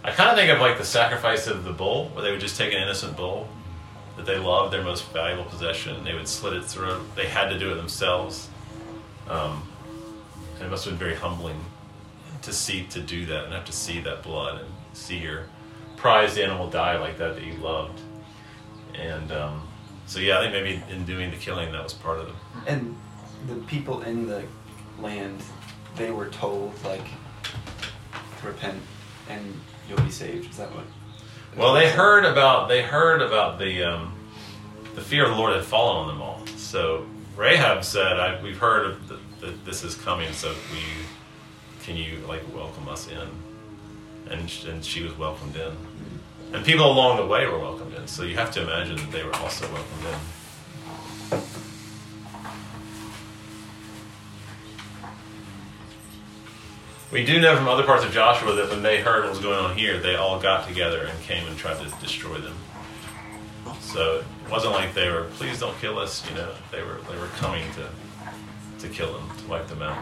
I 0.04 0.12
kind 0.12 0.30
of 0.30 0.36
think 0.36 0.50
of 0.50 0.60
like 0.60 0.78
the 0.78 0.84
sacrifice 0.84 1.46
of 1.46 1.64
the 1.64 1.72
bull, 1.72 2.08
where 2.10 2.22
they 2.22 2.30
would 2.30 2.40
just 2.40 2.56
take 2.56 2.72
an 2.72 2.80
innocent 2.80 3.16
bull 3.16 3.48
that 4.16 4.26
they 4.26 4.38
loved, 4.38 4.72
their 4.72 4.82
most 4.82 5.04
valuable 5.12 5.44
possession. 5.44 5.96
and 5.96 6.06
They 6.06 6.14
would 6.14 6.28
slit 6.28 6.54
its 6.54 6.72
throat. 6.74 7.02
They 7.14 7.26
had 7.26 7.48
to 7.50 7.58
do 7.58 7.70
it 7.72 7.74
themselves. 7.76 8.48
Um, 9.28 9.62
and 10.56 10.64
it 10.66 10.70
must 10.70 10.84
have 10.84 10.92
been 10.94 10.98
very 10.98 11.14
humbling 11.14 11.60
to 12.42 12.52
see 12.52 12.84
to 12.90 13.00
do 13.00 13.26
that 13.26 13.44
and 13.44 13.52
have 13.52 13.64
to 13.66 13.72
see 13.72 14.00
that 14.00 14.22
blood 14.22 14.60
and 14.60 14.68
see 14.92 15.18
your 15.18 15.46
prized 15.96 16.38
animal 16.38 16.68
die 16.70 16.96
like 16.98 17.18
that 17.18 17.34
that 17.34 17.44
you 17.44 17.54
loved. 17.54 18.00
And 18.94 19.30
um, 19.32 19.68
so, 20.06 20.18
yeah, 20.20 20.38
I 20.38 20.42
think 20.42 20.52
maybe 20.52 20.82
in 20.92 21.04
doing 21.04 21.30
the 21.30 21.36
killing, 21.36 21.70
that 21.72 21.82
was 21.82 21.92
part 21.92 22.18
of 22.20 22.28
it. 22.28 22.34
and 22.66 22.96
the 23.46 23.54
people 23.66 24.02
in 24.02 24.26
the 24.26 24.42
land 25.00 25.40
they 25.94 26.10
were 26.10 26.28
told 26.28 26.72
like 26.84 27.04
to 28.40 28.46
repent 28.46 28.80
and 29.28 29.54
you'll 29.88 30.00
be 30.00 30.10
saved 30.10 30.50
is 30.50 30.56
that 30.58 30.74
what 30.74 30.84
Well, 31.56 31.74
they 31.74 31.90
heard 31.90 32.24
about 32.24 32.68
they 32.68 32.82
heard 32.82 33.22
about 33.22 33.58
the 33.58 33.82
um, 33.84 34.12
the 34.94 35.00
fear 35.00 35.24
of 35.24 35.30
the 35.30 35.36
Lord 35.36 35.54
had 35.54 35.64
fallen 35.64 35.96
on 35.98 36.08
them 36.08 36.22
all. 36.22 36.46
So 36.56 37.06
Rahab 37.36 37.84
said, 37.84 38.42
"We've 38.42 38.58
heard 38.58 38.96
that 39.40 39.64
this 39.64 39.84
is 39.84 39.94
coming. 39.94 40.32
So 40.32 40.52
we 40.72 40.82
can 41.84 41.96
you 41.96 42.18
like 42.28 42.42
welcome 42.54 42.88
us 42.88 43.08
in?" 43.08 43.28
And 44.32 44.52
and 44.68 44.84
she 44.84 45.02
was 45.02 45.16
welcomed 45.16 45.56
in, 45.56 45.72
and 46.52 46.64
people 46.64 46.86
along 46.90 47.16
the 47.16 47.26
way 47.26 47.46
were 47.46 47.58
welcomed 47.58 47.94
in. 47.94 48.06
So 48.06 48.24
you 48.24 48.36
have 48.36 48.50
to 48.52 48.62
imagine 48.62 48.96
that 48.96 49.10
they 49.10 49.24
were 49.24 49.34
also 49.36 49.66
welcomed 49.72 50.04
in. 50.04 50.18
We 57.10 57.24
do 57.24 57.40
know 57.40 57.56
from 57.56 57.68
other 57.68 57.84
parts 57.84 58.04
of 58.04 58.12
Joshua 58.12 58.54
that 58.54 58.68
when 58.68 58.82
they 58.82 59.00
heard 59.00 59.22
what 59.22 59.30
was 59.30 59.38
going 59.40 59.58
on 59.58 59.76
here, 59.76 59.98
they 59.98 60.16
all 60.16 60.38
got 60.38 60.68
together 60.68 61.06
and 61.06 61.18
came 61.22 61.46
and 61.46 61.56
tried 61.56 61.78
to 61.78 61.88
destroy 62.00 62.36
them. 62.38 62.56
So 63.80 64.18
it 64.18 64.50
wasn't 64.50 64.74
like 64.74 64.92
they 64.92 65.08
were, 65.10 65.24
please 65.34 65.58
don't 65.58 65.76
kill 65.80 65.98
us, 65.98 66.28
you 66.28 66.36
know. 66.36 66.52
They 66.70 66.82
were 66.82 66.98
they 67.10 67.18
were 67.18 67.28
coming 67.38 67.64
to 67.72 67.88
to 68.80 68.88
kill 68.92 69.12
them, 69.12 69.30
to 69.38 69.48
wipe 69.48 69.68
them 69.68 69.80
out. 69.80 69.98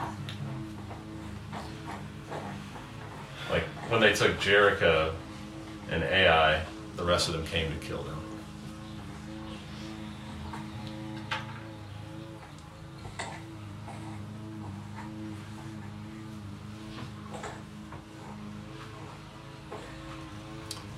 Like 3.51 3.63
when 3.89 4.01
they 4.01 4.13
took 4.13 4.41
Jericho 4.41 5.15
and 5.89 6.03
Ai, 6.03 6.63
the 6.97 7.05
rest 7.05 7.29
of 7.29 7.35
them 7.35 7.47
came 7.47 7.71
to 7.73 7.87
kill 7.87 8.03
them. 8.03 8.16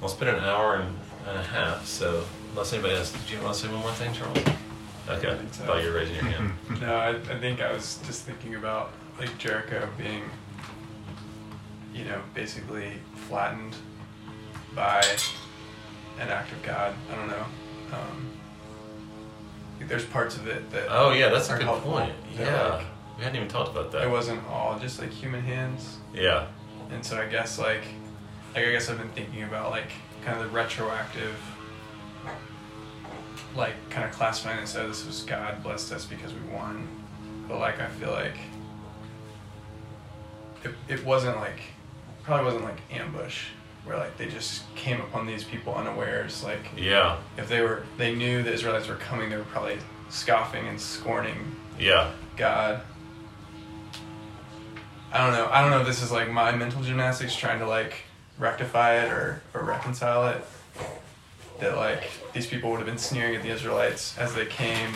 Well, 0.01 0.11
it's 0.11 0.19
been 0.19 0.29
an 0.29 0.41
hour 0.45 0.77
and, 0.77 0.97
and 1.29 1.39
a 1.39 1.43
half, 1.43 1.87
so 1.87 2.25
unless 2.51 2.73
anybody 2.73 2.95
has, 2.95 3.13
did 3.13 3.31
you 3.31 3.43
want 3.43 3.55
to 3.55 3.61
say 3.61 3.69
one 3.69 3.81
more 3.81 3.93
thing, 3.93 4.13
Charles? 4.13 4.39
Okay, 5.09 5.39
so. 5.53 5.65
thought 5.65 5.83
you 5.83 5.91
were 5.91 5.97
raising 5.97 6.15
your 6.17 6.25
hand. 6.25 6.53
No, 6.81 6.95
I, 6.95 7.11
I 7.11 7.39
think 7.41 7.61
I 7.61 7.73
was 7.73 7.99
just 8.07 8.23
thinking 8.23 8.55
about 8.55 8.93
like 9.19 9.37
Jericho 9.39 9.89
being, 9.97 10.23
you 11.93 12.05
know, 12.05 12.21
basically 12.35 12.93
flattened 13.15 13.75
by 14.75 15.03
an 16.21 16.29
act 16.29 16.53
of 16.53 16.63
God. 16.63 16.95
I 17.11 17.17
don't 17.17 17.29
know. 17.29 17.45
Um, 17.93 18.31
there's 19.81 20.05
parts 20.05 20.37
of 20.37 20.47
it 20.47 20.71
that. 20.71 20.87
Oh 20.89 21.13
yeah, 21.13 21.31
that's 21.31 21.49
a 21.49 21.55
good 21.55 21.63
helpful, 21.63 21.93
point. 21.93 22.13
Yeah, 22.39 22.75
like, 22.75 22.87
we 23.17 23.25
hadn't 23.25 23.37
even 23.37 23.49
talked 23.49 23.71
about 23.71 23.91
that. 23.93 24.03
it 24.05 24.11
wasn't 24.11 24.47
all 24.49 24.79
just 24.79 25.01
like 25.01 25.11
human 25.11 25.41
hands. 25.43 25.99
Yeah. 26.15 26.47
And 26.91 27.05
so 27.05 27.19
I 27.19 27.27
guess 27.27 27.59
like, 27.59 27.85
like 28.59 28.69
I 28.69 28.73
guess 28.73 28.89
I've 28.91 28.99
been 28.99 29.09
thinking 29.11 29.43
about 29.45 29.71
like 29.71 29.91
kind 30.25 30.39
of 30.39 30.45
the 30.45 30.51
retroactive, 30.51 31.35
like 33.57 33.75
kind 33.91 34.05
of 34.05 34.13
classifying 34.13 34.59
it. 34.63 34.67
So 34.69 34.89
this 34.89 35.07
was 35.07 35.23
God 35.23 35.63
blessed 35.63 35.93
us 35.93 36.05
because 36.05 36.33
we 36.35 36.41
won, 36.53 36.87
but 37.49 37.59
like 37.59 37.81
I 37.81 37.87
feel 37.89 38.11
like 38.11 38.37
it, 40.65 40.73
it 40.89 41.05
wasn't 41.05 41.37
like 41.37 41.61
probably 42.25 42.45
wasn't 42.47 42.65
like 42.65 42.79
ambush 42.91 43.47
where 43.85 43.97
like 43.97 44.17
they 44.19 44.27
just 44.27 44.63
came 44.75 45.01
upon 45.01 45.27
these 45.27 45.45
people 45.45 45.75
unawares 45.75 46.43
like 46.45 46.61
Yeah. 46.77 47.19
if 47.39 47.49
they 47.49 47.63
were 47.63 47.85
they 47.97 48.15
knew 48.15 48.43
the 48.43 48.53
Israelites 48.53 48.87
were 48.89 48.97
coming 48.97 49.31
they 49.31 49.37
were 49.37 49.45
probably 49.45 49.79
scoffing 50.11 50.67
and 50.69 50.79
scorning 50.81 51.55
Yeah. 51.79 52.11
God. 52.37 52.83
I 55.11 55.25
don't 55.25 55.33
know. 55.33 55.49
I 55.51 55.63
don't 55.63 55.71
know 55.71 55.81
if 55.81 55.87
this 55.87 56.03
is 56.03 56.13
like 56.13 56.31
my 56.31 56.55
mental 56.55 56.83
gymnastics 56.83 57.35
trying 57.35 57.61
to 57.61 57.67
like 57.67 57.95
rectify 58.39 58.95
it 59.05 59.11
or, 59.11 59.43
or 59.55 59.63
reconcile 59.63 60.29
it. 60.29 60.45
That 61.61 61.77
like 61.77 62.05
these 62.33 62.47
people 62.47 62.71
would 62.71 62.77
have 62.79 62.87
been 62.87 62.99
sneering 62.99 63.35
at 63.35 63.43
the 63.43 63.49
Israelites 63.51 64.17
as 64.17 64.33
they 64.35 64.47
came, 64.47 64.93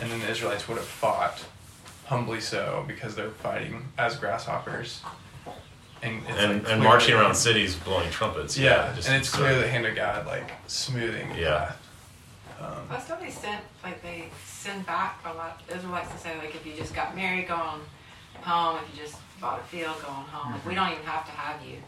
and 0.00 0.10
then 0.10 0.20
the 0.20 0.28
Israelites 0.30 0.68
would 0.68 0.78
have 0.78 0.86
fought, 0.86 1.44
humbly 2.06 2.40
so, 2.40 2.84
because 2.86 3.16
they're 3.16 3.30
fighting 3.30 3.88
as 3.98 4.16
grasshoppers. 4.16 5.00
And, 6.02 6.22
it's 6.28 6.38
and, 6.38 6.62
like 6.62 6.72
and 6.72 6.82
marching 6.82 7.14
around 7.14 7.34
cities 7.34 7.74
blowing 7.74 8.08
trumpets. 8.10 8.56
Yeah, 8.56 8.92
just 8.94 9.08
and 9.08 9.16
it's 9.16 9.28
so- 9.30 9.38
clear 9.38 9.58
the 9.58 9.66
hand 9.68 9.84
of 9.84 9.94
God 9.96 10.26
like 10.26 10.50
smoothing 10.68 11.28
the 11.30 11.40
Yeah. 11.40 11.58
path. 11.58 11.76
But 12.88 13.00
still, 13.00 13.16
they 13.20 13.30
sent 13.30 13.62
like 13.82 14.02
they 14.02 14.28
send 14.44 14.86
back 14.86 15.18
a 15.24 15.32
lot. 15.34 15.60
Israelites 15.74 16.12
to 16.12 16.18
say 16.18 16.36
like 16.38 16.54
if 16.54 16.64
you 16.64 16.74
just 16.74 16.94
got 16.94 17.16
married, 17.16 17.48
going 17.48 17.80
home. 18.42 18.78
If 18.82 18.96
you 18.96 19.02
just 19.04 19.16
bought 19.40 19.58
a 19.60 19.62
field, 19.64 19.96
going 20.02 20.14
home. 20.30 20.52
Like 20.52 20.66
we 20.66 20.74
don't 20.74 20.90
even 20.92 21.04
have 21.04 21.24
to 21.26 21.32
have 21.32 21.60
you. 21.66 21.78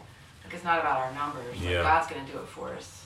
It's 0.53 0.63
not 0.63 0.79
about 0.79 0.97
our 0.99 1.11
numbers. 1.13 1.55
Like, 1.59 1.69
Yeah. 1.69 1.81
God's 1.83 2.07
gonna 2.07 2.25
do 2.31 2.37
it 2.37 2.47
for 2.47 2.73
us. 2.73 3.05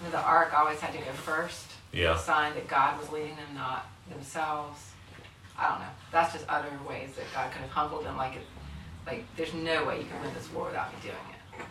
You 0.00 0.06
know, 0.06 0.10
the 0.12 0.22
ark 0.22 0.52
always 0.56 0.80
had 0.80 0.92
to 0.92 0.98
go 0.98 1.12
first. 1.12 1.66
Yeah. 1.92 2.14
A 2.14 2.18
sign 2.18 2.54
that 2.54 2.68
God 2.68 2.98
was 3.00 3.10
leading 3.10 3.36
them, 3.36 3.54
not 3.54 3.86
themselves. 4.10 4.80
I 5.58 5.68
don't 5.68 5.80
know. 5.80 5.86
That's 6.12 6.32
just 6.32 6.48
other 6.48 6.68
ways 6.88 7.10
that 7.16 7.24
God 7.34 7.50
could 7.52 7.62
have 7.62 7.70
humbled 7.70 8.04
them. 8.04 8.16
Like, 8.16 8.36
it, 8.36 8.42
like 9.06 9.24
there's 9.36 9.54
no 9.54 9.84
way 9.84 9.98
you 9.98 10.04
can 10.06 10.20
win 10.22 10.32
this 10.34 10.50
war 10.52 10.66
without 10.66 10.92
me 10.92 10.98
doing 11.02 11.14
it. 11.32 11.64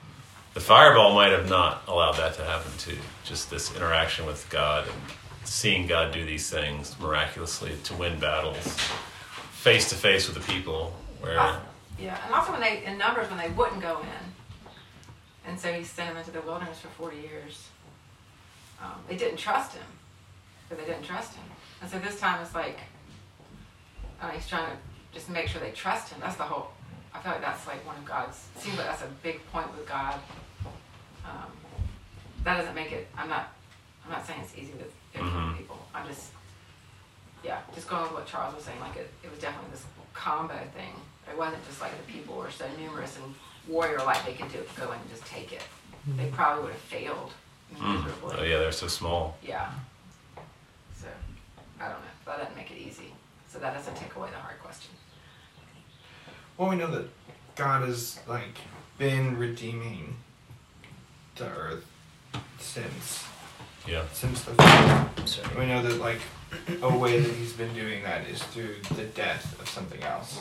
The 0.54 0.60
fireball 0.60 1.14
might 1.14 1.32
have 1.32 1.50
not 1.50 1.84
allowed 1.88 2.14
that 2.16 2.34
to 2.36 2.44
happen 2.44 2.72
too. 2.80 2.98
Just 3.24 3.50
this 3.50 3.76
interaction 3.76 4.26
with 4.26 4.50
God 4.50 4.88
and 4.88 4.96
seeing 5.48 5.88
God 5.88 6.12
do 6.12 6.26
these 6.26 6.50
things 6.50 6.96
miraculously 7.00 7.74
to 7.84 7.94
win 7.94 8.20
battles 8.20 8.78
face 9.52 9.90
to 9.90 9.96
face 9.96 10.28
with 10.28 10.36
the 10.44 10.52
people. 10.54 10.94
Where 11.22 11.40
Uh, 11.40 11.60
Yeah, 12.00 12.18
and 12.26 12.34
also 12.34 12.52
when 12.52 12.62
they 12.62 12.84
in 12.86 12.98
numbers 12.98 13.30
when 13.30 13.38
they 13.40 13.50
wouldn't 13.50 13.82
go 13.82 14.00
in, 14.02 14.27
and 15.48 15.60
so 15.60 15.72
he 15.74 15.84
sent 15.84 16.10
him 16.12 16.18
into 16.18 16.32
the 16.32 16.42
wilderness 16.42 16.80
for 16.80 16.90
forty 16.90 17.18
years. 17.18 17.70
Um, 18.82 19.00
they 19.10 19.16
didn't 19.18 19.38
trust 19.38 19.74
him, 19.74 19.86
but 20.70 20.78
they 20.78 20.86
didn't 20.86 21.04
trust 21.04 21.34
him, 21.34 21.44
and 21.82 21.90
so 21.90 21.98
this 22.00 22.20
time 22.20 22.42
it's 22.44 22.54
like, 22.54 22.78
uh, 24.22 24.30
he's 24.30 24.48
trying 24.48 24.66
to 24.68 24.78
just 25.14 25.30
make 25.30 25.48
sure 25.48 25.60
they 25.60 25.72
trust 25.72 26.10
him. 26.14 26.20
That's 26.22 26.36
the 26.36 26.44
whole. 26.44 26.68
I 27.14 27.20
feel 27.22 27.32
like 27.32 27.42
that's 27.42 27.66
like 27.66 27.84
one 27.88 27.96
of 27.98 28.06
God's. 28.06 28.38
Seems 28.58 28.78
like 28.78 28.86
that's 28.88 29.02
a 29.02 29.10
big 29.24 29.44
point 29.52 29.68
with 29.76 29.88
God. 29.88 30.20
Um, 31.26 31.50
that 32.44 32.58
doesn't 32.58 32.76
make 32.76 32.92
it. 32.92 33.08
I'm 33.18 33.30
not. 33.30 33.54
I'm 34.06 34.12
not 34.12 34.26
saying 34.28 34.42
it's 34.44 34.56
easy 34.56 34.74
with 34.74 34.94
different 35.12 35.34
Mhm. 35.34 35.58
people. 35.58 35.80
I'm 35.96 36.08
just. 36.08 36.32
Yeah, 37.44 37.60
just 37.74 37.88
going 37.88 38.04
with 38.04 38.12
what 38.14 38.26
Charles 38.28 38.56
was 38.56 38.64
saying. 38.64 38.80
Like 38.80 38.96
it, 38.98 39.10
it 39.24 39.30
was 39.32 39.40
definitely 39.40 39.72
this 39.72 39.86
combo 40.14 40.58
thing. 40.76 40.94
It 41.30 41.38
wasn't 41.38 41.66
just 41.68 41.82
like 41.82 41.92
the 41.98 42.12
people 42.12 42.36
were 42.36 42.52
so 42.52 42.66
numerous 42.80 43.16
and 43.18 43.34
warrior 43.68 43.98
like 44.06 44.26
they 44.26 44.34
could 44.34 44.52
do 44.52 44.60
go 44.78 44.92
in 44.92 45.00
and 45.00 45.10
just 45.10 45.26
take 45.26 45.52
it. 45.54 45.64
They 46.16 46.28
probably 46.28 46.64
would 46.64 46.72
have 46.74 46.82
failed 46.82 47.32
Mm. 47.76 48.02
miserably. 48.06 48.36
Oh 48.40 48.44
yeah, 48.44 48.60
they're 48.60 48.72
so 48.72 48.88
small. 48.88 49.38
Yeah. 49.44 49.70
So 50.96 51.08
I 51.82 51.90
don't 51.90 52.00
know. 52.00 52.08
That 52.26 52.38
doesn't 52.40 52.56
make 52.56 52.72
it 52.72 52.78
easy. 52.78 53.12
So 53.50 53.60
that 53.60 53.74
doesn't 53.74 53.96
take 53.98 54.16
away 54.16 54.30
the 54.32 54.38
hard 54.38 54.58
question. 54.62 54.92
Well, 56.58 56.70
we 56.70 56.78
know 56.78 56.90
that 56.92 57.10
God 57.56 57.86
has 57.86 58.20
like 58.28 58.58
been 58.98 59.38
redeeming 59.38 60.16
the 61.36 61.46
earth 61.50 61.86
since 62.60 63.26
Yeah. 63.86 64.04
since 64.14 64.44
the 64.44 64.54
fall. 64.54 65.10
We 65.60 65.66
know 65.66 65.82
that 65.84 66.00
like 66.00 66.22
a 66.82 66.98
way 66.98 67.20
that 67.20 67.34
He's 67.36 67.52
been 67.54 67.74
doing 67.74 68.02
that 68.04 68.26
is 68.28 68.42
through 68.44 68.76
the 68.96 69.04
death 69.04 69.60
of 69.60 69.68
something 69.70 70.02
else. 70.04 70.40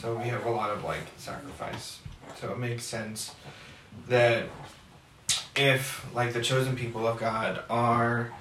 So 0.00 0.14
we 0.14 0.28
have 0.28 0.44
a 0.44 0.50
lot 0.50 0.68
of 0.70 0.84
like 0.84 1.00
sacrifice. 1.16 2.00
So 2.36 2.52
it 2.52 2.58
makes 2.58 2.84
sense 2.84 3.34
that 4.08 4.46
if 5.56 6.06
like 6.14 6.32
the 6.32 6.42
chosen 6.42 6.76
people 6.76 7.06
of 7.06 7.18
God 7.18 7.62
are 7.68 8.32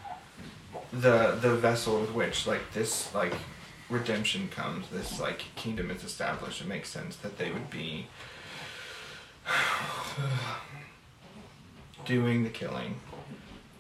the 0.93 1.37
the 1.41 1.55
vessel 1.55 1.99
with 1.99 2.13
which 2.13 2.47
like 2.47 2.73
this 2.73 3.13
like 3.13 3.33
redemption 3.89 4.49
comes, 4.49 4.87
this 4.89 5.19
like 5.19 5.43
kingdom 5.55 5.91
is 5.91 6.03
established, 6.03 6.61
it 6.61 6.67
makes 6.67 6.89
sense 6.89 7.15
that 7.17 7.37
they 7.37 7.51
would 7.51 7.69
be 7.69 8.07
doing 12.05 12.43
the 12.43 12.49
killing 12.49 12.95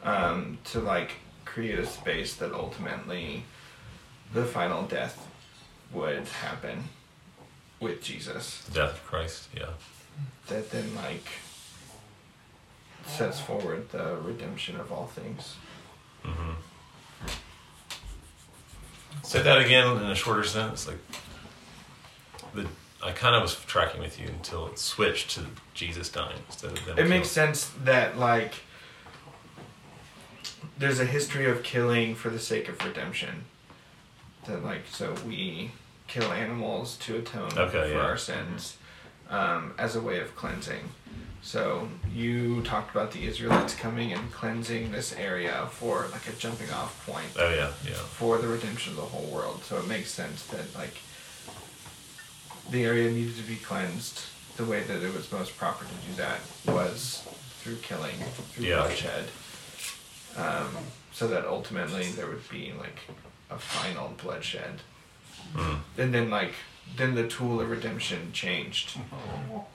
um, 0.03 0.57
to 0.65 0.79
like 0.79 1.11
create 1.45 1.79
a 1.79 1.85
space 1.85 2.35
that 2.35 2.53
ultimately 2.53 3.43
the 4.33 4.45
final 4.45 4.83
death 4.83 5.27
would 5.93 6.27
happen 6.27 6.83
with 7.79 8.01
Jesus. 8.01 8.67
Death 8.73 8.93
of 8.93 9.05
Christ. 9.05 9.47
Yeah. 9.55 9.69
That 10.47 10.71
then 10.71 10.95
like 10.95 11.25
sets 13.05 13.39
forward 13.39 13.89
the 13.91 14.17
redemption 14.21 14.79
of 14.79 14.91
all 14.91 15.07
things. 15.07 15.55
hmm 16.23 16.53
Say 19.23 19.41
that 19.41 19.57
again 19.59 19.97
in 19.97 20.03
a 20.03 20.15
shorter 20.15 20.43
sentence. 20.43 20.87
Like 20.87 20.99
the 22.53 22.67
I 23.03 23.11
kind 23.11 23.35
of 23.35 23.41
was 23.41 23.55
tracking 23.65 24.01
with 24.01 24.19
you 24.19 24.27
until 24.27 24.67
it 24.67 24.79
switched 24.79 25.31
to 25.31 25.45
Jesus 25.73 26.09
dying 26.09 26.39
instead 26.47 26.71
of 26.71 26.85
them. 26.85 26.97
It 26.97 27.07
makes 27.09 27.29
sense 27.29 27.69
that 27.83 28.17
like 28.17 28.53
there's 30.77 30.99
a 30.99 31.05
history 31.05 31.45
of 31.49 31.63
killing 31.63 32.15
for 32.15 32.29
the 32.29 32.39
sake 32.39 32.69
of 32.69 32.83
redemption. 32.83 33.43
That 34.47 34.63
like 34.63 34.83
so 34.89 35.13
we 35.27 35.71
kill 36.07 36.31
animals 36.31 36.95
to 37.01 37.17
atone 37.17 37.51
Okay, 37.57 37.91
for 37.91 37.97
yeah. 37.97 37.99
our 37.99 38.17
sins 38.17 38.77
um, 39.29 39.73
as 39.77 39.95
a 39.95 40.01
way 40.01 40.19
of 40.19 40.35
cleansing. 40.35 40.89
So 41.41 41.87
you 42.13 42.61
talked 42.63 42.91
about 42.91 43.11
the 43.11 43.25
Israelites 43.25 43.73
coming 43.73 44.11
and 44.11 44.31
cleansing 44.31 44.91
this 44.91 45.13
area 45.15 45.67
for 45.71 46.07
like 46.11 46.27
a 46.27 46.33
jumping 46.33 46.69
off 46.71 47.05
point. 47.05 47.27
Oh, 47.39 47.49
yeah, 47.53 47.71
yeah. 47.85 47.93
For 47.95 48.37
the 48.37 48.47
redemption 48.47 48.91
of 48.93 48.97
the 48.97 49.03
whole 49.03 49.27
world. 49.31 49.63
So 49.63 49.77
it 49.77 49.87
makes 49.87 50.11
sense 50.11 50.45
that 50.47 50.75
like 50.75 50.97
the 52.69 52.83
area 52.83 53.09
needed 53.11 53.37
to 53.37 53.43
be 53.43 53.55
cleansed. 53.55 54.21
The 54.57 54.65
way 54.65 54.81
that 54.81 55.03
it 55.03 55.13
was 55.13 55.31
most 55.31 55.55
proper 55.57 55.85
to 55.85 55.91
do 56.09 56.15
that 56.17 56.39
was 56.65 57.23
through 57.59 57.77
killing, 57.77 58.15
through 58.51 58.65
Yeah. 58.65 58.81
bloodshed. 58.83 59.25
Um, 60.35 60.75
so 61.13 61.27
that 61.27 61.45
ultimately 61.45 62.11
there 62.11 62.27
would 62.27 62.49
be 62.49 62.73
like 62.77 62.99
a 63.49 63.57
final 63.57 64.13
bloodshed. 64.21 64.81
Mm. 65.55 65.79
And 65.97 66.13
then 66.13 66.29
like 66.29 66.55
then 66.95 67.15
the 67.15 67.27
tool 67.27 67.59
of 67.61 67.69
redemption 67.69 68.31
changed. 68.33 68.97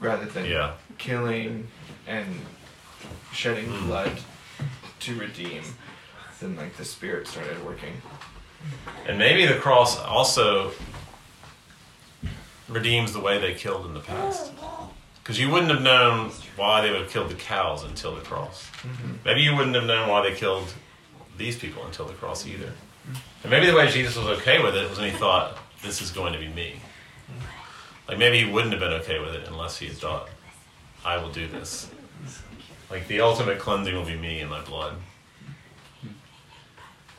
Rather 0.00 0.26
than 0.26 0.46
Yeah. 0.46 0.72
killing 0.98 1.68
and 2.06 2.44
shedding 3.32 3.68
Mm. 3.68 3.86
blood 3.86 4.18
to 5.00 5.14
redeem, 5.18 5.62
then 6.40 6.56
like 6.56 6.76
the 6.76 6.84
spirit 6.84 7.26
started 7.28 7.64
working. 7.64 8.02
And 9.06 9.18
maybe 9.18 9.46
the 9.46 9.58
cross 9.58 9.98
also 9.98 10.72
redeems 12.68 13.12
the 13.12 13.20
way 13.20 13.38
they 13.38 13.54
killed 13.54 13.86
in 13.86 13.94
the 13.94 14.00
past. 14.00 14.52
Because 15.22 15.38
you 15.38 15.50
wouldn't 15.50 15.70
have 15.70 15.82
known 15.82 16.30
why 16.56 16.80
they 16.80 16.90
would 16.90 17.02
have 17.02 17.10
killed 17.10 17.30
the 17.30 17.34
cows 17.34 17.84
until 17.84 18.14
the 18.14 18.22
cross. 18.22 18.66
Mhm. 18.82 19.18
Maybe 19.24 19.42
you 19.42 19.54
wouldn't 19.54 19.74
have 19.76 19.84
known 19.84 20.08
why 20.08 20.22
they 20.28 20.34
killed 20.34 20.72
these 21.36 21.56
people 21.56 21.84
until 21.86 22.06
the 22.06 22.14
cross 22.14 22.44
either. 22.46 22.72
And 23.42 23.50
maybe 23.50 23.66
the 23.66 23.74
way 23.74 23.90
Jesus 23.90 24.16
was 24.16 24.26
okay 24.40 24.60
with 24.60 24.76
it 24.76 24.88
was 24.88 24.98
when 24.98 25.10
he 25.10 25.16
thought, 25.16 25.58
this 25.82 26.00
is 26.02 26.10
going 26.10 26.32
to 26.32 26.38
be 26.38 26.48
me. 26.48 26.80
Like 28.12 28.18
maybe 28.18 28.44
he 28.44 28.52
wouldn't 28.52 28.74
have 28.74 28.80
been 28.80 28.92
okay 29.00 29.18
with 29.20 29.34
it 29.34 29.48
unless 29.48 29.78
he 29.78 29.86
had 29.86 29.96
thought, 29.96 30.28
I 31.02 31.16
will 31.16 31.30
do 31.30 31.48
this. 31.48 31.90
Like 32.90 33.08
the 33.08 33.22
ultimate 33.22 33.58
cleansing 33.58 33.94
will 33.94 34.04
be 34.04 34.18
me 34.18 34.40
and 34.40 34.50
my 34.50 34.60
blood. 34.60 34.96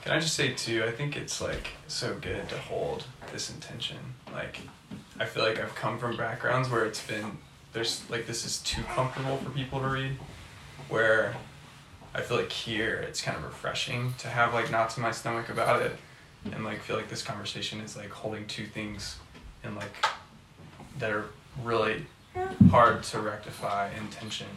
Can 0.04 0.12
I 0.12 0.20
just 0.20 0.36
say 0.36 0.54
too? 0.54 0.84
I 0.86 0.92
think 0.92 1.18
it's 1.18 1.42
like 1.42 1.70
so 1.88 2.16
good 2.22 2.48
to 2.50 2.60
hold 2.60 3.06
this 3.32 3.50
intention. 3.50 3.98
Like, 4.32 4.60
I 5.20 5.26
feel 5.26 5.42
like 5.42 5.60
I've 5.60 5.74
come 5.74 5.98
from 5.98 6.16
backgrounds 6.16 6.70
where 6.70 6.86
it's 6.86 7.04
been 7.04 7.40
there's 7.72 8.08
like 8.12 8.28
this 8.28 8.46
is 8.46 8.60
too 8.60 8.84
comfortable 8.84 9.38
for 9.38 9.50
people 9.50 9.80
to 9.80 9.88
read, 9.88 10.20
where 10.90 11.36
I 12.14 12.22
feel 12.22 12.38
like 12.38 12.52
here 12.52 12.98
it's 12.98 13.20
kind 13.20 13.36
of 13.36 13.44
refreshing 13.44 14.14
to 14.20 14.28
have 14.28 14.54
like 14.54 14.70
knots 14.70 14.96
in 14.96 15.02
my 15.02 15.10
stomach 15.10 15.50
about 15.50 15.82
it, 15.82 15.96
and 16.52 16.64
like 16.64 16.82
feel 16.82 16.98
like 16.98 17.10
this 17.10 17.24
conversation 17.24 17.82
is 17.82 17.98
like 17.98 18.12
holding 18.12 18.46
two 18.46 18.68
things, 18.68 19.18
in 19.64 19.74
like 19.74 20.06
that 21.00 21.12
are 21.12 21.26
really 21.64 22.06
hard 22.72 23.04
to 23.04 23.20
rectify 23.20 23.90
in 23.98 24.08
tension, 24.10 24.48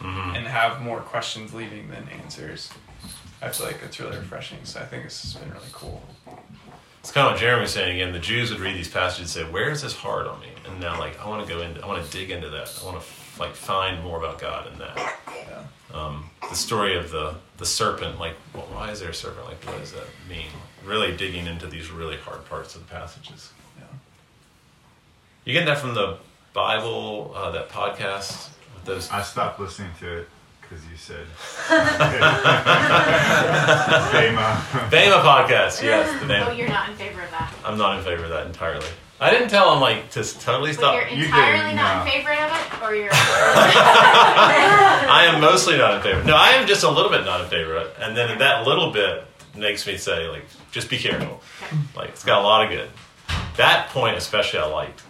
Mhm. 0.00 0.36
and 0.36 0.46
have 0.46 0.80
more 0.80 1.00
questions 1.00 1.52
leaving 1.52 1.88
than 1.90 2.08
answers. 2.08 2.70
I 3.42 3.48
feel 3.50 3.66
like 3.66 3.82
it's 3.82 3.98
really 4.00 4.16
refreshing. 4.16 4.58
So 4.64 4.80
I 4.80 4.84
think 4.86 5.04
this 5.04 5.22
has 5.22 5.34
been 5.34 5.50
really 5.52 5.68
cool. 5.72 6.02
It's 7.00 7.10
kind 7.12 7.26
of 7.26 7.32
what 7.34 7.40
Jeremy 7.40 7.62
was 7.62 7.72
saying 7.72 7.94
again. 8.00 8.12
The 8.12 8.18
Jews 8.18 8.50
would 8.50 8.60
read 8.60 8.76
these 8.76 8.88
passages 8.88 9.34
and 9.36 9.46
say, 9.46 9.50
"Where 9.52 9.70
is 9.70 9.82
this 9.82 9.94
hard 9.96 10.26
on 10.26 10.40
me?" 10.40 10.48
And 10.66 10.78
now, 10.80 10.98
like, 10.98 11.18
I 11.20 11.26
want 11.28 11.46
to 11.46 11.52
go 11.52 11.60
into, 11.62 11.82
I 11.82 11.86
want 11.86 12.04
to 12.04 12.10
dig 12.10 12.30
into 12.30 12.50
that. 12.50 12.72
I 12.80 12.84
want 12.84 13.00
to 13.02 13.40
like 13.40 13.54
find 13.54 14.02
more 14.02 14.18
about 14.18 14.38
God 14.40 14.66
in 14.66 14.78
that. 14.80 15.14
Um, 15.94 16.28
the 16.50 16.54
story 16.56 16.96
of 16.96 17.10
the 17.10 17.36
the 17.56 17.66
serpent, 17.66 18.18
like, 18.20 18.34
well, 18.52 18.66
why 18.70 18.90
is 18.90 19.00
there 19.00 19.10
a 19.10 19.14
serpent? 19.14 19.46
Like, 19.46 19.62
what 19.64 19.78
does 19.80 19.92
that 19.92 20.06
mean? 20.28 20.50
Really 20.84 21.16
digging 21.16 21.46
into 21.46 21.66
these 21.66 21.90
really 21.90 22.16
hard 22.18 22.44
parts 22.48 22.74
of 22.76 22.86
the 22.86 22.92
passages. 22.94 23.50
Yeah. 25.48 25.54
You 25.54 25.60
get 25.60 25.66
that 25.66 25.78
from 25.78 25.94
the 25.94 26.18
Bible, 26.52 27.32
uh, 27.34 27.50
that 27.52 27.70
podcast 27.70 28.50
with 28.74 28.84
those. 28.84 29.10
I 29.10 29.22
stopped 29.22 29.58
listening 29.58 29.90
to 30.00 30.18
it 30.18 30.28
because 30.60 30.84
you 30.90 30.96
said 30.96 31.24
Bema. 34.12 34.62
Bema 34.90 35.16
podcast. 35.22 35.82
Yes, 35.82 36.20
the 36.20 36.26
name. 36.26 36.44
Oh, 36.46 36.50
you're 36.52 36.68
not 36.68 36.90
in 36.90 36.96
favor 36.96 37.22
of 37.22 37.30
that. 37.30 37.50
I'm 37.64 37.78
not 37.78 37.96
in 37.98 38.04
favor 38.04 38.24
of 38.24 38.30
that 38.30 38.46
entirely. 38.46 38.86
I 39.20 39.30
didn't 39.30 39.48
tell 39.48 39.72
him 39.74 39.80
like 39.80 40.10
to 40.12 40.22
totally 40.38 40.70
But 40.72 40.78
stop. 40.78 40.94
you're 41.10 41.24
entirely 41.26 41.74
not 41.74 42.06
in 42.06 42.12
favor 42.12 42.30
of 42.30 42.52
it, 42.52 42.82
or 42.82 42.94
you're. 42.94 43.08
I 43.12 43.94
am 45.32 45.40
mostly 45.40 45.76
not 45.78 45.94
in 45.96 46.02
favor. 46.02 46.22
No, 46.24 46.36
I 46.36 46.50
am 46.50 46.66
just 46.68 46.84
a 46.84 46.90
little 46.90 47.10
bit 47.10 47.24
not 47.24 47.40
in 47.40 47.48
favor 47.48 47.74
of 47.76 47.86
it. 47.88 47.96
And 48.00 48.16
then 48.16 48.38
that 48.38 48.64
little 48.66 48.92
bit 48.92 49.24
makes 49.56 49.84
me 49.86 49.96
say, 49.96 50.28
like, 50.28 50.44
just 50.70 50.88
be 50.90 50.98
careful. 50.98 51.40
Like, 51.96 52.10
it's 52.10 52.24
got 52.24 52.42
a 52.42 52.44
lot 52.44 52.64
of 52.64 52.70
good. 52.70 52.88
That 53.56 53.88
point, 53.88 54.16
especially, 54.16 54.60
I 54.60 54.66
liked. 54.66 55.02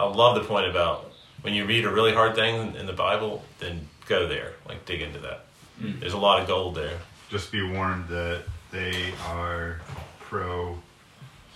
I 0.00 0.04
love 0.14 0.34
the 0.34 0.44
point 0.44 0.66
about 0.68 1.10
when 1.42 1.54
you 1.54 1.64
read 1.66 1.84
a 1.84 1.90
really 1.90 2.12
hard 2.12 2.34
thing 2.34 2.74
in 2.76 2.86
the 2.86 2.92
Bible, 2.92 3.42
then 3.58 3.88
go 4.06 4.26
there. 4.28 4.52
Like, 4.68 4.84
dig 4.86 5.02
into 5.02 5.18
that. 5.20 5.44
Mm. 5.80 6.00
There's 6.00 6.12
a 6.12 6.18
lot 6.18 6.40
of 6.40 6.48
gold 6.48 6.74
there. 6.74 6.98
Just 7.30 7.52
be 7.52 7.62
warned 7.62 8.08
that 8.08 8.42
they 8.72 9.12
are 9.28 9.80
pro 10.20 10.78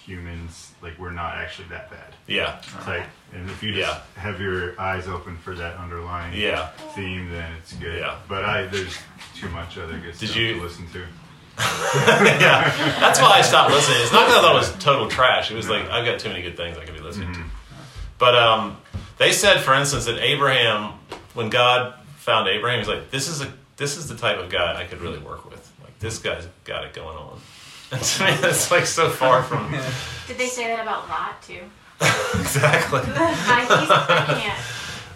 humans. 0.04 0.72
Like 0.82 0.98
we're 0.98 1.10
not 1.10 1.34
actually 1.36 1.68
that 1.68 1.90
bad. 1.90 2.14
Yeah. 2.26 2.58
It's 2.76 2.86
like, 2.86 3.04
and 3.32 3.48
if 3.50 3.62
you 3.62 3.72
just 3.74 3.88
Yeah. 4.16 4.20
have 4.22 4.40
your 4.40 4.78
eyes 4.80 5.08
open 5.08 5.36
for 5.38 5.54
that 5.54 5.76
underlying 5.78 6.34
Yeah. 6.38 6.68
theme, 6.94 7.30
then 7.30 7.52
it's 7.58 7.72
good. 7.74 7.98
Yeah. 8.00 8.16
But 8.28 8.44
I 8.44 8.66
there's 8.66 8.96
too 9.36 9.48
much 9.48 9.78
other 9.78 9.94
good 9.98 10.16
Did 10.18 10.28
stuff 10.28 10.36
you- 10.36 10.54
to 10.54 10.62
listen 10.62 10.86
to. 10.92 11.04
yeah, 11.58 12.98
that's 13.00 13.20
why 13.20 13.30
I 13.38 13.42
stopped 13.42 13.70
listening. 13.70 13.98
It's 14.02 14.12
not 14.12 14.26
because 14.26 14.38
I 14.38 14.42
thought 14.42 14.54
it 14.56 14.58
was 14.58 14.72
total 14.84 15.08
trash. 15.08 15.50
It 15.52 15.54
was 15.54 15.68
like 15.68 15.88
I've 15.88 16.04
got 16.04 16.18
too 16.18 16.28
many 16.28 16.42
good 16.42 16.56
things 16.56 16.76
I 16.76 16.84
could 16.84 16.94
be 16.94 17.00
listening 17.00 17.32
to. 17.32 17.40
But 18.24 18.36
um, 18.36 18.78
they 19.18 19.32
said, 19.32 19.60
for 19.60 19.74
instance, 19.74 20.06
that 20.06 20.18
Abraham, 20.18 20.94
when 21.34 21.50
God 21.50 21.92
found 22.16 22.48
Abraham, 22.48 22.78
he's 22.78 22.88
like, 22.88 23.10
"This 23.10 23.28
is 23.28 23.42
a 23.42 23.52
this 23.76 23.98
is 23.98 24.08
the 24.08 24.14
type 24.16 24.38
of 24.38 24.48
guy 24.48 24.80
I 24.80 24.86
could 24.86 25.02
really 25.02 25.18
work 25.18 25.44
with. 25.44 25.70
Like 25.82 25.98
this 25.98 26.18
guy's 26.20 26.48
got 26.64 26.84
it 26.84 26.94
going 26.94 27.18
on." 27.18 27.38
And 27.92 28.00
to 28.00 28.24
me, 28.24 28.30
that's 28.40 28.70
like 28.70 28.86
so 28.86 29.10
far 29.10 29.42
from 29.42 29.70
Did 30.26 30.38
they 30.38 30.46
say 30.46 30.68
that 30.68 30.80
about 30.80 31.06
Lot 31.10 31.42
too? 31.42 31.60
exactly. 32.00 33.00
I, 33.14 33.66
I 33.68 34.40
can't. 34.40 34.60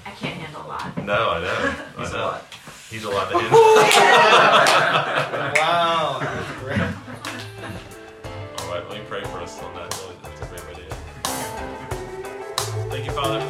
I 0.04 0.10
can't 0.10 0.38
handle 0.38 0.68
Lot. 0.68 1.02
No, 1.02 1.30
I 1.30 1.40
know. 1.40 1.74
He's 1.96 2.12
I 2.12 2.14
a 2.14 2.16
know. 2.18 2.26
lot. 2.26 2.44
He's 2.90 3.04
a 3.04 3.08
lot 3.08 3.30
to 3.30 3.38
handle. 3.38 3.58
wow. 5.62 6.20
All 8.58 8.74
right, 8.74 8.86
let 8.90 8.98
me 8.98 9.04
pray 9.08 9.24
for 9.24 9.40
us 9.40 9.58
on 9.62 9.74
that. 9.76 10.07
Uh. 13.20 13.48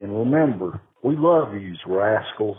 And 0.00 0.16
remember, 0.16 0.80
we 1.02 1.16
love 1.16 1.52
these 1.52 1.76
rascals. 1.86 2.56